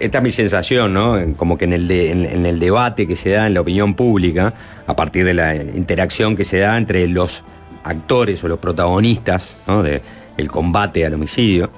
[0.00, 1.16] esta es mi sensación, ¿no?
[1.36, 4.52] Como que en el, en, el debate que se da en la opinión pública,
[4.86, 7.42] a partir de la interacción que se da entre los
[7.84, 9.82] actores o los protagonistas ¿no?
[9.82, 10.02] del
[10.50, 11.70] combate al homicidio,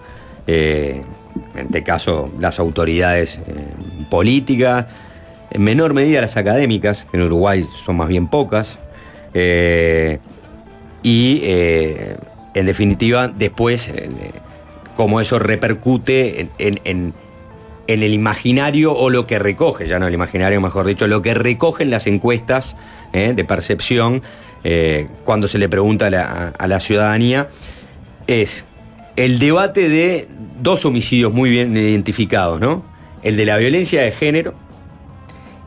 [0.47, 1.01] eh,
[1.55, 3.67] en este caso las autoridades eh,
[4.11, 4.87] políticas,
[5.51, 8.79] en menor medida las académicas, que en Uruguay son más bien pocas,
[9.35, 10.19] eh,
[11.03, 12.17] y eh,
[12.55, 14.09] en definitiva después eh,
[14.97, 17.15] cómo eso repercute en, en-
[17.87, 21.91] el imaginario o lo que recoge, ya no el imaginario, mejor dicho, lo que recogen
[21.91, 22.77] las encuestas
[23.13, 24.23] de percepción
[25.25, 27.49] cuando se le pregunta a la, a la ciudadanía,
[28.29, 28.65] es
[29.17, 30.29] el debate de
[30.63, 32.85] dos homicidios muy bien identificados, ¿no?
[33.25, 34.55] El de la violencia de género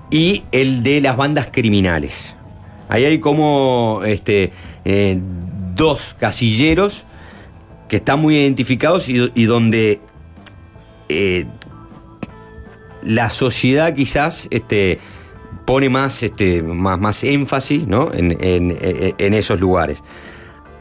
[0.10, 2.38] y el de las bandas criminales.
[2.94, 4.52] Ahí hay como este,
[4.86, 5.18] eh,
[5.74, 7.08] dos casilleros
[7.90, 10.00] que están muy identificados y, donde
[11.10, 11.46] eh,
[13.02, 15.00] la sociedad quizás este,
[15.66, 18.12] pone más, este, más, énfasis ¿no?
[18.14, 20.04] en, esos lugares.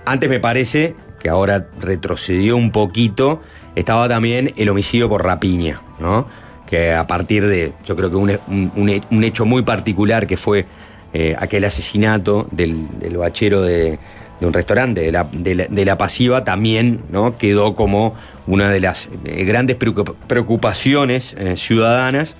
[0.05, 3.41] Antes me parece que ahora retrocedió un poquito,
[3.75, 6.27] estaba también el homicidio por rapiña, ¿no?
[6.67, 10.67] que a partir de, yo creo que un hecho muy particular que fue
[11.13, 12.87] eh, aquel asesinato del,
[13.17, 13.99] bachero de,
[14.41, 17.03] un restaurante, de la, pasiva, también
[17.39, 18.15] quedó como
[18.47, 22.35] una de las eh, grandes preocup- preocupaciones eh, ciudadanas.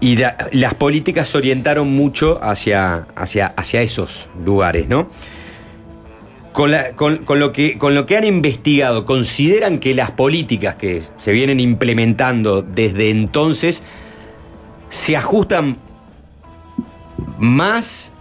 [0.00, 5.08] Y la- las políticas se orientaron mucho hacia, hacia, hacia esos lugares, ¿no?
[6.52, 11.60] Con lo que, con lo que han investigado, ¿consideran que las políticas que se vienen
[11.60, 13.84] implementando desde entonces
[14.88, 15.78] se ajustan
[17.38, 18.12] más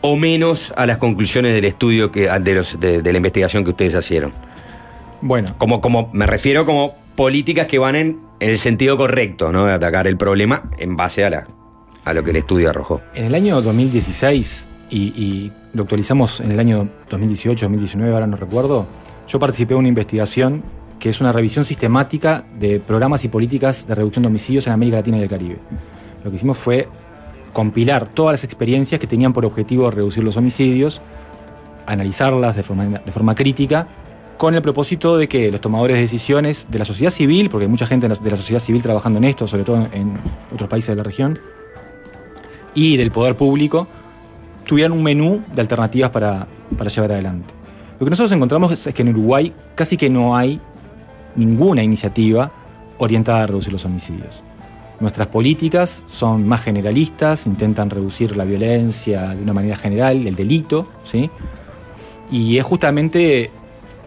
[0.00, 3.70] o menos a las conclusiones del estudio que de, los, de, de la investigación que
[3.70, 4.32] ustedes hicieron?
[5.20, 5.54] Bueno.
[5.58, 9.64] Como, como, me refiero como políticas que van en, en el sentido correcto, ¿no?
[9.64, 11.46] De atacar el problema en base a, la,
[12.04, 13.00] a lo que el estudio arrojó.
[13.14, 18.36] En el año 2016, y, y lo actualizamos en el año 2018, 2019, ahora no
[18.36, 18.86] recuerdo,
[19.26, 20.62] yo participé en una investigación
[20.98, 24.98] que es una revisión sistemática de programas y políticas de reducción de homicidios en América
[24.98, 25.58] Latina y el Caribe.
[26.24, 26.88] Lo que hicimos fue
[27.56, 31.00] compilar todas las experiencias que tenían por objetivo reducir los homicidios,
[31.86, 33.88] analizarlas de forma, crítica,
[34.36, 37.70] con el propósito de que los tomadores de decisiones de la sociedad civil, porque hay
[37.70, 40.18] mucha gente de la- sociedad civil trabajando en esto, sobre todo en
[40.52, 41.38] otros países de la región,
[42.74, 43.88] y del poder público
[44.66, 46.46] tuvieran un menú de alternativas para,
[46.94, 47.54] llevar adelante.
[47.98, 50.60] Lo que nosotros encontramos es que en Uruguay casi que no hay
[51.34, 52.52] ninguna iniciativa
[52.98, 54.42] orientada a reducir los homicidios.
[54.98, 60.88] Nuestras políticas son más generalistas, intentan reducir la violencia de una manera general, el delito,
[61.04, 61.30] ¿sí?
[62.30, 63.50] Y es justamente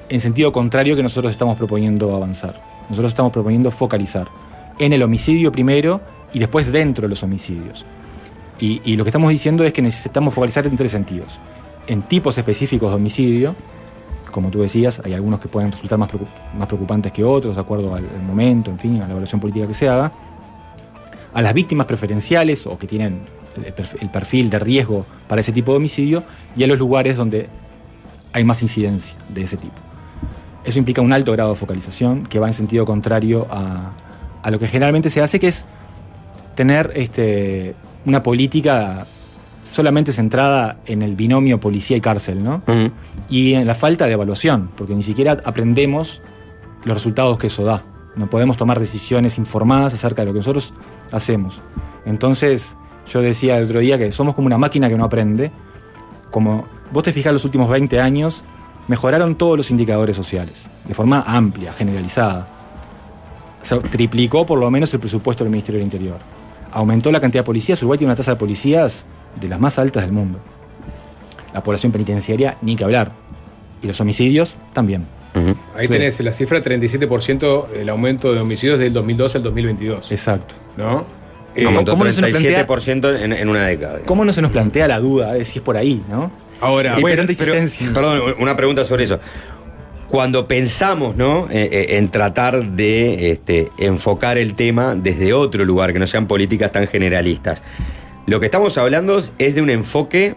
[0.10, 2.62] en sentido contrario que nosotros estamos proponiendo avanzar.
[2.90, 4.28] Nosotros estamos proponiendo focalizar
[4.80, 6.02] en el homicidio primero
[6.34, 7.86] y después dentro de los homicidios.
[8.60, 11.40] Y, y lo que estamos diciendo es que necesitamos focalizar en tres sentidos.
[11.86, 13.56] En tipos específicos de homicidio,
[14.32, 17.62] como tú decías, hay algunos que pueden resultar más, preocup- más preocupantes que otros, de
[17.62, 20.12] acuerdo al momento, en fin, a la evaluación política que se haga.
[21.34, 23.22] A las víctimas preferenciales o que tienen
[23.64, 26.24] el perf- el perfil de riesgo para ese tipo de homicidio
[26.56, 27.50] y a los lugares donde
[28.34, 29.76] hay más incidencia de ese tipo.
[30.66, 33.92] Eso implica un alto grado de focalización que va en sentido contrario a,
[34.44, 35.66] a lo que generalmente se hace, que es
[36.56, 37.76] tener este,
[38.06, 39.06] una política
[39.64, 42.62] solamente centrada en el binomio policía y cárcel, ¿no?
[43.30, 46.22] Y en la falta de evaluación, porque ni siquiera aprendemos
[46.84, 47.84] los resultados que eso da.
[48.20, 50.74] No podemos tomar decisiones informadas acerca de lo que nosotros
[51.14, 51.62] hacemos.
[52.04, 52.76] Entonces,
[53.10, 55.54] yo decía el otro día que somos como una máquina que no aprende.
[56.30, 58.44] Como vos te fijas los últimos 20 años,
[58.90, 62.46] mejoraron todos los indicadores sociales, de forma amplia, generalizada.
[63.62, 66.18] Se triplicó por lo menos el presupuesto del Ministerio del Interior.
[66.74, 67.82] Aumentó la cantidad de policías.
[67.82, 69.06] Uruguay tiene una tasa de policías
[69.40, 70.40] de las más altas del mundo.
[71.54, 73.14] La población penitenciaria, ni que hablar.
[73.82, 75.08] Y los homicidios, también.
[75.76, 75.94] Ahí Sí.
[75.94, 80.12] tenés la cifra 37% el aumento de homicidios del 2012 al 2022.
[80.12, 80.56] Exacto.
[80.78, 81.06] ¿No?
[81.56, 84.00] Eh, Aumentó ¿cómo no se nos plantea- 37% en, en una década.
[84.06, 86.32] ¿Cómo no se nos plantea la duda de si es por ahí, no?
[86.62, 87.94] Ahora, Y Bueno, pero- tanta pero- insistencia.
[87.94, 89.20] perdón, una pregunta sobre eso.
[90.10, 91.48] Cuando pensamos ¿no?
[91.52, 96.28] Eh, eh, en tratar de este, enfocar el tema desde otro lugar, que no sean
[96.28, 97.62] políticas tan generalistas,
[98.26, 100.36] lo que estamos hablando es de un enfoque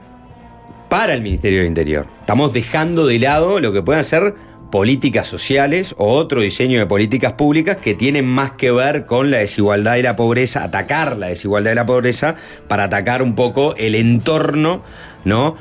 [0.91, 2.07] para el Ministerio del Interior.
[2.21, 4.35] Estamos dejando de lado lo que puedan ser
[4.73, 9.37] políticas sociales o otro diseño de políticas públicas que tienen más que ver con la
[9.37, 12.37] desigualdad y la pobreza, atacar la desigualdad y la pobreza
[12.69, 14.83] para atacar un poco el entorno,
[15.27, 15.57] ¿no?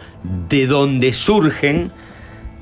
[0.47, 1.91] De donde surgen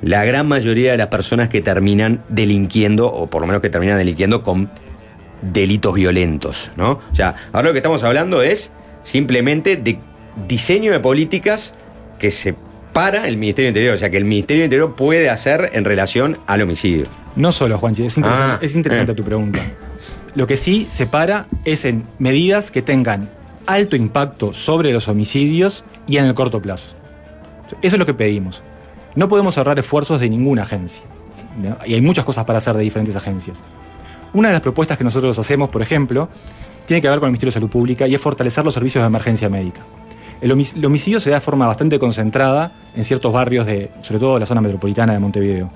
[0.02, 4.00] la gran mayoría de las personas que terminan delinquiendo, o por lo menos que terminan
[4.00, 4.72] delinquiendo con
[5.44, 6.94] delitos violentos, ¿no?
[7.12, 8.72] O sea, ahora lo que estamos hablando es
[9.04, 10.00] simplemente de
[10.48, 11.76] diseño de políticas
[12.18, 12.56] que se
[13.00, 15.86] para el Ministerio del Interior, o sea, que el Ministerio del Interior puede hacer en
[15.86, 17.06] relación al homicidio.
[17.38, 19.16] No solo, Juanchi, es interesante, Ah, es interesante eh.
[19.16, 19.62] tu pregunta.
[20.36, 23.30] Lo que sí se para es en medidas que tengan
[23.68, 26.98] alto impacto sobre los homicidios y en el corto plazo.
[27.82, 28.64] Eso es lo que pedimos.
[29.16, 31.06] No podemos ahorrar esfuerzos de ninguna agencia.
[31.58, 31.78] ¿no?
[31.86, 33.64] Y hay muchas cosas para hacer de diferentes agencias.
[34.34, 36.28] Una de las propuestas que nosotros hacemos, por ejemplo,
[36.86, 39.08] tiene que ver con el Ministerio de Salud Pública y es fortalecer los servicios de
[39.08, 39.86] emergencia médica.
[40.42, 44.20] El, homic- el homicidio se da de forma bastante concentrada en ciertos barrios, de, sobre
[44.20, 45.72] todo de la zona metropolitana de Montevideo.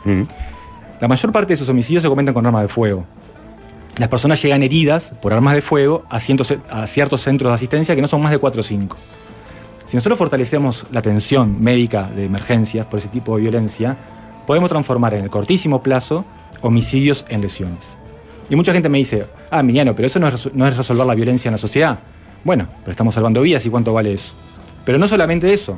[1.02, 3.06] La mayor parte de esos homicidios se cometen con armas de fuego.
[3.98, 7.96] Las personas llegan heridas por armas de fuego a, cientos- a ciertos centros de asistencia
[7.96, 8.98] que no son más de 4 o 5.
[9.86, 13.98] Si nosotros fortalecemos la atención médica de emergencias por ese tipo de violencia,
[14.48, 16.26] podemos transformar en el cortísimo plazo
[16.62, 17.98] homicidios en lesiones.
[18.50, 21.16] Y mucha gente me dice, ah, Emiliano, pero eso no es, no es resolver la
[21.16, 22.00] violencia en la sociedad.
[22.44, 24.34] Bueno, pero estamos salvando vidas y cuánto vale eso.
[24.86, 25.78] Pero no solamente eso.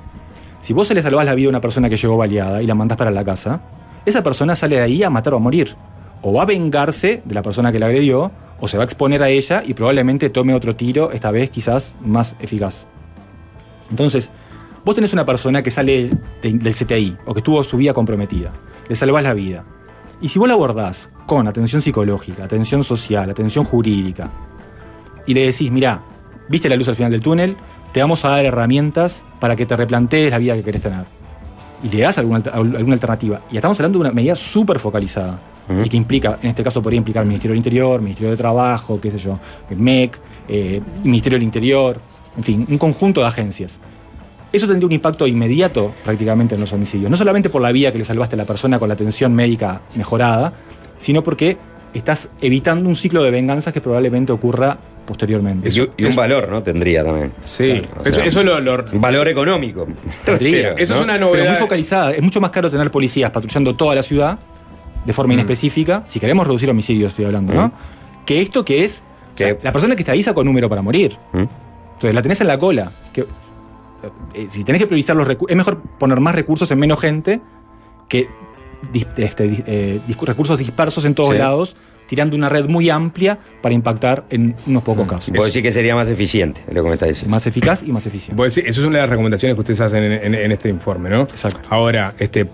[0.61, 2.75] Si vos se le salvás la vida a una persona que llegó baleada y la
[2.75, 3.61] mandás para la casa,
[4.05, 5.75] esa persona sale de ahí a matar o a morir.
[6.21, 9.21] O va a vengarse de la persona que la agredió, o se va a exponer
[9.21, 12.87] a ella y probablemente tome otro tiro, esta vez quizás más eficaz.
[13.89, 14.31] Entonces,
[14.83, 16.11] Vos tenés una persona que sale
[16.43, 18.51] de- del CTI o que estuvo su vida comprometida.
[18.87, 19.63] Le salvás la vida.
[20.21, 24.29] Y si vos la abordás con atención psicológica, atención social, atención jurídica,
[25.25, 26.03] y le decís, mirá,
[26.49, 27.57] viste la luz al final del túnel,
[27.95, 31.05] te vamos a dar herramientas para que te replantees la vida que querés tener.
[31.81, 33.43] Y le das alguna, alguna alternativa.
[33.49, 35.39] Y estamos hablando de una medida súper focalizada.
[35.81, 39.11] Y que implica, en este caso podría implicar Ministerio del Interior, Ministerio de Trabajo, qué
[39.11, 39.39] sé yo,
[39.69, 40.19] MEC,
[40.49, 41.97] eh, Ministerio del Interior,
[42.35, 43.79] en fin, un conjunto de agencias.
[44.51, 47.09] Eso tendría un impacto inmediato prácticamente en los homicidios.
[47.09, 49.83] No solamente por la vida que le salvaste a la persona con la atención médica
[49.95, 50.51] mejorada,
[50.97, 51.57] sino porque
[51.99, 55.69] estás evitando un ciclo de venganzas que probablemente ocurra posteriormente.
[55.69, 56.63] Y, y un valor, ¿no?
[56.63, 57.31] Tendría también.
[57.43, 59.87] Sí, Claro, eso, sea, eso lo, lo- Un valor económico.
[60.25, 61.57] Tendría, Eso es una Pero muy novedad.
[61.59, 62.11] focalizada.
[62.11, 64.39] Es mucho más caro tener policías patrullando toda la ciudad
[65.05, 65.37] de forma Mm.
[65.37, 67.71] inespecífica, si queremos reducir homicidios, estoy hablando, ¿no?
[68.25, 69.03] Que esto que es.
[69.35, 71.17] o sea, la persona que está ahí sacó número para morir.
[71.33, 71.37] ¿Mm?
[71.93, 72.91] Entonces la tenés en la cola.
[73.13, 73.21] Que,
[74.33, 75.51] eh, si tenés que priorizar los recursos.
[75.51, 77.39] Es mejor poner más recursos en menos gente
[78.09, 78.27] que
[78.91, 81.37] dis- este, eh, recursos dispersos en todos Sí.
[81.37, 81.75] lados,
[82.07, 84.85] tirando una red muy amplia para impactar en unos Mm.
[84.85, 85.29] pocos casos.
[85.31, 87.31] Puedo decir que sería más eficiente, es lo que me está diciendo.
[87.31, 88.35] Más eficaz y más eficiente.
[88.37, 90.69] Pues sí, eso es una de las recomendaciones que ustedes hacen en, en- en este
[90.69, 91.21] informe, ¿no?
[91.21, 91.61] Exacto.
[91.69, 92.47] Ahora, este,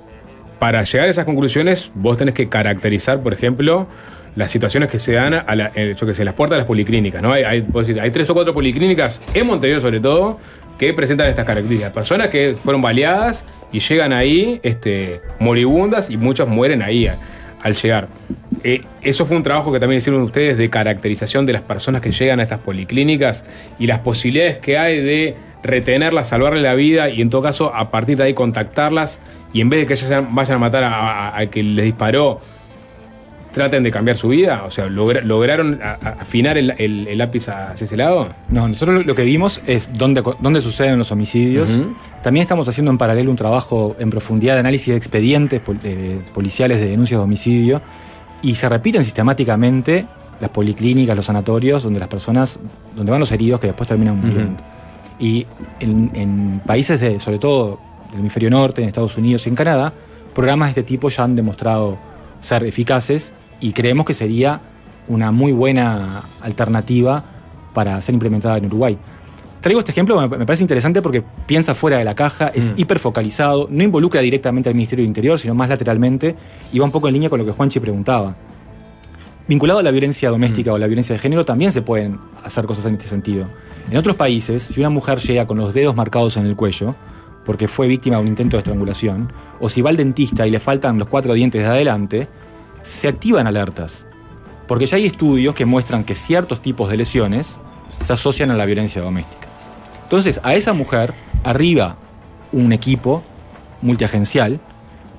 [0.58, 3.88] para llegar a esas conclusiones, vos tenés que caracterizar, por ejemplo,
[4.36, 6.68] las situaciones que se dan a la, en, yo qué sé, las puertas de las
[6.68, 7.34] policlínicas, ¿no?
[7.34, 7.66] Hay, hay,
[8.02, 10.40] hay tres o cuatro policlínicas, en Montevideo sobre todo,
[10.78, 11.91] que presentan estas características.
[11.91, 17.08] Personas que fueron baleadas y llegan ahí este, moribundas y muchas mueren ahí
[17.62, 18.08] al llegar.
[18.64, 22.12] Eh, eso fue un trabajo que también hicieron ustedes de caracterización de las personas que
[22.12, 23.44] llegan a estas policlínicas
[23.78, 27.91] y las posibilidades que hay de retenerlas, salvarle la vida y en todo caso a
[27.91, 29.20] partir de ahí contactarlas
[29.53, 32.41] y en vez de que ellas vayan- a matar al que les disparó,
[33.52, 34.64] traten de cambiar su vida.
[34.65, 38.30] O sea, logra- lograron a- a- afinar el, el- el lápiz hacia ese lado.
[38.49, 41.80] No, nosotros lo- que vimos es dónde, dónde suceden los homicidios.
[42.23, 46.22] También estamos haciendo en paralelo un trabajo en profundidad de análisis de expedientes pol- eh,
[46.34, 47.82] policiales de denuncias de homicidio
[48.41, 50.06] y se repiten sistemáticamente
[50.40, 52.57] las policlínicas, los sanatorios, donde las personas,
[52.95, 54.61] donde van los heridos que después terminan muriendo.
[55.19, 55.45] Y
[55.80, 57.80] en, en países de, sobre todo
[58.11, 59.94] del hemisferio norte, en Estados Unidos y en Canadá,
[60.34, 61.99] programas de este tipo ya han demostrado
[62.40, 64.62] ser eficaces y creemos que sería
[65.08, 67.24] una muy buena alternativa
[67.74, 68.98] para ser implementada en Uruguay.
[69.62, 73.84] Traigo este ejemplo, me parece interesante porque piensa fuera de la caja, es hiperfocalizado, no
[73.84, 76.36] involucra directamente al Ministerio del Interior, sino más lateralmente,
[76.74, 78.36] y va un poco en línea con lo que Juanchi preguntaba.
[79.48, 82.88] Vinculado a la violencia doméstica o la violencia de género, también se pueden hacer cosas
[82.88, 83.48] en este sentido.
[83.92, 86.96] En otros países, si una mujer llega con los dedos marcados en el cuello,
[87.46, 90.60] porque fue víctima de un intento de estrangulación, o si va al dentista y le
[90.60, 92.28] faltan los cuatro dientes de adelante,
[92.82, 94.06] se activan alertas.
[94.68, 97.58] Porque ya hay estudios que muestran que ciertos tipos de lesiones
[98.02, 99.48] se asocian a la violencia doméstica.
[100.03, 101.14] Entonces, a esa mujer
[101.44, 101.98] arriba
[102.52, 103.24] un equipo
[103.82, 104.60] multiagencial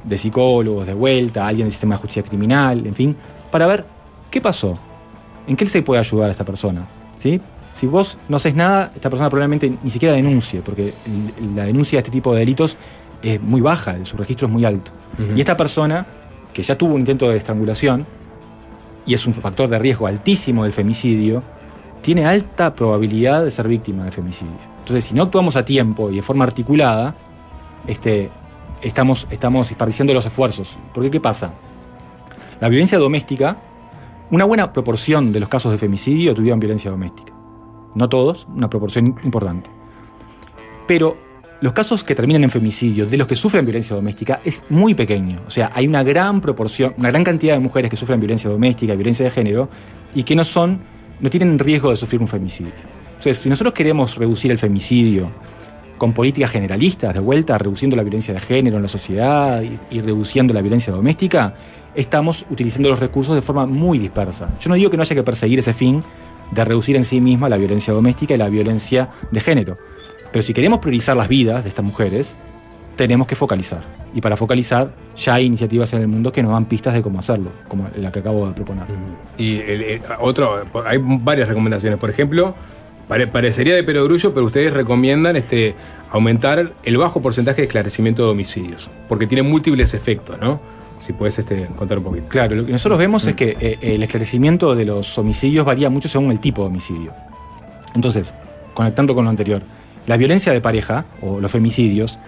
[0.04, 3.16] de psicólogos, de vuelta, alguien del sistema de justicia criminal, en fin,
[3.50, 3.86] para ver
[4.30, 4.78] qué pasó,
[5.46, 6.86] en qué se puede ayudar a esta persona.
[7.16, 7.40] ¿sí?
[7.72, 10.92] Si vos no haces nada, esta persona probablemente ni siquiera denuncie, porque
[11.54, 12.76] la denuncia de este tipo de delitos
[13.22, 14.90] es muy baja, su registro es muy alto.
[15.36, 16.06] Y esta persona,
[16.52, 18.06] que ya tuvo un intento de estrangulación,
[19.06, 21.42] y es un factor de riesgo altísimo del femicidio,
[22.02, 24.56] tiene alta probabilidad de ser víctima de femicidio.
[24.78, 27.14] Entonces, si no actuamos a tiempo y de forma articulada,
[27.86, 28.30] este,
[28.82, 30.78] estamos, estamos desperdiciando los esfuerzos.
[30.92, 31.52] Porque, ¿qué pasa?
[32.60, 33.58] La violencia doméstica,
[34.30, 37.32] una buena proporción de los casos de femicidio tuvieron violencia doméstica.
[37.94, 39.70] No todos, una proporción importante.
[40.86, 41.16] Pero
[41.62, 45.40] los casos que terminan en femicidio, de los que sufren violencia doméstica, es muy pequeño.
[45.46, 48.96] O sea, hay una gran proporción, una gran cantidad de mujeres que sufren violencia doméstica,
[48.96, 49.68] violencia de género,
[50.12, 50.80] y que no son,
[51.20, 52.72] no tienen riesgo de sufrir un femicidio.
[53.10, 55.30] Entonces, si nosotros queremos reducir el femicidio
[55.98, 60.00] con políticas generalistas, de vuelta, reduciendo la violencia de género en la sociedad y, y
[60.00, 61.54] reduciendo la violencia doméstica,
[61.94, 64.52] estamos utilizando los recursos de forma muy dispersa.
[64.58, 66.02] Yo no digo que no haya que perseguir ese fin
[66.50, 69.78] de reducir en sí misma la violencia doméstica y la violencia de género.
[70.32, 72.34] Pero si queremos priorizar las vidas de estas mujeres,
[72.96, 73.82] tenemos que focalizar.
[74.14, 77.18] Y para focalizar, ya hay iniciativas en el mundo que nos dan pistas de cómo
[77.18, 78.84] hacerlo, como la que acabo de proponer.
[79.38, 81.98] Y el- el- otro, hay varias recomendaciones.
[81.98, 82.54] Por ejemplo,
[83.08, 85.74] pare- parecería de perogrullo, pero ustedes recomiendan este,
[86.10, 90.60] aumentar el bajo porcentaje de esclarecimiento de homicidios, porque tiene múltiples efectos, ¿no?
[90.98, 92.26] Si puedes este, contar un poquito.
[92.28, 96.08] Claro, lo que nosotros vemos es que eh, el esclarecimiento de los homicidios varía mucho
[96.08, 97.12] según el tipo de homicidio.
[97.94, 98.32] Entonces,
[98.74, 99.62] conectando con lo anterior,
[100.06, 102.18] la violencia de pareja o los femicidios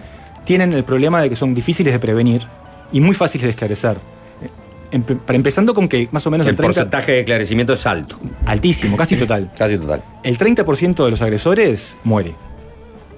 [0.45, 2.47] tienen el problema de que son difíciles de prevenir
[2.91, 3.97] y muy fáciles de esclarecer.
[4.41, 4.49] Eh,
[4.97, 7.85] empe- para empezando con que más o menos El el 30 porcentaje de esclarecimiento es
[7.85, 8.17] alto.
[8.45, 9.51] altísimo, casi total.
[9.57, 10.03] Casi total.
[10.23, 12.35] El 30% de los agresores muere.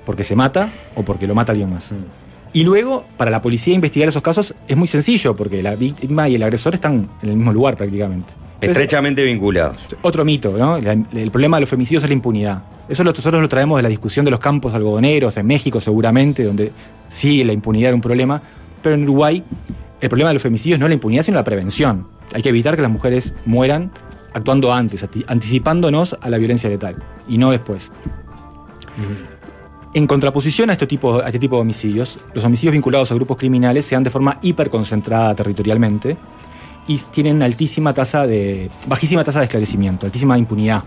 [0.06, 1.92] porque se mata o porque lo mata alguien más.
[1.92, 1.96] Mm.
[2.58, 6.34] Y luego, para la policía investigar esos casos es muy sencillo, porque la víctima y
[6.34, 8.34] el agresor están en el mismo lugar prácticamente.
[8.34, 9.86] Entonces, Estrechamente vinculados.
[10.02, 10.78] otro mito, ¿no?
[10.78, 12.64] El problema de los femicidios es la impunidad.
[12.90, 16.44] Eso lo- nosotros lo traemos de la discusión de los campos algodoneros, en México seguramente,
[16.46, 16.72] donde
[17.10, 18.42] sí la impunidad era un problema,
[18.82, 19.44] pero en Uruguay
[20.02, 22.08] el problema de los femicidios no es la impunidad, sino la prevención.
[22.34, 23.92] Hay que evitar que las mujeres mueran
[24.34, 26.96] actuando antes, anticipándonos a la violencia letal,
[27.28, 27.92] y no después.
[29.94, 33.38] En contraposición a este, tipo, a este tipo de homicidios, los homicidios vinculados a grupos
[33.38, 36.18] criminales se dan de forma hiperconcentrada territorialmente
[36.88, 38.70] y tienen altísima tasa de.
[38.88, 40.84] bajísima tasa de esclarecimiento, altísima impunidad.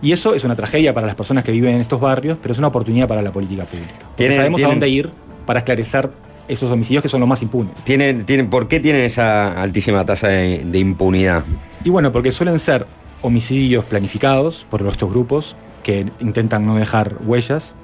[0.00, 2.58] Y eso es una tragedia para las personas que viven en estos barrios, pero es
[2.58, 3.92] una oportunidad para la política pública.
[4.16, 5.10] Porque sabemos tienen- a dónde ir
[5.46, 6.10] para esclarecer
[6.48, 7.82] esos homicidios que son los más impunes.
[7.84, 11.44] ¿Tienen, tienen, ¿Por qué tienen esa altísima tasa de, de impunidad?
[11.84, 12.86] Y bueno, porque suelen ser
[13.22, 17.74] homicidios planificados por estos grupos que intentan no dejar huellas.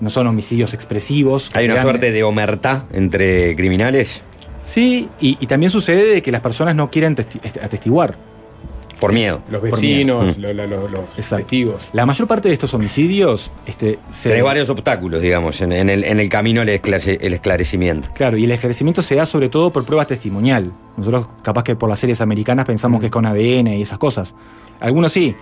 [0.00, 1.50] No son homicidios expresivos.
[1.54, 4.22] ¿Hay una dan- suerte de omertá entre criminales?
[4.64, 8.16] Sí, y, y también sucede de que las personas no quieren testi- atestiguar.
[9.00, 9.40] Por miedo.
[9.50, 10.40] Los vecinos, Mm.
[10.42, 11.46] lo- lo- lo- los Exacto.
[11.46, 11.88] testigos.
[11.94, 14.28] La mayor parte de estos homicidios este, se.
[14.28, 18.10] Tenés varios obstáculos, digamos, en, en el, en el camino al el esclarecimiento.
[18.14, 20.70] Claro, y el esclarecimiento se da sobre todo por pruebas testimonial.
[20.98, 24.34] Nosotros, capaz que por las series americanas, pensamos que es con ADN y esas cosas.
[24.80, 25.34] Algunos sí,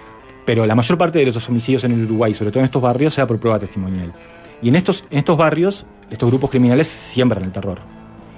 [0.46, 3.12] pero la mayor parte de los homicidios en el Uruguay, sobre todo en estos barrios,
[3.14, 4.12] se da por prueba testimonial.
[4.62, 7.78] Y en estos, en estos barrios, estos grupos criminales siembran el terror.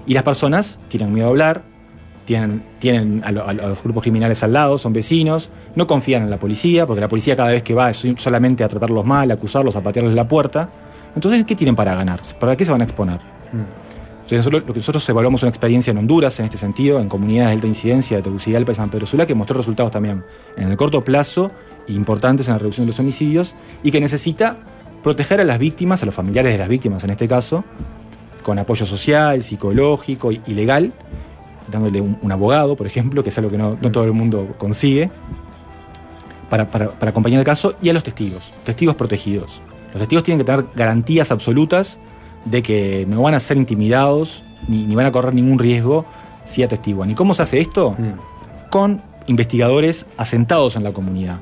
[0.06, 1.62] Y las personas tienen miedo a hablar,
[2.24, 6.30] tienen, tienen a, lo- a los grupos criminales al lado, son vecinos, no confían en
[6.30, 9.34] la policía, porque la policía cada vez que va es solamente a tratarlos mal, a
[9.34, 10.68] acusarlos, a patearles la puerta.
[11.14, 12.20] Entonces, ¿qué tienen para ganar?
[12.38, 13.18] ¿Para qué se van a exponer?
[13.52, 17.48] Entonces, nosotros- lo que nosotros evaluamos una experiencia en Honduras en este sentido, en comunidades
[17.50, 20.22] de alta incidencia de Tegucigalpa y San Pedro Sula, que mostró resultados también
[20.56, 21.50] en el corto plazo
[21.88, 24.58] importantes en la reducción de los homicidios y que necesita
[25.02, 27.64] proteger a las víctimas, a los familiares de las víctimas en este caso,
[28.42, 30.92] con apoyo social, psicológico y legal,
[31.70, 34.54] dándole un, un abogado, por ejemplo, que es algo que no, no todo el mundo
[34.58, 35.10] consigue,
[36.48, 39.62] para, para- para acompañar el caso, y a los testigos, testigos protegidos.
[39.92, 41.98] Los testigos tienen que tener garantías absolutas
[42.44, 46.04] de que no van a ser intimidados ni, ni van a correr ningún riesgo
[46.44, 47.10] si atestiguan.
[47.10, 47.96] ¿Y cómo se hace esto?
[48.70, 51.38] Con investigadores asentados en la comunidad.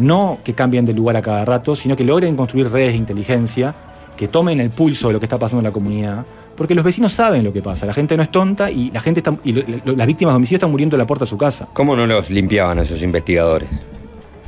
[0.00, 3.74] No que cambien de lugar a cada rato, sino que logren construir redes de inteligencia,
[4.16, 6.24] que tomen el pulso de lo que está pasando en la comunidad.
[6.56, 9.20] Porque los vecinos saben lo que pasa, la gente no es tonta y la gente
[9.20, 11.68] está, y las víctimas de homicidio están muriendo en la puerta de su casa.
[11.74, 13.68] ¿Cómo no los limpiaban esos investigadores?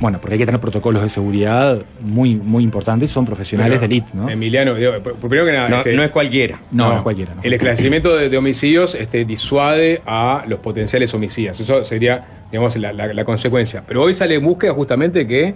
[0.03, 3.85] Bueno, porque hay que tener protocolos de seguridad muy, muy importantes, son profesionales Pero, de
[3.85, 4.29] élite, ¿no?
[4.29, 5.69] Emiliano, digo, primero que nada.
[5.69, 6.59] No, este, no es cualquiera.
[6.71, 7.33] No, no es cualquiera.
[7.35, 7.41] no.
[7.41, 11.57] El esclarecimiento de, de homicidios este, disuade a los potenciales homicidas.
[11.57, 13.85] Eso sería, digamos, la, la- la consecuencia.
[13.87, 15.55] Pero hoy sale en búsqueda justamente que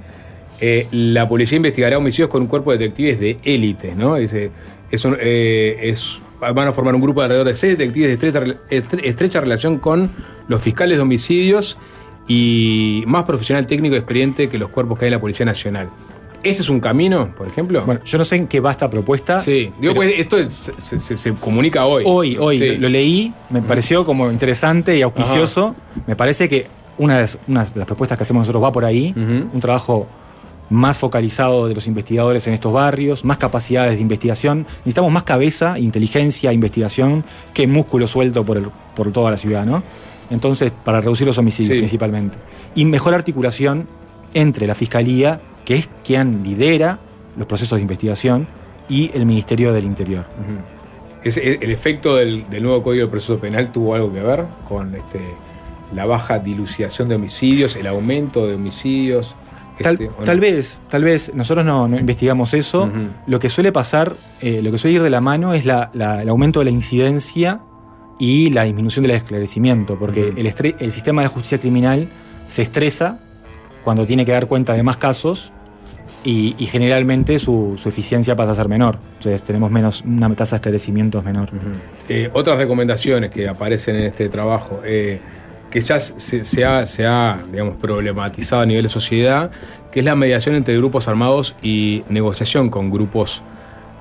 [0.61, 4.15] eh, la policía investigará homicidios con un cuerpo de detectives de élite, ¿no?
[4.15, 4.51] Dice,
[4.89, 8.13] es un- eh, es- van a formar un grupo de alrededor de seis detectives de
[8.13, 10.09] estrecha, estre- estrecha relación con
[10.47, 11.77] los fiscales de homicidios
[12.27, 15.89] y más profesional técnico y experiente que los cuerpos que hay en la Policía Nacional.
[16.43, 17.83] ¿Ese es un camino, por ejemplo?
[17.85, 19.41] Bueno, yo no sé en qué va esta propuesta.
[19.41, 22.03] Sí, digo, pues esto es- se, se- se comunica hoy.
[22.05, 22.75] Hoy, hoy, Sí.
[22.77, 25.75] lo, leí, me pareció como interesante y auspicioso.
[26.05, 26.67] Me parece que
[26.99, 30.07] una de, las, una de las propuestas que hacemos nosotros va por ahí, un trabajo
[30.69, 34.65] más focalizado de los investigadores en estos barrios, más capacidades de investigación.
[34.79, 37.23] Necesitamos más cabeza, inteligencia, investigación,
[37.53, 39.81] que músculo suelto por, el- por toda la ciudad, ¿no?
[40.29, 41.77] Entonces, para reducir los homicidios Sí.
[41.79, 42.37] principalmente.
[42.75, 43.87] Y mejor articulación
[44.33, 46.99] entre la Fiscalía, que es quien lidera
[47.37, 48.47] los procesos de investigación,
[48.89, 50.25] y el Ministerio del Interior.
[51.23, 54.95] Ese- el efecto del, del nuevo Código de Proceso Penal tuvo algo que ver con
[54.95, 55.19] este,
[55.93, 59.35] la baja dilucidación de homicidios, el aumento de homicidios.
[59.81, 60.23] Tal, este, ¿o no?
[60.25, 62.89] tal vez, tal vez, nosotros no, no investigamos eso.
[63.27, 66.21] Lo que suele pasar, eh, lo que suele ir de la mano es la- la-
[66.21, 67.59] el aumento de la incidencia
[68.19, 70.39] y la disminución del esclarecimiento, porque Ujú.
[70.39, 72.07] el, estre- el sistema de justicia criminal
[72.47, 73.19] se estresa
[73.83, 75.51] cuando tiene que dar cuenta de más casos
[76.23, 78.97] y, y generalmente su, su eficiencia pasa a ser menor.
[79.17, 81.49] Entonces tenemos menos, una tasa de esclarecimientos menor.
[82.09, 85.21] Eh, otras recomendaciones que aparecen en este trabajo, eh,
[85.69, 89.51] que ya se, se ha, se ha, digamos, problematizado a nivel de sociedad,
[89.91, 93.43] que es la mediación entre grupos armados y negociación con grupos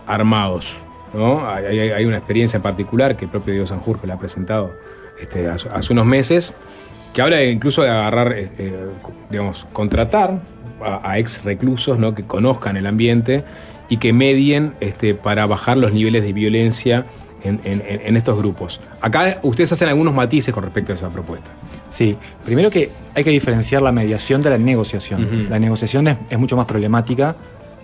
[0.07, 0.81] armados.
[1.15, 1.47] ¿No?
[1.49, 4.75] Hay, una experiencia en particular que el propio Diego Sanjurjo le ha presentado
[5.21, 6.55] este, hace, hace unos meses,
[7.13, 8.75] que habla de incluso de agarrar, eh, eh,
[9.31, 10.41] digamos, contratar
[10.85, 12.15] a, a ex reclusos ¿no?
[12.15, 13.45] que conozcan el ambiente
[13.89, 17.07] y que medien este, para bajar los niveles de violencia
[17.45, 18.81] en, en- en- en estos grupos.
[19.01, 21.51] Acá ustedes hacen algunos matices con respecto a esa propuesta.
[21.89, 25.49] Sí, primero que hay que diferenciar la mediación de la negociación.
[25.49, 27.37] La negociación es, es mucho más problemática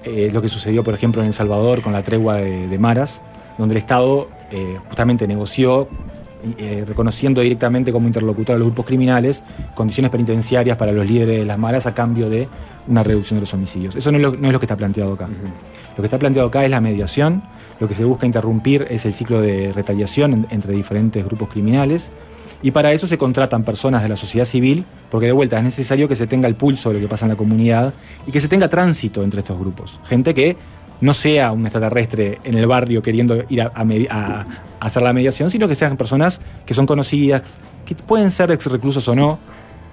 [0.04, 2.78] eh, es lo que sucedió, por ejemplo, en El Salvador con la tregua de, de
[2.78, 3.22] Maras,
[3.58, 5.88] donde el Estado eh, justamente negoció,
[6.58, 9.42] eh, reconociendo directamente como interlocutor a los grupos criminales,
[9.74, 12.48] condiciones penitenciarias para los líderes de las Maras a cambio de
[12.88, 13.94] una reducción de los homicidios.
[13.94, 15.28] Eso no es lo, no es lo que está planteado acá.
[15.28, 17.42] Lo que está planteado acá es la mediación,
[17.78, 22.10] lo que se busca interrumpir es el ciclo de retaliación en- entre diferentes grupos criminales.
[22.62, 26.06] Y para eso se contratan personas de la sociedad civil, porque de vuelta es necesario
[26.08, 27.92] que se tenga el pulso de lo que pasa en la comunidad
[28.26, 29.98] y que se tenga tránsito entre estos grupos.
[30.04, 30.56] Gente que
[31.00, 34.46] no sea un extraterrestre en el barrio queriendo ir a, a a-
[34.78, 39.06] hacer la mediación, sino que sean personas que son conocidas, que pueden ser ex reclusos
[39.08, 39.38] o no,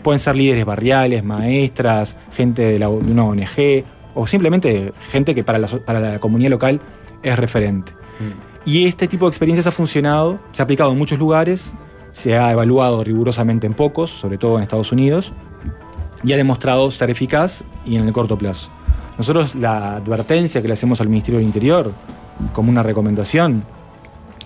[0.04, 3.84] pueden ser líderes barriales, maestras, gente de, la- de una ONG,
[4.14, 6.80] o simplemente gente que para la, so- para la comunidad local
[7.24, 7.94] es referente.
[8.66, 11.74] Y este tipo de experiencias ha funcionado, se ha aplicado en muchos lugares,
[12.20, 15.32] se ha evaluado rigurosamente en pocos, sobre todo en Estados Unidos,
[16.22, 18.70] y ha demostrado ser eficaz y en el corto plazo.
[19.18, 21.94] Nosotros la advertencia que le hacemos al Ministerio del Interior,
[22.52, 23.64] como una recomendación,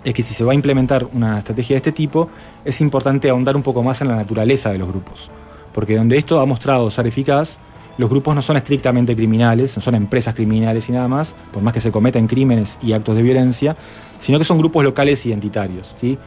[0.03, 2.29] es que si se va a implementar una estrategia de este tipo,
[2.63, 5.31] es importante ahondar un poco más en la naturaleza de los grupos.
[5.73, 7.59] Porque donde esto ha mostrado ser eficaz,
[7.97, 11.73] los grupos no son estrictamente criminales, no son empresas criminales y nada más, por más
[11.73, 13.75] que se cometen crímenes y actos de violencia,
[14.19, 15.95] sino que son grupos locales identitarios.
[15.97, 16.17] ¿sí?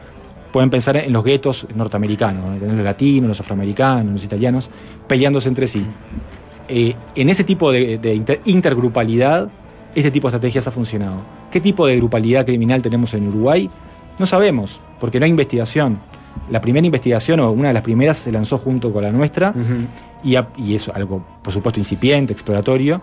[0.51, 2.67] Pueden pensar en los guetos norteamericanos, ¿no?
[2.73, 4.69] Los latinos, los afroamericanos, los italianos,
[5.07, 5.85] peleándose entre sí.
[6.69, 9.49] Eh, en ese tipo de, de inter- intergrupalidad,
[9.95, 11.17] este tipo de estrategias ha funcionado.
[11.51, 13.69] ¿Qué tipo de grupalidad criminal tenemos en Uruguay?
[14.19, 15.99] No sabemos, porque no hay investigación.
[16.49, 19.53] La primera investigación, o una de las primeras, se lanzó junto con la nuestra,
[20.23, 23.01] y, a- y es algo, por supuesto, incipiente, exploratorio,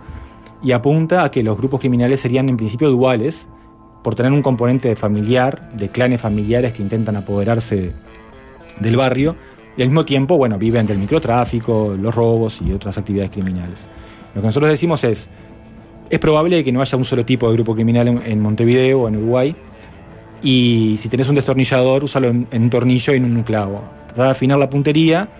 [0.62, 3.49] y apunta a que los grupos criminales serían en principio duales,
[4.05, 7.93] por tener un componente familiar, de clanes familiares que intentan apoderarse
[8.78, 9.35] del barrio,
[9.78, 13.89] y al mismo tiempo, bueno, viven del microtráfico, los robos y otras actividades criminales.
[14.35, 15.31] Lo que nosotros decimos es,
[16.10, 19.16] es probable que no haya un solo tipo de grupo criminal en, Montevideo o en
[19.16, 19.56] Uruguay,
[20.43, 23.82] y si tenés un destornillador, úsalo en, un tornillo y en un clavo.
[24.09, 25.31] Tratar de afinar la puntería,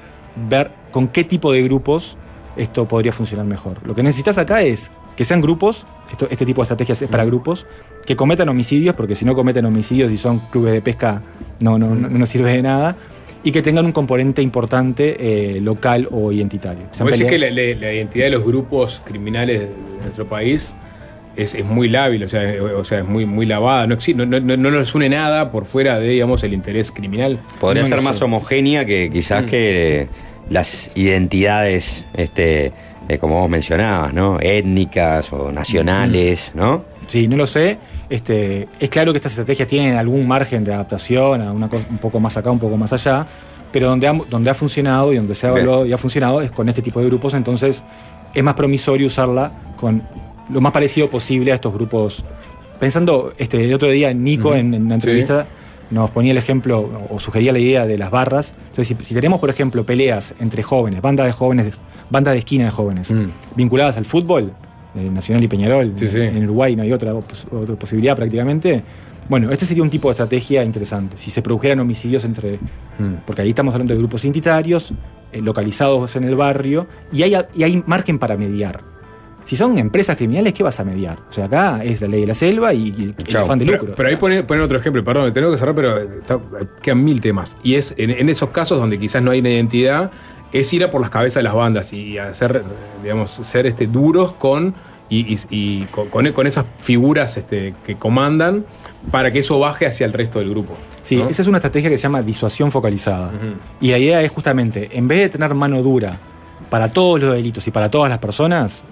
[0.49, 2.16] ver con qué tipo de grupos
[2.57, 3.86] esto podría funcionar mejor.
[3.86, 7.24] Lo que necesitas acá es que sean grupos, esto- este tipo de estrategias es para
[7.24, 7.66] grupos,
[8.07, 11.23] que cometan homicidios, porque si no cometen homicidios y son clubes de pesca,
[11.61, 12.97] no, no, no, no sirve de nada,
[13.43, 15.16] y que tengan un componente importante
[15.57, 16.85] eh, local o identitario.
[16.99, 19.70] Vos decís que la, peleas- la- la identidad de los grupos criminales de
[20.03, 20.74] nuestro país
[21.36, 23.86] es, es muy lábil, o sea, eh, o sea, es muy, muy lavada.
[23.86, 27.39] No, no, no, no- no nos une nada por fuera de, digamos, el interés criminal.
[27.61, 28.24] Podría No ser más sé.
[28.24, 29.47] homogénea que quizás Mm.
[29.47, 30.09] que eh,
[30.49, 32.73] las identidades, este,
[33.09, 34.39] eh, como vos mencionabas, ¿no?
[34.41, 36.85] Étnicas o nacionales, ¿no?
[37.07, 37.79] Sí, no lo sé.
[38.09, 41.99] Este, es claro que estas estrategias tienen algún margen de adaptación a una cosa un
[41.99, 43.27] poco más acá, un poco más allá,
[43.73, 46.51] pero donde ha, donde ha funcionado y donde se ha evaluado y ha funcionado es
[46.51, 47.85] con este tipo de grupos, entonces
[48.35, 50.03] es más promisorio usarla con
[50.51, 52.25] lo más parecido posible a estos grupos.
[52.79, 55.25] Pensando, este, el otro día Nico en, en una Sí.
[55.95, 58.55] Nos ponía el ejemplo o sugería la idea de las barras.
[58.69, 61.81] Entonces, si, si tenemos, por ejemplo, peleas entre jóvenes, bandas de jóvenes,
[62.11, 63.12] bandas de esquina de jóvenes,
[63.57, 64.53] vinculadas al fútbol,
[64.97, 66.21] eh, Nacional y Peñarol, Sí, sí.
[66.21, 68.83] en Uruguay no hay otra, pos- otra posibilidad prácticamente.
[69.29, 71.16] Bueno, este sería un tipo de estrategia interesante.
[71.16, 72.59] Si se produjeran homicidios entre.
[73.27, 74.93] Porque ahí estamos hablando de grupos identitarios,
[75.33, 78.83] eh, localizados en el barrio, y hay, y hay margen para mediar.
[79.45, 81.19] Si son empresas criminales, ¿qué vas a mediar?
[81.29, 83.95] O sea, acá es la ley de la selva y, el afán de lucro.
[83.95, 86.41] pero ahí ponen pone otro ejemplo, perdón, tengo que cerrar, pero está-
[86.83, 87.57] quedan mil temas.
[87.62, 90.11] Y es en, en esos casos donde quizás no hay una identidad,
[90.53, 92.62] es ir a por las cabezas de las bandas y hacer,
[93.03, 94.75] digamos, ser este, duros con.
[95.11, 95.85] Y, y- y
[96.33, 98.65] con, esas figuras este, que comandan
[99.11, 100.75] para que eso baje hacia el resto del grupo.
[101.03, 101.29] Sí, ¿no?
[101.29, 103.31] esa es una estrategia que se llama disuasión focalizada.
[103.83, 106.19] Y la idea es justamente, en vez de tener mano dura
[106.71, 108.83] para todos los delitos y para todas las personas,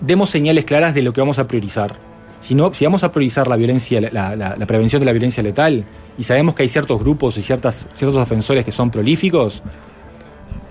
[0.00, 1.96] demos señales claras de lo que vamos a priorizar.
[2.40, 5.84] Si, no, si vamos a priorizar la violencia, la, la- prevención de la violencia letal,
[6.16, 9.62] y sabemos que hay ciertos grupos y ciertas, ciertos ofensores que son prolíficos,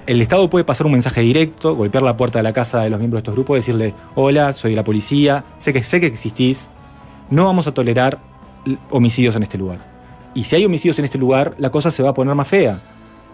[0.08, 3.00] el Estado puede pasar un mensaje directo, golpear la puerta de la casa de los
[3.00, 6.72] miembros de estos grupos, decirle, hola, soy la policía, sé que, sé que existís,
[7.30, 8.20] no vamos a tolerar
[8.90, 9.78] homicidios en este lugar.
[10.34, 12.80] Y si hay homicidios en este lugar, la cosa se va a poner más fea.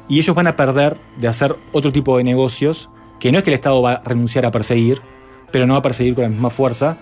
[0.09, 2.89] Y ellos van a perder de hacer otro tipo de negocios
[3.19, 5.01] que no es que el Estado va a renunciar a perseguir,
[5.55, 6.97] pero no va a perseguir con la misma fuerza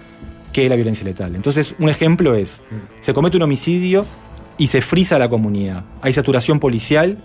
[0.52, 1.36] que la violencia letal.
[1.36, 2.62] Entonces, un ejemplo es,
[3.00, 4.06] se comete un homicidio
[4.60, 5.86] y se frisa la comunidad.
[6.04, 7.18] Hay saturación policial,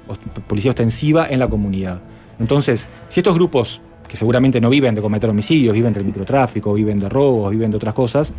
[0.47, 2.01] policía ostensiva en la comunidad.
[2.41, 6.99] Entonces, si estos grupos, que seguramente no viven de cometer homicidios, viven del microtráfico, viven
[6.99, 8.33] de robos, viven de otras cosas,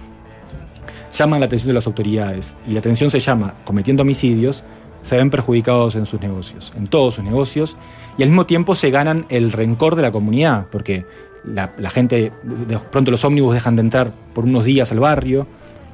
[1.14, 4.64] llaman la atención de las autoridades y la atención se llama cometiendo homicidios,
[5.02, 7.78] se ven perjudicados en sus negocios, en todos sus negocios,
[8.18, 11.06] y al mismo tiempo se ganan el rencor de la comunidad, porque
[11.44, 15.48] la, la gente, de pronto los ómnibus dejan de entrar por unos días al barrio.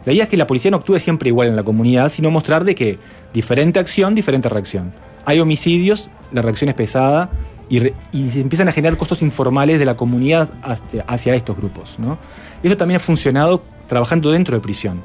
[0.05, 2.63] La idea es que la policía no actúe siempre igual en la comunidad, sino mostrar
[2.63, 2.99] de que
[3.34, 4.93] diferente acción, diferente reacción.
[5.26, 7.31] Hay homicidios, la reacción es pesada
[7.69, 11.57] y, re- y se empiezan a generar costos informales de la comunidad hacia, hacia estos
[11.57, 11.97] grupos.
[11.97, 12.19] ¿no?
[12.61, 15.03] Eso también ha funcionado trabajando dentro de prisión.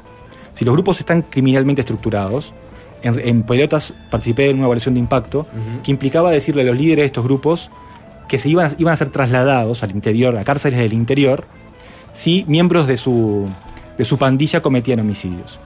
[0.53, 2.53] Si los grupos están criminalmente estructurados,
[3.03, 5.47] en, en pelotas participé en una evaluación de impacto
[5.83, 7.71] que implicaba decirle a los líderes de estos grupos
[8.31, 11.47] que se iban a, iban a ser trasladados al interior, a cárceles del interior,
[12.12, 13.51] si miembros de su,
[13.98, 15.59] de su pandilla cometían homicidios.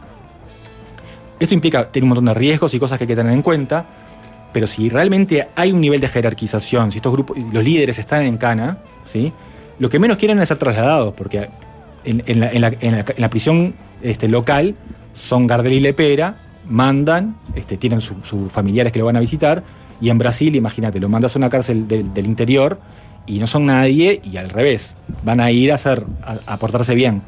[1.39, 3.85] Esto implica tener un montón de riesgos y cosas que hay que tener en cuenta,
[4.55, 8.39] pero si realmente hay un nivel de jerarquización, si estos grupos, los líderes están en
[8.39, 9.31] cana, ¿sí?
[9.79, 11.51] lo que menos quieren es ser trasladados, porque
[12.07, 12.41] en,
[13.19, 14.75] la, prisión este, local
[15.13, 19.63] son Gardel y Lepera, mandan, este, tienen sus familiares que lo van a visitar,
[20.01, 22.79] y en Brasil, imagínate, lo mandas a una cárcel del, del interior
[23.27, 26.95] y no son nadie, y al revés, van a ir a, hacer, a, a portarse
[26.95, 27.23] bien.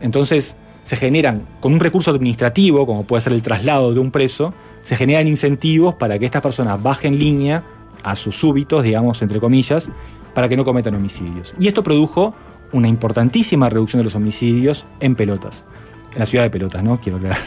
[0.00, 4.54] Entonces, se generan, con un recurso administrativo, como puede ser el traslado de un preso,
[4.82, 7.64] se generan incentivos para que estas personas bajen línea
[8.02, 9.90] a sus súbitos, digamos, entre comillas,
[10.32, 11.54] para que no cometan homicidios.
[11.58, 12.34] Y esto produjo
[12.72, 15.64] una importantísima reducción de los homicidios en pelotas.
[16.12, 17.00] En la ciudad de pelotas, ¿no?
[17.00, 17.38] Quiero aclarar.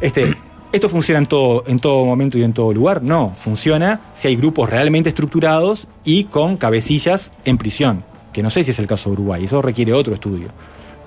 [0.00, 0.36] Este,
[0.72, 3.02] ¿Esto funciona en todo, en todo momento y en todo lugar?
[3.02, 3.34] No.
[3.36, 8.04] Funciona si hay grupos realmente estructurados y con cabecillas en prisión.
[8.32, 9.44] Que no sé si es el caso de Uruguay.
[9.44, 10.46] Eso requiere otro estudio.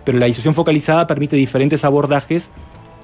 [0.04, 2.52] Pero la disuasión focalizada permite diferentes abordajes.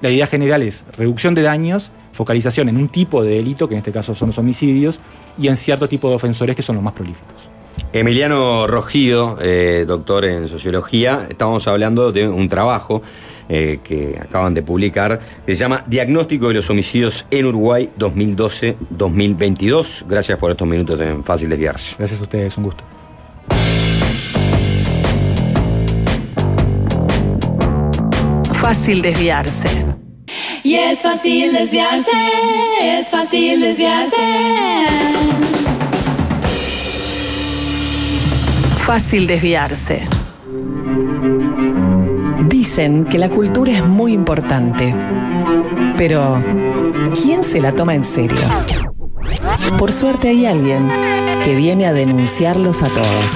[0.01, 3.79] La idea general es reducción de daños, focalización en un tipo de delito, que en
[3.79, 4.99] este caso son los homicidios,
[5.37, 7.49] y en cierto tipo de ofensores que son los más prolíficos.
[7.93, 13.01] Emiliano Rogido, eh, doctor en sociología, estamos hablando de un trabajo
[13.49, 20.05] eh, que acaban de publicar que se llama Diagnóstico de los homicidios en Uruguay 2012-2022.
[20.07, 21.95] Gracias por estos minutos en Fácil Desviarse.
[21.97, 22.83] Gracias a ustedes, un gusto.
[28.53, 29.67] Fácil desviarse.
[30.63, 32.11] Y es fácil desviarse,
[32.83, 34.17] es fácil desviarse.
[38.85, 40.18] Fácil desviarse.
[42.69, 44.93] Dicen que la cultura es muy importante.
[45.97, 46.39] Pero,
[47.19, 48.37] ¿quién se la toma en serio?
[49.79, 50.87] Por suerte hay alguien
[51.43, 53.31] que viene a denunciarlos a todos.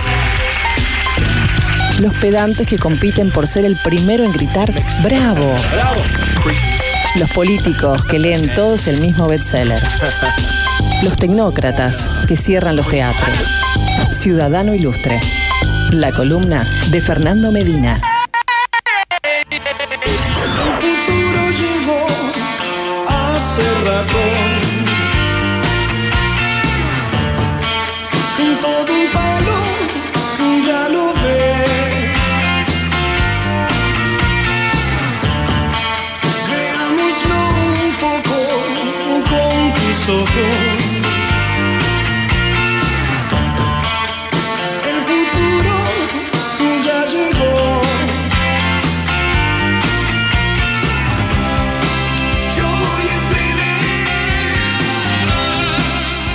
[1.97, 5.55] Los pedantes que compiten por ser el primero en gritar ¡Bravo!
[7.15, 9.81] Los políticos que leen todos el mismo bestseller.
[11.01, 11.97] Los tecnócratas
[12.27, 13.35] que cierran los teatros.
[14.11, 15.19] Ciudadano Ilustre.
[15.89, 17.99] La columna de Fernando Medina.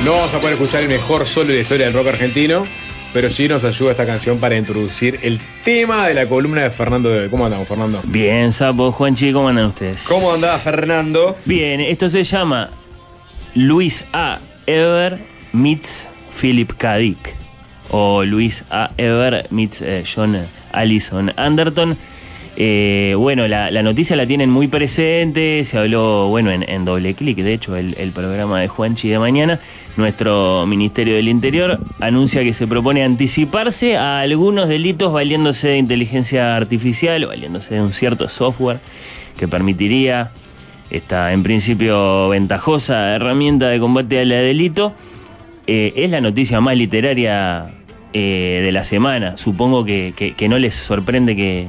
[0.08, 2.66] No vamos a poder escuchar el mejor solo de la historia del rock argentino,
[3.12, 7.10] pero sí nos ayuda esta canción para introducir el tema de la columna de Fernando
[7.10, 7.28] Bebe.
[7.28, 8.00] ¿Cómo andamos, Fernando?
[8.04, 10.04] Bien, Sapo, Juanchi, ¿cómo andan ustedes?
[10.04, 11.36] ¿Cómo andaba Fernando?
[11.44, 12.70] Bien, esto se llama
[13.54, 14.38] Luis A.
[14.66, 15.18] Ever
[15.52, 16.08] meets
[16.40, 16.96] Philip K.
[16.96, 17.36] Dick.
[17.90, 18.90] O Luis A.
[18.96, 21.98] Ever meets eh, John Allison Anderton.
[22.60, 27.38] Eh, bueno, la, noticia la tienen muy presente, se habló, bueno, en, en doble clic,
[27.38, 29.60] de hecho, el, programa de Juanchi de mañana.
[29.96, 36.56] Nuestro Ministerio del Interior anuncia que se propone anticiparse a algunos delitos valiéndose de inteligencia
[36.56, 38.80] artificial valiéndose de un cierto software
[39.36, 40.32] que permitiría
[40.90, 44.94] esta, en principio, ventajosa herramienta de combate al delito.
[45.68, 47.68] Eh, es la noticia más literaria
[48.12, 49.36] eh, de la semana.
[49.36, 51.68] Supongo que- que no les sorprende que,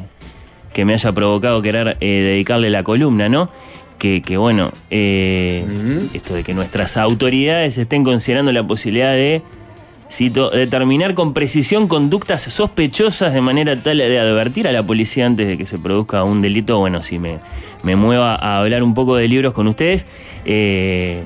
[0.73, 3.49] que me haya provocado querer eh, dedicarle la columna, ¿no?
[3.97, 5.65] Que, que, bueno, eh,
[6.13, 9.41] esto de que nuestras autoridades estén considerando la posibilidad de,
[10.09, 15.47] cito, determinar con precisión conductas sospechosas de manera tal de advertir a la policía antes
[15.47, 16.79] de que se produzca un delito.
[16.79, 17.39] Bueno, si me,
[17.83, 20.05] me mueva a hablar un poco de libros con ustedes,
[20.45, 21.23] eh,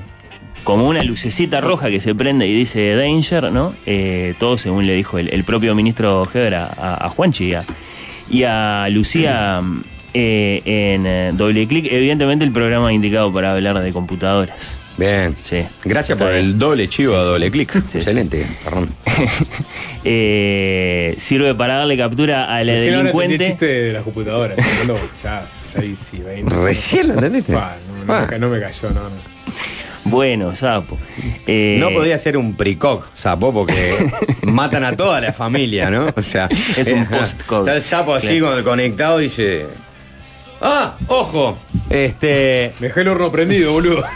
[0.64, 3.72] como una lucecita roja que se prende y dice danger, ¿no?
[3.86, 7.64] Eh, todo según le dijo el, el propio ministro Heber a, a, Juanchi a,
[8.30, 9.60] y a Lucía
[10.12, 11.86] eh, en eh, doble clic.
[11.90, 14.56] Evidentemente el programa indicado para hablar de computadoras.
[14.96, 15.34] Bien.
[15.44, 15.56] Sí.
[15.84, 16.44] Gracias Está por bien.
[16.46, 17.26] el doble chivo Sí, a sí.
[17.28, 17.72] doble clic.
[17.90, 17.98] sí.
[17.98, 18.92] Excelente, Fernando.
[20.04, 23.46] eh, sirve para darle captura al Recién ahora entendí el delincuente.
[23.46, 24.58] chiste de las computadoras.
[25.22, 25.44] Ya
[25.74, 26.54] 6 y 20.
[26.56, 27.54] ¿Recién lo entendiste?
[27.56, 27.76] Ah.
[28.38, 29.10] no me cayó, no, no.
[30.04, 30.98] Bueno, sapo.
[31.46, 34.10] Eh, No podía ser un pricoc, sapo, porque
[34.42, 36.08] matan a toda la familia, ¿no?
[36.14, 37.60] O sea, Es un eh, post-coc.
[37.60, 38.62] Está el sapo así Claro.
[38.64, 39.66] conectado y dice.
[40.60, 40.96] ¡Ah!
[41.08, 41.58] ¡Ojo!
[41.90, 42.72] Este.
[42.80, 44.02] Me dejé el horno prendido, boludo.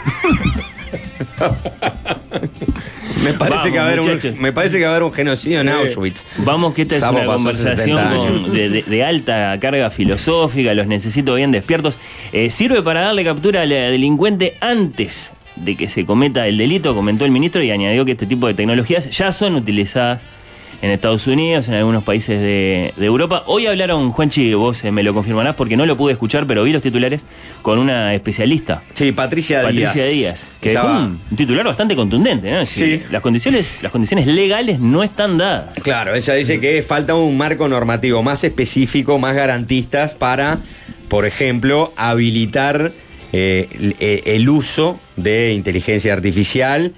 [3.23, 5.11] Me parece, Vamos, que va a haber un, me parece que va a haber un
[5.11, 6.25] genocidio en Auschwitz.
[6.37, 10.73] Vamos, que esta es una pasó 70 conversación con- de, de- de alta carga filosófica,
[10.73, 11.97] los necesito bien despiertos.
[12.31, 17.25] Eh, sirve para darle captura al delincuente antes de que se cometa el delito, comentó
[17.25, 20.23] el ministro y añadió que este tipo de tecnologías ya son utilizadas
[20.81, 23.43] en Estados Unidos, en algunos países de, de Europa.
[23.47, 26.71] Hoy hablaron, Juanchi, vos eh, me lo confirmarás porque no lo pude escuchar, pero vi
[26.71, 27.25] los titulares
[27.61, 28.81] con una especialista.
[28.93, 30.13] Sí, Patricia, Patricia Díaz.
[30.13, 32.59] Díaz, que dejó un titular bastante contundente, ¿no?
[32.59, 33.11] Decir, Sí.
[33.11, 35.73] Las condiciones, las condiciones legales no están dadas.
[35.83, 40.59] Claro, ella dice que falta un marco normativo más específico, más garantistas para,
[41.09, 42.93] por ejemplo, habilitar
[43.31, 43.67] eh,
[43.99, 46.93] el, el uso de inteligencia artificial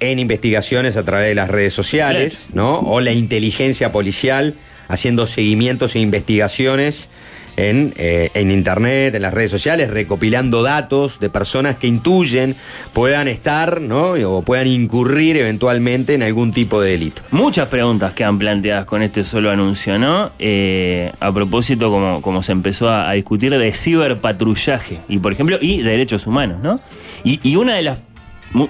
[0.00, 2.80] en investigaciones a través de las redes sociales, ¿no?
[2.80, 4.54] O la inteligencia policial
[4.88, 7.08] haciendo seguimientos e investigaciones
[7.56, 12.54] en, eh, en internet, en las redes sociales, recopilando datos de personas que intuyen
[12.92, 14.12] puedan estar, ¿no?
[14.12, 17.22] O puedan incurrir eventualmente en algún tipo de delito.
[17.30, 20.32] Muchas preguntas quedan planteadas con este solo anuncio, ¿no?
[20.38, 25.58] Eh, a propósito, como, como se empezó a, a discutir de ciberpatrullaje y, por ejemplo,
[25.60, 26.78] y derechos humanos, ¿no?
[27.24, 27.98] Y, y una de las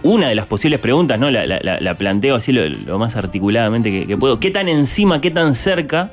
[0.03, 1.31] una de las posibles preguntas, ¿no?
[1.31, 4.41] La, la- la- la planteo así lo, más articuladamente que puedo.
[4.41, 6.11] ¿Qué tan encima, qué tan cerca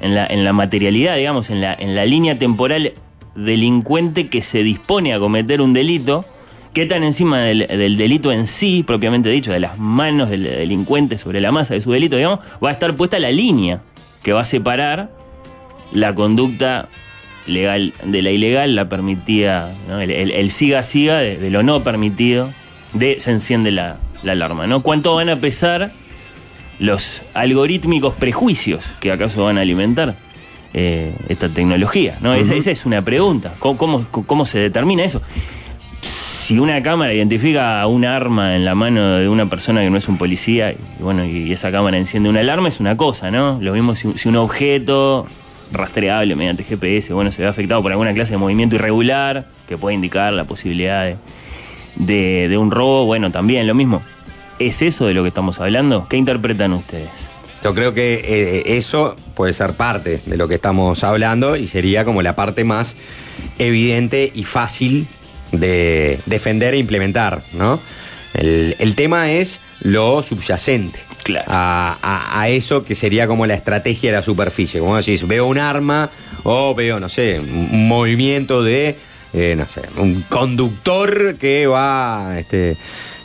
[0.00, 2.92] en la, en la materialidad, digamos, en la, en la línea temporal
[3.34, 6.24] delincuente que se dispone a cometer un delito?
[6.72, 11.16] ¿Qué tan encima del, del delito en sí, propiamente dicho, de las manos del delincuente
[11.18, 13.80] sobre la masa de su delito, digamos, va a estar puesta la línea
[14.22, 15.10] que va a separar
[15.92, 16.88] la conducta
[17.46, 20.00] legal de la ilegal, la permitida, ¿no?
[20.00, 22.52] el, el siga-siga de, de lo no permitido,
[22.92, 24.82] de se enciende la, la alarma, ¿no?
[24.82, 25.92] ¿Cuánto van a pesar
[26.78, 30.16] los algorítmicos prejuicios que acaso van a alimentar
[30.74, 32.16] eh, esta tecnología?
[32.20, 32.34] ¿no?
[32.34, 33.52] esa, esa es una pregunta.
[33.58, 35.22] ¿Cómo, cómo, cómo se determina eso?
[36.02, 40.06] Si una cámara identifica un arma en la mano de una persona que no es
[40.06, 43.58] un policía, y bueno, y esa cámara enciende una alarma, es una cosa, ¿no?
[43.60, 45.26] Lo mismo si, si un objeto
[45.72, 49.96] rastreable mediante GPS, bueno, se ve afectado por alguna clase de movimiento irregular, que puede
[49.96, 51.16] indicar la posibilidad de,
[51.96, 54.00] de- de un robo, bueno, también lo mismo.
[54.58, 56.06] ¿Es eso de lo que estamos hablando?
[56.08, 57.08] ¿Qué interpretan ustedes?
[57.62, 62.04] Yo creo que eh, eso puede ser parte de lo que estamos hablando y sería
[62.04, 62.94] como la parte más
[63.58, 65.06] evidente y fácil
[65.52, 67.80] de defender e implementar, ¿no?
[68.34, 71.00] El, el tema es lo subyacente
[71.46, 74.80] a, a- a eso que sería como la estrategia de la superficie.
[74.80, 76.10] Como decís, veo un arma
[76.44, 78.96] o veo, no sé, un un movimiento de,
[79.32, 82.76] eh, no sé, un conductor que va este,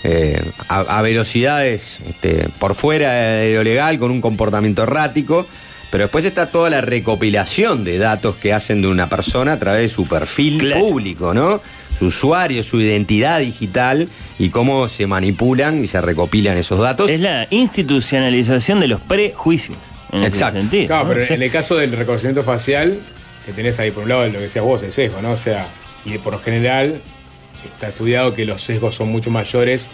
[0.04, 5.46] eh, a, a velocidades este, por fuera de lo legal con un comportamiento errático.
[5.92, 9.82] Pero después está toda la recopilación de datos que hacen de una persona a través
[9.82, 11.62] de su perfil público, ¿no?
[12.00, 14.08] Su usuario, su identidad digital
[14.40, 17.10] y cómo se manipulan y se recopilan esos datos.
[17.10, 19.78] Es la institucionalización de los prejuicios.
[20.14, 20.60] En Exacto.
[20.60, 21.14] Ese sentido, Claro, ¿no?
[21.14, 22.98] pero en el caso del reconocimiento facial,
[23.46, 25.32] que tenés ahí por un lado lo que decías vos, el sesgo, ¿no?
[25.32, 25.68] O sea,
[26.06, 27.02] y por lo general
[27.68, 29.90] está estudiado que los sesgos son mucho mayores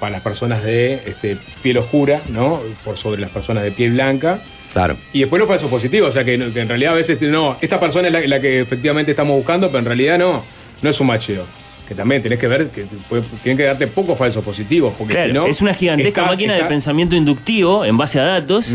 [0.00, 2.60] para las personas de este, piel oscura, ¿no?
[2.84, 4.40] Por sobre las personas de piel blanca.
[4.72, 4.96] Claro.
[5.12, 8.08] Y después los falsos positivos, o sea que, en realidad a veces no, esta persona
[8.08, 10.42] es la, la que efectivamente estamos buscando, pero en realidad no,
[10.80, 11.44] no es un macheo.
[11.86, 12.86] Que también tenés que ver que
[13.42, 15.46] tienen que darte pocos falsos positivos, porque Claro, si no.
[15.46, 18.74] es una gigantesca estás- máquina de pensamiento inductivo en base a datos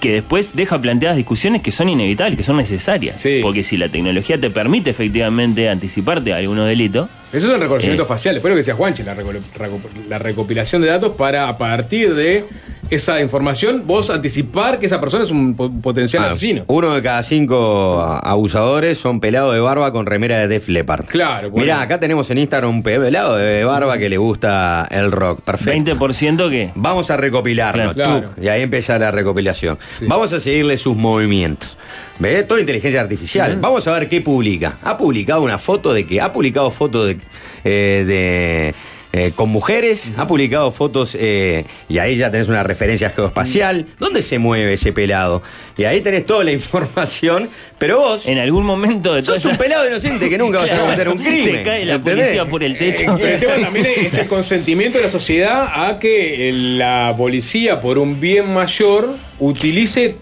[0.00, 3.22] que después deja planteadas discusiones que son inevitables, que son necesarias.
[3.42, 7.08] Porque si la tecnología te permite efectivamente anticiparte a algunos delitos.
[7.32, 8.06] Eso es el reconocimiento Eh.
[8.06, 8.34] facial.
[8.34, 12.14] Después lo que decía Juanchi, la, reco- reco- la recopilación de datos para a partir
[12.14, 12.44] de
[12.90, 16.64] esa información vos anticipar que esa persona es un po- potencial Ah, asesino.
[16.66, 21.06] Uno de cada cinco abusadores son pelados de barba con remera de Def Leppard.
[21.06, 21.64] Claro, bueno.
[21.64, 25.40] Mirá, acá tenemos en Instagram un pelado de barba que le gusta el rock.
[25.40, 25.72] Perfecto.
[25.94, 26.70] 20% que.
[26.74, 27.94] Vamos a recopilarlo.
[27.94, 28.22] Claro.
[28.28, 29.78] tuc, Y ahí empieza la recopilación.
[30.02, 31.78] Vamos a seguirle sus movimientos.
[32.22, 32.46] ¿Ves?
[32.46, 33.56] Todo inteligencia artificial.
[33.60, 34.78] Vamos a ver qué publica.
[34.82, 36.20] Ha publicado una foto de que.
[36.20, 37.16] Ha publicado foto de.
[37.64, 38.74] eh, de
[39.14, 43.84] eh, con mujeres, ha publicado fotos eh, y ahí ya tenés una referencia geoespacial.
[43.98, 45.42] ¿Dónde se mueve ese pelado?
[45.76, 48.26] Y ahí tenés toda la información, pero vos.
[48.26, 50.84] En algún momento de toda Sos un esa- pelado inocente que nunca vas a Claro.
[50.84, 51.56] cometer un crimen.
[51.56, 52.24] Te cae la ¿entendés?
[52.28, 53.16] policía por el techo.
[53.18, 58.18] El tema también es el consentimiento de la sociedad a que la policía, por un
[58.18, 60.16] bien mayor, utilice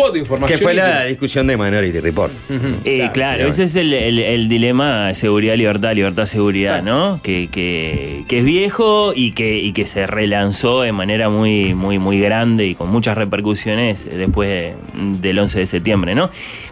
[0.00, 2.32] toda Que fue la discusión de Minority Report.
[2.84, 7.20] Eh, claro, ese es el, el- el dilema seguridad-libertad, libertad-seguridad, ¿no?
[7.22, 11.98] Que, que- que es viejo y que, y que se relanzó de manera muy, muy,
[11.98, 14.74] muy grande y con muchas repercusiones después de-
[15.20, 16.30] del 11 de septiembre, ¿no?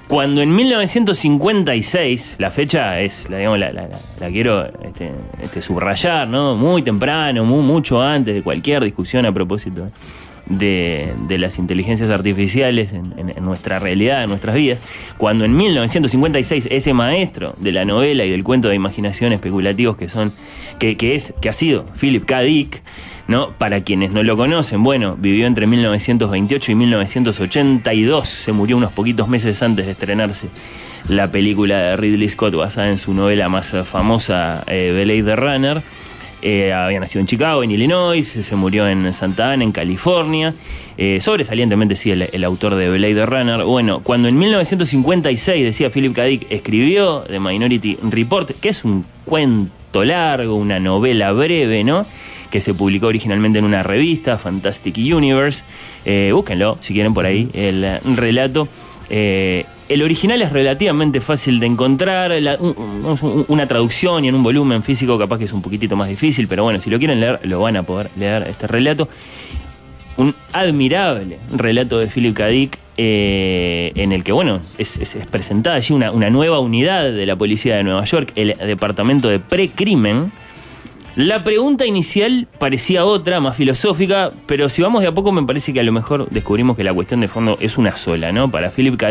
[0.08, 5.10] Cuando en 1956, la fecha es, la, digamos, la, la- la- la quiero este,
[5.42, 6.56] este, subrayar, ¿no?
[6.56, 9.88] Muy temprano, mu- mucho antes de cualquier discusión a propósito
[10.46, 14.78] de, de las inteligencias artificiales en, en- nuestra realidad, en nuestras vidas,
[15.18, 20.08] cuando en 1956 ese maestro de la novela y del cuento de imaginación especulativos que
[20.08, 20.32] son,
[20.78, 22.40] que, es, que ha sido Philip K.
[22.40, 22.82] Dick,
[23.28, 23.50] ¿no?
[23.56, 29.28] Para quienes no lo conocen, bueno, vivió entre 1928 y 1982, se murió unos poquitos
[29.28, 30.48] meses antes de estrenarse
[31.08, 35.82] la película de Ridley Scott basada en su novela más famosa, eh, Blade Runner.
[36.46, 40.54] Eh, había nacido en Chicago, en Illinois, se murió en Santa Ana, en California.
[40.98, 43.64] Eh, sobresalientemente, sí, el, el autor de Blade Runner.
[43.64, 46.24] Bueno, cuando en 1956, decía Philip K.
[46.24, 52.04] Dick, escribió The Minority Report, que es un cuento largo, una novela breve, ¿no?
[52.50, 55.64] Que se publicó originalmente en una revista, Fantastic Universe.
[56.04, 58.68] Eh, búsquenlo, si quieren, por ahí, el relato.
[59.08, 62.32] Eh, el original es relativamente fácil de encontrar,
[63.48, 66.62] una traducción y en un volumen físico capaz que es un poquitito más difícil, pero
[66.64, 69.08] bueno, si lo quieren leer, lo van a poder leer este relato.
[70.16, 72.48] Un admirable relato de Philip K.
[72.96, 77.26] Eh, en el que, bueno, es, es- es presentada allí una, una nueva unidad de
[77.26, 80.30] la policía de Nueva York, el departamento de precrimen.
[81.16, 85.72] La pregunta inicial parecía otra, más filosófica, pero si vamos de a poco me parece
[85.72, 88.48] que a lo mejor descubrimos que la cuestión de fondo es una sola, ¿no?
[88.48, 89.08] Para Philip K.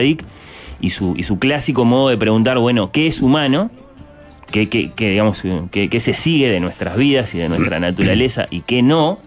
[0.84, 3.72] y su, y su clásico modo de preguntar, bueno, ¿qué es humano?
[4.52, 5.42] ¿Qué, qué- digamos,
[5.72, 9.18] qué- qué se sigue de nuestras vidas y de nuestra naturaleza y qué no?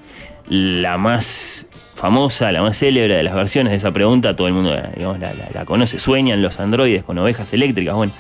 [0.49, 4.77] La más famosa, la más célebre de las versiones de esa pregunta, todo el mundo
[4.97, 8.13] digamos, la, la- la conoce, sueñan los androides con ovejas eléctricas, bueno.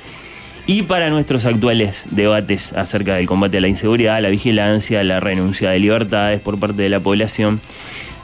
[0.68, 5.70] Y para nuestros actuales debates acerca del combate a la inseguridad, la vigilancia, la renuncia
[5.70, 7.60] de libertades por parte de la población,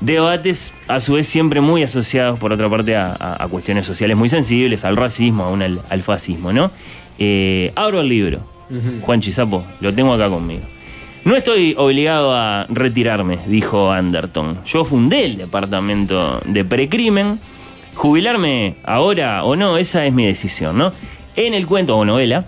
[0.04, 4.16] debates a su vez siempre muy asociados por otra parte a, a- a cuestiones sociales
[4.16, 6.70] muy sensibles, al racismo, aún al, al fascismo, ¿no?
[7.18, 8.40] Eh, abro el libro,
[9.02, 10.62] Juan Chisapo, lo tengo acá conmigo.
[11.24, 14.58] No estoy obligado a retirarme, dijo Anderton.
[14.64, 17.38] Yo fundé el departamento de precrimen.
[17.94, 20.92] Jubilarme ahora o no, esa es mi decisión, ¿no?
[21.36, 22.46] En el cuento o novela,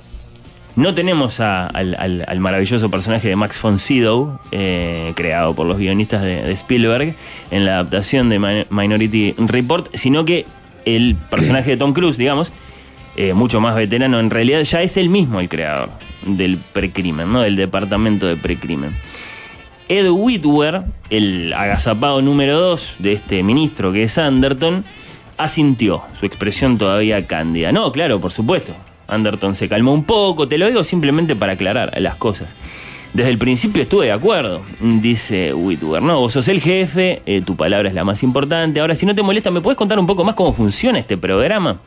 [0.77, 1.97] no tenemos al,
[2.41, 7.15] maravilloso personaje de Max von Sydow, eh, creado por los guionistas de, Spielberg,
[7.51, 10.47] en la adaptación de Mi- Minority Report, sino que
[10.85, 12.51] el personaje de Tom Cruise, digamos,
[13.17, 15.91] eh, mucho más veterano, en realidad ya es él mismo el creador
[16.27, 17.43] del precrimen, ¿no?
[17.43, 18.97] Del departamento de precrimen.
[19.89, 24.85] Ed Whitwer, el agazapado número 2 de este ministro que es Anderton,
[25.37, 27.71] asintió, su expresión todavía cándida.
[27.71, 28.75] No, claro, por supuesto.
[29.07, 32.55] Anderton se calmó un poco, te lo digo simplemente para aclarar las cosas.
[33.15, 36.03] Desde el principio estuve de acuerdo, dice Whitwer.
[36.03, 38.81] No, vos sos el jefe, eh, tu palabra es la más importante.
[38.81, 41.79] Ahora, si no te molesta, ¿me puedes contar un poco más cómo funciona este programa?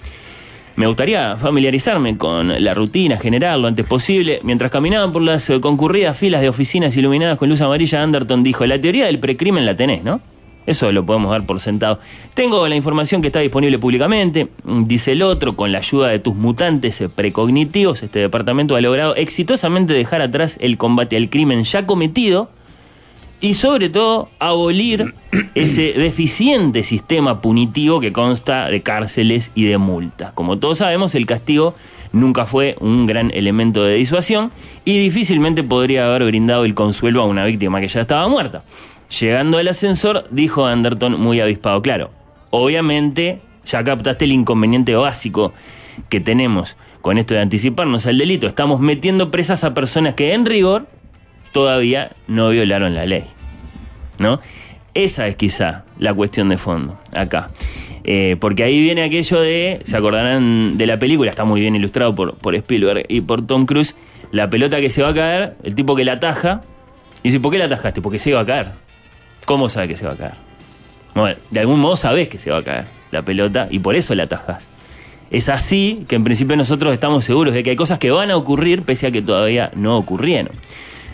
[0.78, 4.40] Me gustaría familiarizarme con la rutina general lo antes posible.
[4.44, 8.66] Mientras caminaban por las eh, concurridas filas de oficinas iluminadas con luz amarilla, Anderton dijo,
[8.66, 10.22] la teoría del precrimen la tenés, ¿no?
[10.68, 12.00] Eso lo podemos dar por sentado.
[12.36, 16.36] Tengo la información que está disponible públicamente, dice el otro, con la ayuda de tus
[16.36, 22.50] mutantes precognitivos, este departamento ha logrado exitosamente dejar atrás el combate al crimen ya cometido
[23.40, 25.14] y sobre todo abolir
[25.56, 30.34] ese deficiente sistema punitivo que consta de cárceles y de multas.
[30.34, 31.76] Como todos sabemos, el castigo
[32.12, 34.52] nunca fue un gran elemento de disuasión
[34.86, 38.64] y difícilmente podría haber brindado el consuelo a una víctima que ya estaba muerta.
[39.10, 42.12] Llegando al ascensor, dijo Anderton muy avispado, claro,
[42.52, 45.54] obviamente ya captaste el inconveniente básico
[46.10, 48.48] que tenemos con esto de anticiparnos al delito.
[48.48, 50.88] Estamos metiendo presas a personas que en rigor
[51.52, 53.26] todavía no violaron la ley.
[54.20, 54.40] ¿No?
[54.94, 57.48] Esa es quizá la cuestión de fondo acá.
[58.04, 62.16] Eh, porque ahí viene aquello de, se acordarán de la película, está muy bien ilustrado
[62.16, 63.96] por, por Spielberg y por Tom Cruise,
[64.32, 66.62] la pelota que se va a caer, el tipo que la ataja,
[67.22, 68.02] y dice, ¿por qué la atajaste?
[68.02, 68.87] Porque se iba a caer.
[69.48, 70.34] ¿Cómo sabe que se va a caer?
[71.16, 74.14] Bueno, de algún modo sabés que se va a caer la pelota y por eso
[74.14, 74.68] la atajas.
[75.32, 78.36] Es así que en principio nosotros estamos seguros de que hay cosas que van a
[78.36, 80.52] ocurrir pese a que todavía no ocurrieron.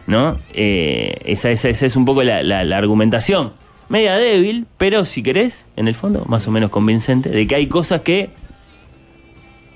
[0.07, 0.39] ¿no?
[0.53, 3.53] Eh, esa, esa, esa es un poco la, la- la argumentación.
[3.89, 7.67] Media débil, pero si querés, en el fondo, más o menos convincente, de que hay
[7.67, 8.31] cosas que,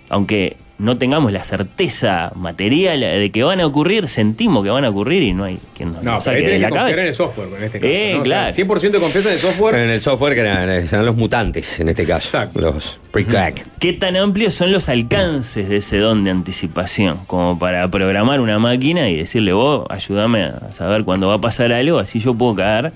[0.09, 4.89] aunque no tengamos la certeza material de que van a ocurrir, sentimos que van a
[4.89, 6.85] ocurrir y no hay quien nos No, lo pero saque ahí de la que confiar
[6.85, 7.01] cabeza.
[7.01, 7.91] en el software en este caso.
[7.93, 8.21] Eh, ¿no?
[8.21, 8.53] O sea, claro.
[8.53, 9.75] 100% de confianza en el software.
[9.75, 12.37] En el software que eran, serán los mutantes, en este caso.
[12.53, 13.65] Los pre-crack.
[13.79, 17.17] ¿Qué tan amplios son los alcances de ese don de anticipación?
[17.25, 21.71] Como para programar una máquina y decirle, vos, ayúdame a saber cuándo va a pasar
[21.71, 22.91] algo, así yo puedo caer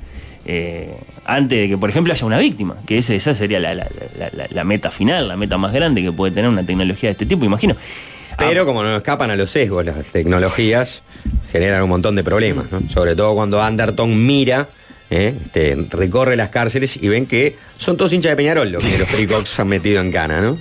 [0.46, 0.94] eh,
[1.26, 2.76] antes de que, por ejemplo, haya una víctima.
[2.86, 3.88] Que ese- esa sería la, la-
[4.18, 7.12] la- la- la meta final, la meta más grande que puede tener una tecnología de
[7.12, 7.76] este tipo, imagino.
[8.38, 11.04] Pero como no escapan a los sesgos, las tecnologías
[11.52, 12.82] generan un montón de problemas, ¿no?
[12.90, 14.68] Sobre todo cuando Anderton mira,
[15.12, 15.36] ¿eh?
[15.46, 19.08] Este, recorre las cárceles y ven que son todos hinchas de Peñarol los que los
[19.14, 20.58] Precox han metido en cana, ¿no?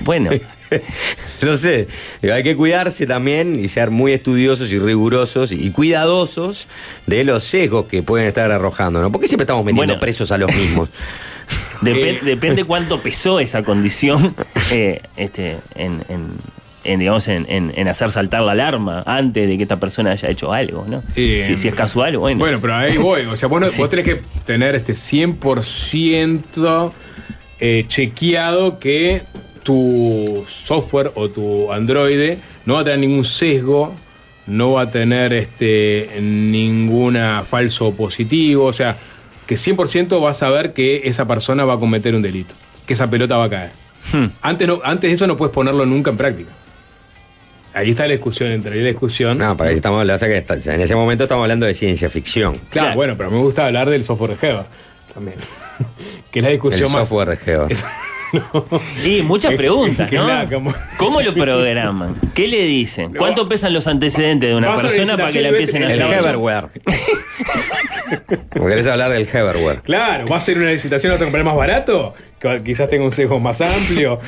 [0.00, 0.30] Bueno.
[1.40, 1.86] Entonces,
[2.22, 6.68] digo, hay que cuidarse también y ser muy estudiosos y rigurosos y cuidadosos
[7.06, 9.10] de los sesgos que pueden estar arrojando, ¿no?
[9.12, 10.00] Porque siempre estamos metiendo Bueno.
[10.00, 10.88] presos a los mismos.
[11.82, 14.36] Depen- depende cuánto pesó esa condición
[14.70, 19.56] eh, este, en, en- en, digamos, en, en- en hacer saltar la alarma antes de
[19.58, 21.02] que esta persona haya hecho algo, ¿no?
[21.16, 22.38] Eh, si, si es casual, bueno.
[22.38, 23.22] Bueno, pero ahí voy.
[23.26, 23.78] O sea, vos, no- Sí.
[23.78, 26.92] vos tenés que tener este 100%
[27.60, 29.22] eh, chequeado que
[29.70, 32.34] tu software o tu Android
[32.66, 33.94] no va a tener ningún sesgo,
[34.46, 38.64] no va a tener este ninguna falso positivo.
[38.66, 38.98] O sea,
[39.46, 42.54] que 100% vas a saber que esa persona va a cometer un delito,
[42.86, 43.70] que esa pelota va a caer.
[44.12, 44.26] Hmm.
[44.42, 46.50] Antes, no, antes de eso no puedes ponerlo nunca en práctica.
[47.72, 49.38] Ahí está la discusión, entre ahí la discusión.
[49.38, 52.10] No, para estamos hablando, o sea que está- en ese momento estamos hablando de ciencia
[52.10, 52.58] ficción.
[52.70, 54.66] Claro, bueno, pero me gusta hablar del software de Jeva
[55.14, 55.36] también.
[56.32, 57.08] que es la El discusión más.
[57.08, 57.76] software de
[59.04, 60.48] Y muchas preguntas, ¿no?
[60.50, 62.14] como- ¿Cómo lo programan?
[62.34, 63.14] ¿Qué le dicen?
[63.14, 66.18] ¿Cuánto pesan los antecedentes de una persona para que la empiecen a ves El llamar?
[66.20, 66.68] Heberware.
[68.52, 69.82] Como querés hablar del Heberware.
[69.82, 72.14] Claro, vas a hacer una licitación, vas a comprar más barato,
[72.64, 74.18] quizás tenga un sesgo más amplio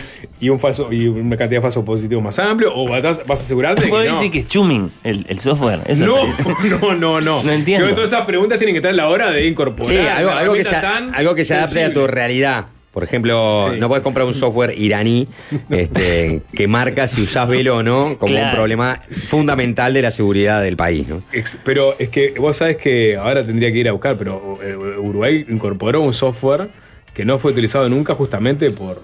[0.41, 3.43] y un falso y una cantidad de falsos positivos más amplio, o vas, vas a
[3.43, 4.15] asegurarte ¿Puedo que no.
[4.17, 5.81] decir que es chuming el, el software?
[5.87, 6.17] Eso No,
[6.81, 7.43] no, no, no.
[7.43, 7.81] No entiendo.
[7.81, 9.91] Yo creo que todas esas preguntas tienen que estar a la hora de incorporar.
[9.91, 12.67] Sí, algo, que, se, tan algo que se adapte a tu realidad.
[12.93, 13.81] Por ejemplo, Sí.
[13.81, 15.27] no puedes comprar un software iraní
[15.71, 20.63] este, que marca si usás velo o no como un problema fundamental de la seguridad
[20.63, 21.09] del país.
[21.09, 21.23] ¿no?
[21.65, 25.47] Pero es que vos sabés que ahora tendría que ir a buscar, pero eh, Uruguay
[25.49, 26.69] incorporó un software
[27.15, 29.01] que no fue utilizado nunca justamente por.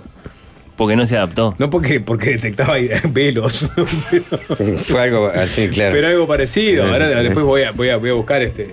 [0.77, 1.57] Porque no se adaptó.
[1.59, 2.77] No porque, porque detectaba
[3.11, 3.69] velos,
[4.85, 5.93] Fue algo así, claro.
[5.93, 6.87] pero algo parecido.
[6.87, 8.69] Ahora después voy a, voy a, voy a buscar este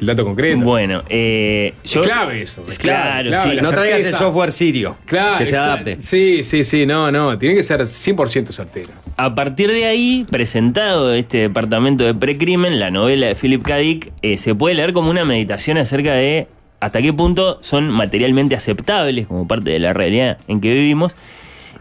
[0.00, 0.58] el dato concreto.
[0.64, 2.00] Bueno, eh, yo.
[2.00, 2.62] Es clave eso.
[2.66, 3.60] es Claro, clave, sí.
[3.62, 4.96] no traigas el software sirio.
[5.06, 6.00] Claro, que se exa- adapte.
[6.00, 7.36] Sí, sí, sí, no, no.
[7.38, 8.88] Tiene que ser 100% certero.
[9.16, 13.76] A partir de ahí, presentado este departamento de precrimen, la novela de Philip K.
[13.76, 16.46] Dick, eh, se puede leer como una meditación acerca de
[16.80, 21.16] hasta qué punto son materialmente aceptables como parte de la realidad en que vivimos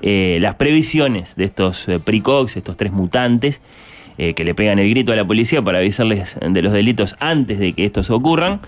[0.02, 3.61] eh, las previsiones de estos eh, precox, estos tres mutantes,
[4.18, 7.60] eh, que le pegan el grito a la policía para avisarles de los delitos antes
[7.60, 8.61] de que estos ocurran,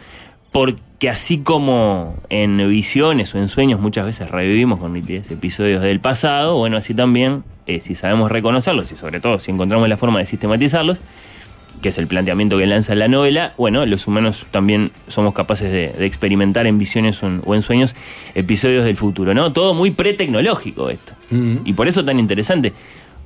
[0.51, 5.99] porque así como en visiones o en sueños muchas veces revivimos con nitidez episodios del
[5.99, 10.19] pasado, bueno, así también, eh, si sabemos reconocerlos y sobre todo si encontramos la forma
[10.19, 10.99] de sistematizarlos,
[11.81, 15.93] que es el planteamiento que lanza la novela, bueno, los humanos también somos capaces de,
[15.97, 17.95] de experimentar en visiones o en, o en sueños
[18.35, 19.53] episodios del futuro, ¿no?
[19.53, 21.13] Todo muy pretecnológico esto.
[21.63, 22.73] Y por eso tan interesante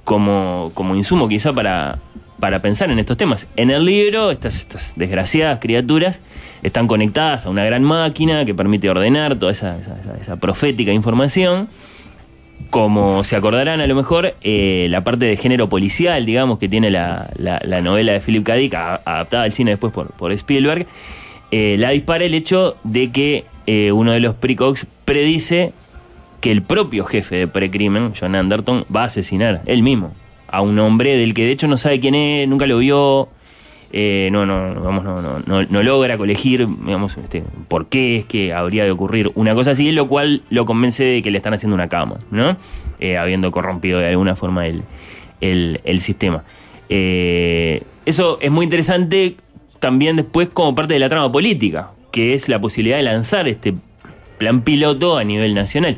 [0.03, 1.97] como, como insumo quizá para,
[2.39, 3.47] para pensar en estos temas.
[3.55, 6.19] En el libro, estas, estas desgraciadas criaturas
[6.61, 9.77] están conectadas a una gran máquina que permite ordenar toda esa,
[10.21, 11.67] esa- profética información.
[12.69, 16.89] Como se acordarán a lo mejor, eh, la parte de género policial, digamos, que tiene
[16.89, 18.55] la, la- la novela de Philip K.
[18.55, 20.87] Dick, adaptada al cine después por, por Spielberg,
[21.51, 25.71] eh, la dispara el hecho de que eh, uno de los precox predice
[26.43, 30.13] que el propio jefe de precrimen, John Anderton, va a asesinar él mismo
[30.49, 33.29] a un hombre del que de hecho no sabe quién es, nunca lo vio,
[33.93, 38.25] eh, no, no, vamos, no, no, no, no logra colegir, digamos, este, por qué es
[38.25, 41.53] que habría de ocurrir una cosa así, lo cual lo convence de que le están
[41.53, 42.57] haciendo una cama, ¿no?
[42.99, 44.83] Eh, habiendo corrompido de alguna forma el,
[45.39, 46.43] el- el sistema.
[46.89, 49.37] Eh, eso es muy interesante
[49.79, 53.73] también después como parte de la trama política, que es la posibilidad de lanzar este
[54.37, 55.97] plan piloto a nivel nacional.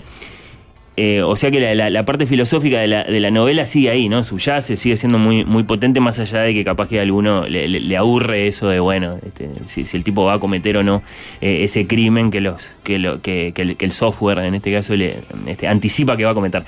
[0.97, 4.23] Eh, o sea que la, parte filosófica de la, de la novela sigue ahí, ¿no?
[4.23, 7.97] Subyace, sigue siendo muy, muy potente, más allá de que capaz que a alguno le,
[7.97, 11.03] aburre eso de, bueno, este, si, el tipo va a cometer o no
[11.41, 15.17] eh, ese crimen que, los, que, lo, que, que el software, en este caso, le
[15.47, 16.63] este, anticipa que va a cometer.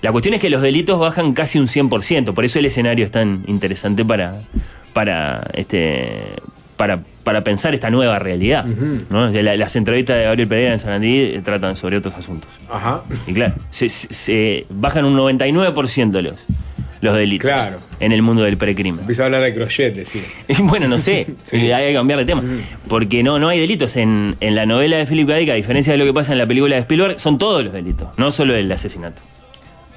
[0.00, 3.10] La cuestión es que los delitos bajan casi un 100%, por eso el escenario es
[3.10, 4.40] tan interesante para,
[4.92, 6.20] para este
[6.76, 8.64] para, para pensar esta nueva realidad.
[9.10, 9.30] ¿no?
[9.30, 12.50] La- las entrevistas de Gabriel Pereira en Sarandí eh, tratan sobre otros asuntos.
[12.70, 13.02] Ajá.
[13.26, 16.34] Y claro, se, se- se bajan un 99% los,
[17.00, 17.78] los delitos Claro.
[18.00, 19.00] en el mundo del precrimen.
[19.00, 20.06] Empieza a hablar de crochet.
[20.48, 22.42] Y bueno, no sé, hay que cambiar de tema.
[22.88, 23.96] Porque no, no hay delitos.
[23.96, 25.34] En, en la novela de Philip K.
[25.36, 27.72] Dick, a diferencia de lo que pasa en la película de Spielberg, son todos los
[27.72, 29.20] delitos, no solo el asesinato.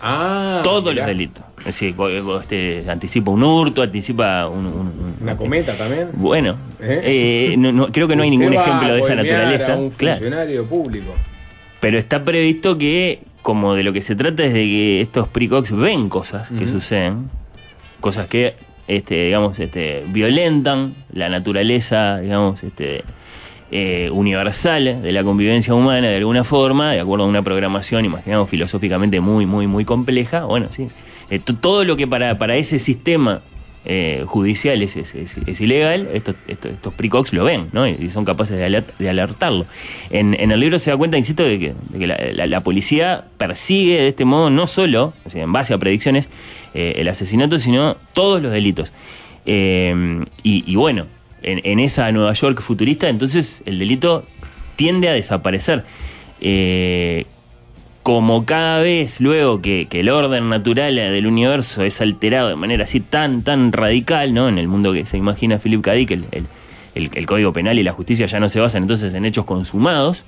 [0.02, 0.62] Ah.
[0.64, 0.96] todos mirá.
[0.96, 1.44] los delitos.
[1.60, 4.66] Es decir, vos- vos, este, anticipa un hurto, anticipa un.
[4.66, 6.10] un- un- Una cometa también.
[6.14, 7.52] bueno, ¿Eh?
[7.52, 9.74] eh, no- no- creo que no hay ningún ejemplo de esa naturaleza.
[9.74, 10.18] A un Claro.
[10.20, 11.14] funcionario público.
[11.82, 15.72] Pero está previsto que, como de lo que se trata es de que estos precox
[15.72, 17.30] ven cosas que suceden,
[18.00, 18.56] cosas que,
[18.88, 23.04] este, digamos, este, violentan la naturaleza, digamos, este,
[23.72, 28.50] eh, universal de la convivencia humana de alguna forma, de acuerdo a una programación, imaginamos,
[28.50, 30.46] filosóficamente muy, muy, muy compleja.
[30.46, 30.88] Bueno, sí.
[31.30, 33.42] Eh, to- todo lo que para, para ese sistema
[33.86, 37.88] eh, judicial es, es- ilegal, estos, estos, estos precox lo ven, ¿no?
[37.88, 39.66] Y son capaces de, de alertarlo.
[40.10, 42.08] En, el libro se da cuenta, insisto, de que, de que
[42.48, 46.28] la, policía persigue de este modo no solo, en base a predicciones,
[46.74, 48.92] el asesinato, sino todos los delitos.
[49.46, 51.06] Y bueno,
[51.44, 54.26] en, esa Nueva York futurista, entonces el delito
[54.76, 55.84] tiende a desaparecer.
[56.42, 57.26] Eh,
[58.04, 63.00] como cada vez luego que, el orden natural del universo es alterado de manera así
[63.02, 64.48] tan, tan radical, ¿no?
[64.50, 65.92] En el mundo que se imagina Philip K.
[65.94, 66.48] Dick, el-
[66.96, 70.26] el Código Penal y la justicia ya no se basan entonces en hechos consumados,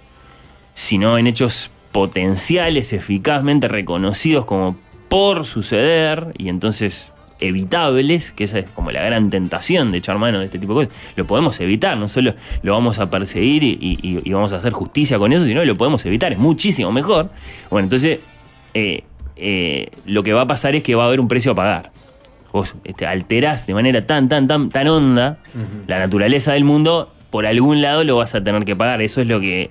[0.73, 4.77] sino en hechos potenciales, eficazmente reconocidos como
[5.09, 7.11] por suceder y entonces
[7.41, 10.87] evitables, que esa es como la gran tentación de echar mano de este tipo de
[10.87, 11.01] cosas.
[11.15, 14.71] Lo podemos evitar, no solo lo vamos a perseguir y, y- y vamos a hacer
[14.71, 17.29] justicia con eso, sino que lo podemos evitar, es muchísimo mejor.
[17.69, 18.19] Bueno, entonces
[18.73, 19.03] eh,
[19.35, 21.91] eh, lo que va a pasar es que va a haber un precio a pagar.
[22.53, 25.37] Vos este, alterás de manera tan, tan, tan, tan honda
[25.87, 29.01] la naturaleza del mundo, por algún lado lo vas a tener que pagar.
[29.01, 29.69] Eso es lo que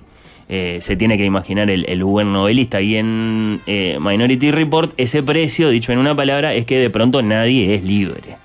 [0.53, 2.79] eh, se tiene que imaginar el, el buen novelista.
[2.81, 7.21] Y en eh, Minority Report, ese precio, dicho en una palabra, es que de pronto
[7.23, 8.35] nadie es libre.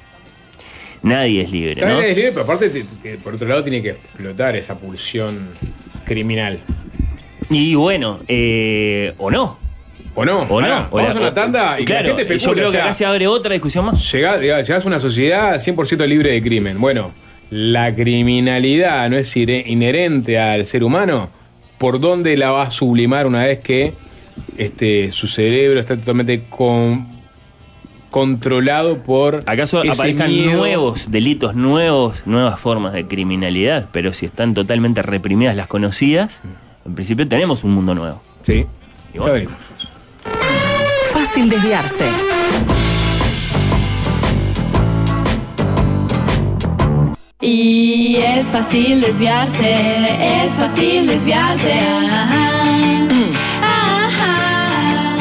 [1.03, 2.01] Nadie es libre, ¿no?
[2.01, 5.51] es libre, pero aparte, te- te- por otro lado, tiene que explotar esa pulsión
[6.05, 6.59] criminal.
[7.51, 9.59] Y bueno, eh, o no.
[10.15, 10.41] ¿O no?
[10.49, 10.87] O no.
[10.91, 12.73] O vamos la- a una tanda y que la claro, gente yo especule, creo o
[12.73, 14.13] que sea, acá se abre otra discusión más.
[14.13, 16.81] Llegás, a una sociedad 100% libre de crimen.
[16.81, 17.13] Bueno,
[17.51, 21.31] la criminalidad no es inherente al ser humano.
[21.79, 23.95] ¿Por dónde la va a sublimar una vez que
[24.57, 27.09] este, su cerebro está totalmente con-
[28.11, 29.43] controlado por.
[29.47, 30.57] ¿Acaso ese aparezcan miedo?
[30.57, 33.89] nuevos delitos, nuevos, nuevas formas de criminalidad?
[33.93, 36.41] Pero si están totalmente reprimidas las conocidas,
[36.87, 38.23] en principio tenemos un mundo nuevo.
[38.43, 38.65] Sí.
[39.13, 39.35] Y bueno.
[39.35, 39.57] venimos.
[41.13, 42.05] Fácil desviarse.
[47.49, 49.73] Y es fácil desviarse,
[50.43, 51.73] es fácil desviarse.
[51.73, 53.07] Ajá.
[53.63, 55.17] Ajá.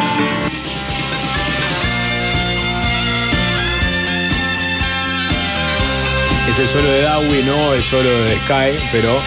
[6.49, 9.19] Es el solo de Dawi, no el solo de Sky, pero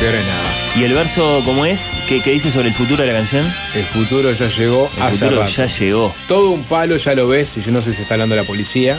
[0.00, 0.50] peor es nada.
[0.76, 1.82] ¿Y el verso cómo es?
[2.08, 3.44] ¿Qué, qué dice sobre el futuro de la canción?
[3.74, 5.52] El futuro ya llegó El hace futuro rato.
[5.52, 6.14] ya llegó.
[6.28, 8.46] Todo un palo ya lo ves, y yo no sé si está hablando de la
[8.46, 8.98] policía.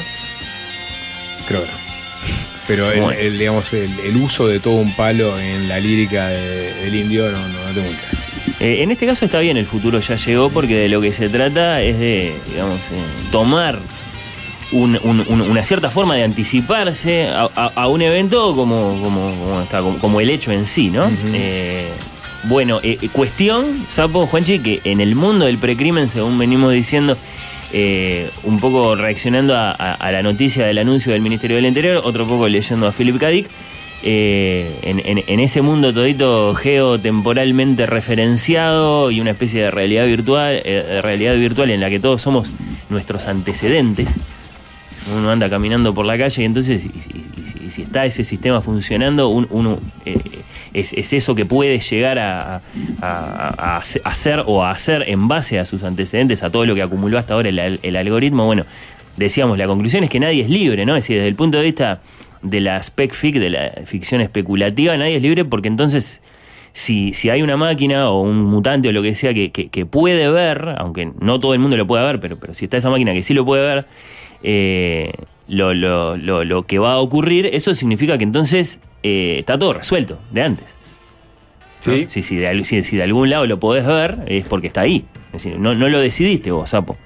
[1.47, 1.80] Creo que no.
[2.67, 6.73] Pero el, el, digamos, el, el uso de todo un palo en la lírica de-
[6.75, 7.89] del indio no, no, no tengo.
[8.59, 11.29] Eh, en este caso está bien, el futuro ya llegó porque de lo que se
[11.29, 13.79] trata es de, digamos, eh, tomar
[14.71, 19.35] un- un- un- una cierta forma de anticiparse a, a- a un evento como, como,
[19.35, 21.11] como está, como- el hecho en sí, ¿no?
[21.33, 21.89] Eh,
[22.43, 22.79] bueno,
[23.11, 27.17] cuestión, Sapo, Juanchi, que en el mundo del precrimen, según venimos diciendo,
[27.73, 32.47] eh, un poco reaccionando a, la noticia del anuncio del Ministerio del Interior, otro poco
[32.47, 33.27] leyendo a Philip K.
[33.29, 33.49] Dick,
[34.03, 40.99] eh, en, en- ese mundo todito geotemporalmente referenciado y una especie de realidad virtual, eh,
[41.03, 42.49] realidad virtual en la que todos somos
[42.89, 44.09] nuestros antecedentes.
[45.15, 49.47] Uno anda caminando por la calle y entonces, y, si- está ese sistema funcionando, un-
[49.49, 50.17] uno eh,
[50.73, 52.61] es, es eso que puede llegar a, a-
[53.01, 56.75] a- a hace- hacer o a hacer en base a sus antecedentes, a todo lo
[56.75, 58.45] que acumuló hasta ahora el, al- el algoritmo.
[58.45, 58.65] Bueno,
[59.17, 60.95] decíamos, la conclusión es que nadie es libre, ¿no?
[60.95, 62.01] Es decir, desde el punto de vista
[62.41, 66.21] de la spec fic, de la ficción especulativa, nadie es libre porque entonces
[66.73, 69.85] si, si hay una máquina o un mutante o lo que sea que, que- que
[69.85, 72.89] puede ver, aunque no todo el mundo lo puede ver, pero, pero si está esa
[72.89, 73.85] máquina que sí lo puede ver,
[74.43, 75.11] eh,
[75.47, 79.73] lo, lo- lo- lo que va a ocurrir, eso significa que entonces eh, está todo
[79.73, 80.65] resuelto de antes.
[81.85, 81.93] ¿no?
[81.93, 82.05] Sí.
[82.09, 84.81] Si, si de, al- si- si de algún lado lo podés ver, es porque está
[84.81, 85.05] ahí.
[85.33, 86.97] Es decir, no, no lo decidiste vos, Sapo.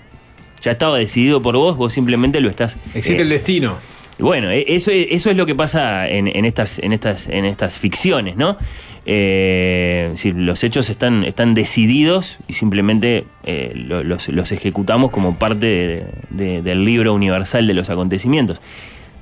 [0.62, 2.78] Ya estaba decidido por vos, vos simplemente lo estás.
[2.94, 3.78] Existe eh, el destino.
[4.18, 7.44] Bueno, e- eso, es- eso es lo que pasa en, en estas, en, estas, en
[7.46, 8.58] estas ficciones, ¿no?
[9.06, 15.38] Eh, si los hechos están, están decididos y simplemente eh, lo- los, los ejecutamos como
[15.38, 18.62] parte de- de- del libro universal de los acontecimientos.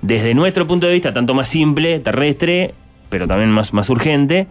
[0.02, 2.74] Desde nuestro punto de vista, tanto más simple, terrestre,
[3.10, 4.48] pero también más, más urgente,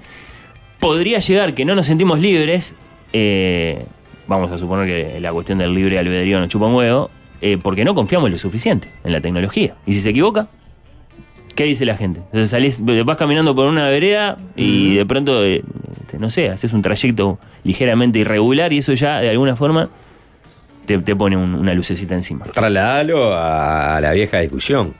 [0.81, 2.75] podría llegar que no nos sentimos libres,
[3.13, 3.85] eh,
[4.27, 7.11] vamos a suponer que la cuestión del libre albedrío nos chupa un huevo,
[7.43, 9.75] eh, porque no confiamos lo suficiente en la tecnología.
[9.87, 10.49] Y si se equivoca,
[11.55, 12.21] ¿qué dice la gente?
[12.27, 15.63] Entonces salís, vas caminando por una vereda y de pronto, eh,
[16.01, 19.91] este, no sé, haces un trayecto ligeramente irregular y eso ya de alguna forma
[20.87, 22.47] te, te pone un- una lucecita encima.
[22.47, 24.95] Trasladalo a, a la vieja discusión.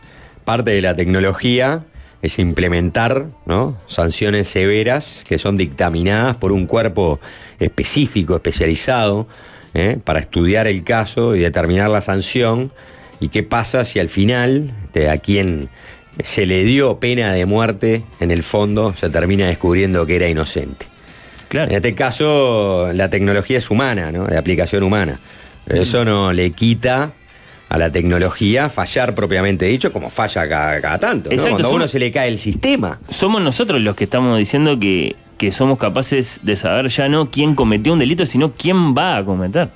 [0.45, 1.85] Parte de la tecnología
[2.21, 3.77] es implementar ¿no?
[3.87, 7.19] sanciones severas que son dictaminadas por un cuerpo
[7.59, 9.27] específico, especializado,
[9.75, 9.99] ¿eh?
[10.03, 12.73] para estudiar el caso y determinar la sanción.
[13.21, 15.69] ¿Y qué pasa si al final este, a quien
[16.25, 20.87] se le dio pena de muerte, en el fondo se termina descubriendo que era inocente?
[21.51, 24.27] En este caso, la tecnología es humana, ¿no?
[24.27, 25.21] de aplicación humana.
[25.67, 27.13] Pero eso no le quita
[27.69, 31.29] a la tecnología fallar propiamente dicho, como falla cada, cada tanto.
[31.29, 31.35] ¿no?
[31.35, 32.99] Exacto, Cuando a uno somos- se le cae el sistema.
[33.11, 37.57] Somos nosotros los que estamos diciendo que, que somos capaces de saber ya no quién
[37.57, 39.71] cometió un delito, sino quién va a cometer.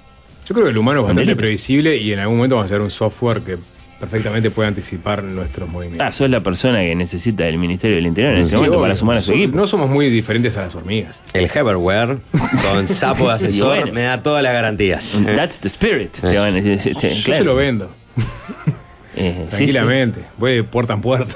[0.47, 1.39] Yo creo que el humano es bastante delito.
[1.39, 3.59] previsible y en algún momento vamos a hacer un software que
[3.99, 6.07] perfectamente puede anticipar nuestros movimientos.
[6.07, 8.95] Ah, sos la persona que necesita del Ministerio del Interior en ese Sí, momento para
[8.95, 9.57] sumar a su So- equipo.
[9.57, 11.21] No somos muy diferentes a las hormigas.
[11.33, 12.19] El Hoverware,
[12.63, 13.93] con sapo de asesor, bueno.
[13.93, 15.19] me da todas las garantías.
[15.35, 16.13] That's the spirit.
[16.13, 17.39] te van a decir, este, Yo claro.
[17.39, 17.91] se lo vendo.
[19.17, 20.21] Eh, sí, Tranquilamente.
[20.39, 21.35] Voy de puerta en puerta.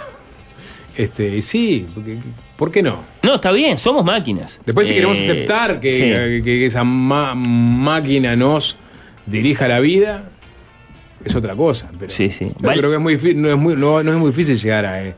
[0.97, 2.19] Este, sí, porque-
[2.57, 3.03] ¿por qué no?
[3.23, 4.61] No, está bien, somos máquinas.
[4.67, 5.99] Después si Eh, queremos aceptar que, sí.
[6.01, 8.77] que- que esa máquina nos
[9.27, 10.31] dirija la vida,
[11.25, 11.91] es otra cosa.
[11.99, 12.53] Pero Sí, sí.
[12.61, 15.07] yo creo que es muy, no, es muy, no, no es muy difícil llegar a,
[15.07, 15.15] eh,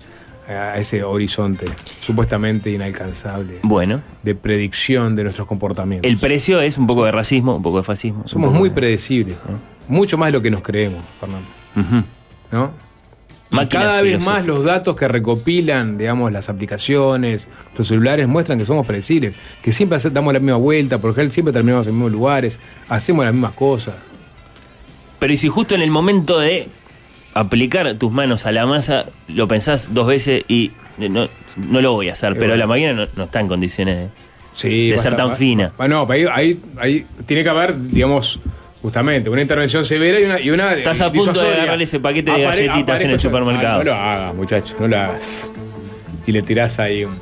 [0.49, 1.67] a ese horizonte
[2.01, 6.11] supuestamente inalcanzable Bueno, de predicción de nuestros comportamientos.
[6.11, 8.27] el precio es un poco de racismo, un poco de fascismo.
[8.27, 9.59] Somos muy de- predecibles, ¿no?
[9.89, 11.49] mucho más de lo que nos creemos, Fernando.
[12.51, 12.73] ¿no?
[13.53, 18.65] Máquinas cada vez más los datos que recopilan, digamos, las aplicaciones, los celulares muestran que
[18.65, 22.13] somos predecibles, que siempre damos la misma vuelta, por ejemplo, siempre terminamos en los mismos
[22.13, 23.95] lugares, hacemos las mismas cosas.
[25.19, 26.69] Pero y si justo en el momento de
[27.35, 32.09] aplicar tus manos a la masa, lo pensás dos veces y no, no lo voy
[32.09, 32.57] a hacer, pero bueno.
[32.57, 34.11] la máquina no, no está en condiciones de,
[34.55, 35.73] Sí, ser tan va- fina.
[35.81, 38.39] va- no, ahí, ahí, ahí tiene que haber, digamos,
[38.83, 40.41] justamente, una intervención severa y una.
[40.41, 43.75] Y una Estás a punto de agarrarle ese paquete de Apare- galletitas en el supermercado.
[43.75, 45.51] Ah, no lo hagas, muchacho, no lo hagas.
[46.27, 47.17] Y le tirás ahí un.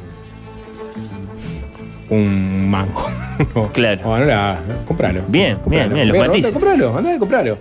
[2.10, 3.10] Un mango.
[3.54, 4.02] No, Claro.
[4.04, 5.22] No, no lo hagas, no, compralo.
[5.28, 5.94] Bien, compralo.
[5.94, 6.52] bien, bien, los matices.
[6.52, 7.56] Compralo, andá, compralo.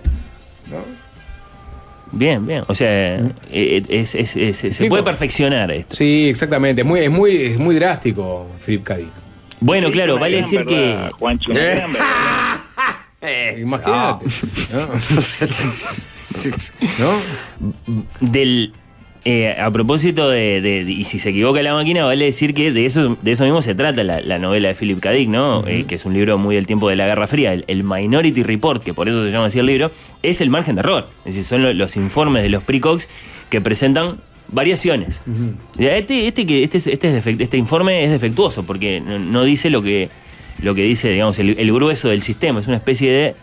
[2.12, 2.64] Bien, bien.
[2.66, 3.14] O sea,
[3.50, 5.94] eh, es- es- es- se puede perfeccionar esto.
[5.94, 6.82] Sí, exactamente.
[6.82, 8.86] Es muy, es muy, es muy drástico, Philip.
[8.88, 9.06] Dick.
[9.60, 11.10] Bueno, claro, vale decir que.
[13.58, 14.24] Imagínate.
[14.72, 14.88] ¿No?
[16.98, 18.04] ¿No?
[18.20, 18.72] Del.
[19.26, 22.72] eh, a propósito de, de- de- Y si se equivoca la máquina, vale decir que
[22.72, 25.10] de eso, de eso mismo se trata la, la novela de Philip K.
[25.10, 25.66] Dick, ¿no?
[25.66, 27.52] Eh, que es un libro muy del tiempo de la Guerra Fría.
[27.52, 29.90] El, el Minority Report, que por eso se llama así el libro,
[30.22, 31.06] es el margen de error.
[31.26, 33.08] Es decir, son lo- los informes de los precox
[33.50, 35.20] que presentan variaciones.
[35.76, 39.18] Ya, Este, este, que- este, es- este, es defect- este informe es defectuoso porque no,
[39.18, 40.08] no dice lo que,
[40.62, 42.60] lo que dice, digamos, el, el grueso del sistema.
[42.60, 43.34] Es una especie de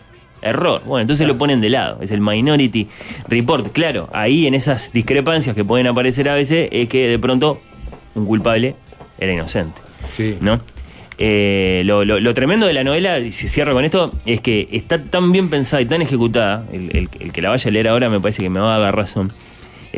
[0.42, 0.82] error.
[0.86, 2.00] Bueno, entonces lo ponen de lado.
[2.02, 2.88] Es el Minority
[3.28, 3.72] Report.
[3.72, 7.60] Claro, ahí en esas discrepancias que pueden aparecer a veces es que de pronto
[8.16, 8.76] un culpable
[9.20, 9.82] era inocente.
[10.14, 10.38] Sí.
[10.42, 10.60] ¿No?
[11.20, 14.68] Eh, lo, lo- lo tremendo de la novela, y si cierro con esto, es que
[14.72, 17.88] está tan bien pensada y tan ejecutada, el, el- el que la vaya a leer
[17.88, 19.34] ahora me parece que me va a dar razón.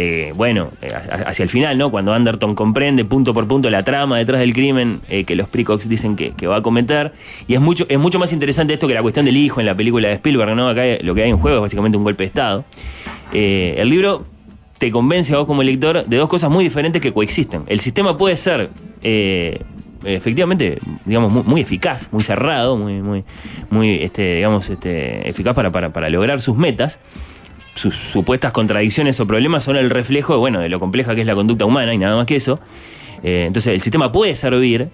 [0.01, 1.91] Eh, bueno, eh, ha- hacia el final, ¿no?
[1.91, 5.89] Cuando Anderton comprende punto por punto la trama detrás del crimen eh, que los Precox
[5.89, 7.11] dicen que, va a cometer.
[7.49, 9.75] Y es mucho, es mucho más interesante esto que la cuestión del hijo en la
[9.75, 10.69] película de Spielberg, ¿no?
[10.69, 12.63] Acá lo que hay en juego es básicamente un golpe de Estado.
[13.33, 14.25] Eh, el libro
[14.77, 17.63] te convence a vos como lector de dos cosas muy diferentes que coexisten.
[17.67, 18.69] El sistema puede ser
[20.05, 23.25] efectivamente, digamos, muy, muy eficaz, muy cerrado, muy, muy,
[23.69, 26.99] muy este, digamos, este, eficaz para, para, para lograr sus metas.
[27.79, 31.33] Sus supuestas contradicciones o problemas son el reflejo bueno, de lo compleja que es la
[31.33, 32.59] conducta humana y nada más que eso.
[33.23, 34.89] Eh, entonces, el sistema puede servir,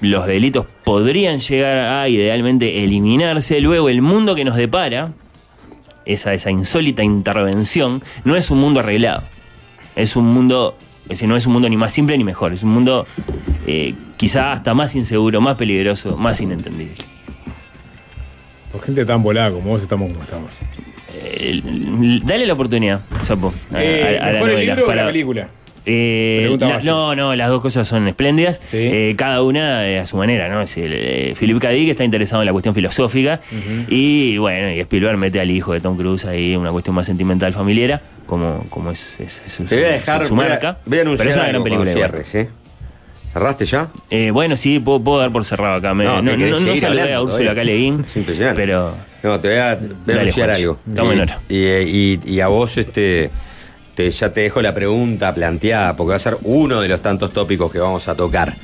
[0.00, 5.12] los delitos podrían llegar a idealmente eliminarse, luego el mundo que nos depara,
[6.06, 9.22] esa, esa insólita intervención, no es un mundo arreglado.
[9.94, 12.62] Es un mundo, es decir, no es un mundo ni más simple ni mejor, es
[12.62, 13.06] un mundo
[13.66, 17.04] eh, quizá hasta más inseguro, más peligroso, más inentendible.
[18.72, 20.50] Por gente tan volada como vos estamos como estamos.
[22.24, 23.52] Dale la oportunidad, Sapo.
[23.72, 25.48] a- Eh, a- a la ¿Mejor el novela, libro o para- la película?
[25.86, 28.58] Eh, la- no, no, las dos cosas son espléndidas.
[28.72, 30.62] Eh, cada una eh, a su manera, ¿no?
[30.62, 31.68] Es el, eh, Philip K.
[31.70, 33.40] Dick está interesado en la cuestión filosófica
[33.88, 37.52] y bueno, y Spielberg mete al hijo de Tom Cruise ahí una cuestión más sentimental
[37.52, 40.22] familiar, como, como es, es- es su, Te voy a dejar.
[40.22, 40.78] su- su voy a- marca.
[40.86, 41.90] Voy a anunciar Pero es una gran película.
[41.90, 42.10] igual.
[42.10, 42.48] cierres, ¿eh?
[43.34, 43.88] ¿Cerraste ya?
[44.10, 45.92] Eh, bueno, sí, puedo, puedo dar por cerrado acá.
[45.92, 48.54] Me- No, no, ¿me no, no, saludé a Úrsula impresionante.
[48.54, 48.94] pero
[49.24, 50.78] No, te voy a, voy a Dale, anunciar algo.
[50.86, 51.40] En Y- hora.
[51.48, 53.30] Y, y- y a vos, este.
[53.94, 57.32] te- ya te dejo la pregunta planteada, porque va a ser uno de los tantos
[57.32, 58.54] tópicos que vamos a tocar.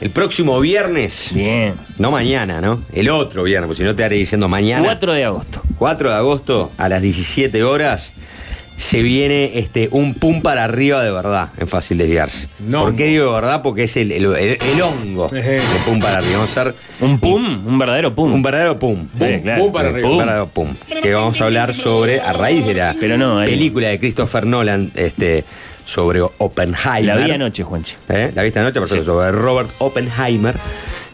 [0.00, 1.30] El próximo viernes.
[1.32, 1.74] Bien.
[1.98, 2.82] No mañana, ¿no?
[2.92, 4.84] El otro viernes, porque si no te haré diciendo mañana.
[4.84, 5.62] 4 de agosto.
[5.78, 8.12] 4 de agosto a las 17 horas
[8.76, 12.48] se viene este, un pum para arriba de verdad en Fácil Desviarse.
[12.58, 12.82] No.
[12.82, 13.62] ¿Por qué digo de verdad?
[13.62, 16.34] Porque es el, el- el- el hongo de pum para arriba.
[16.34, 18.32] Vamos a hacer un pum, un verdadero pum.
[18.32, 19.06] Un verdadero pum.
[19.18, 19.62] Sí, claro.
[19.64, 20.02] Pum para arriba.
[20.08, 20.12] Pum.
[20.12, 20.68] Un verdadero pum.
[21.02, 24.44] Que vamos a hablar sobre, a raíz de la Pero no, ahí- película de Christopher
[24.46, 25.44] Nolan, este,
[25.86, 27.16] sobre Oppenheimer.
[27.16, 27.94] La vi anoche, Juanchi.
[28.08, 28.32] ¿Eh?
[28.34, 29.04] La viste anoche, perfecto.
[29.04, 30.54] Sobre Robert Oppenheimer.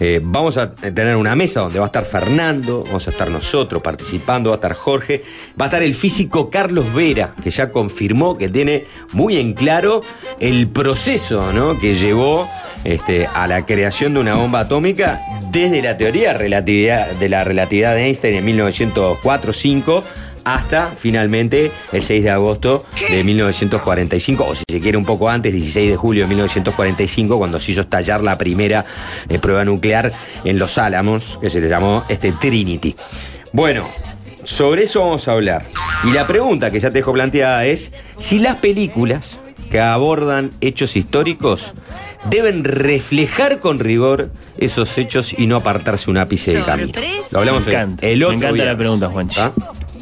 [0.01, 3.83] Eh, vamos a tener una mesa donde va a estar Fernando, vamos a estar nosotros
[3.83, 5.23] participando, va a estar Jorge,
[5.61, 10.01] va a estar el físico Carlos Vera, que ya confirmó que tiene muy en claro
[10.41, 11.79] el proceso ¿no?
[11.79, 12.49] que llevó
[12.83, 15.21] este, a la creación de una bomba atómica
[15.53, 20.03] desde la teoría de relatividad- de la relatividad de Einstein en 1904-5
[20.45, 25.53] hasta finalmente el 6 de agosto de 1945, o si se quiere un poco antes,
[25.53, 28.85] 16 de julio de 1945, cuando se hizo estallar la primera
[29.29, 30.13] eh, prueba nuclear
[30.45, 32.95] en Los Álamos, que se le llamó este, Trinity.
[33.53, 33.89] Bueno,
[34.45, 35.65] sobre eso vamos a hablar.
[36.05, 39.39] Y la pregunta que ya te dejo planteada es si las películas
[39.71, 41.73] que abordan hechos históricos
[42.29, 46.93] deben reflejar con rigor esos hechos y no apartarse un ápice del camino.
[47.31, 48.07] Lo hablamos Me el- encanta.
[48.07, 49.41] el otro Me encanta la pregunta, Juanchi.
[49.41, 49.53] ¿Ah?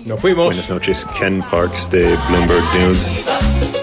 [0.05, 0.47] Nos fuimos.
[0.47, 3.10] Buenas noches, Ken Parks de Bloomberg News.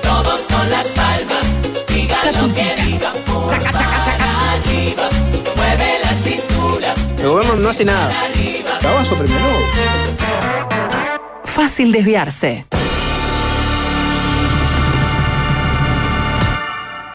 [0.02, 1.46] Todos con las palmas,
[1.88, 3.14] digan lo que digan.
[3.48, 4.54] Chaca, chaca, chaca.
[4.54, 5.10] Arriba,
[5.56, 6.96] mueve la cintura.
[7.20, 8.12] El gobierno no hace nada.
[8.82, 9.64] Cabazo premio Nobel.
[11.44, 12.66] Fácil desviarse.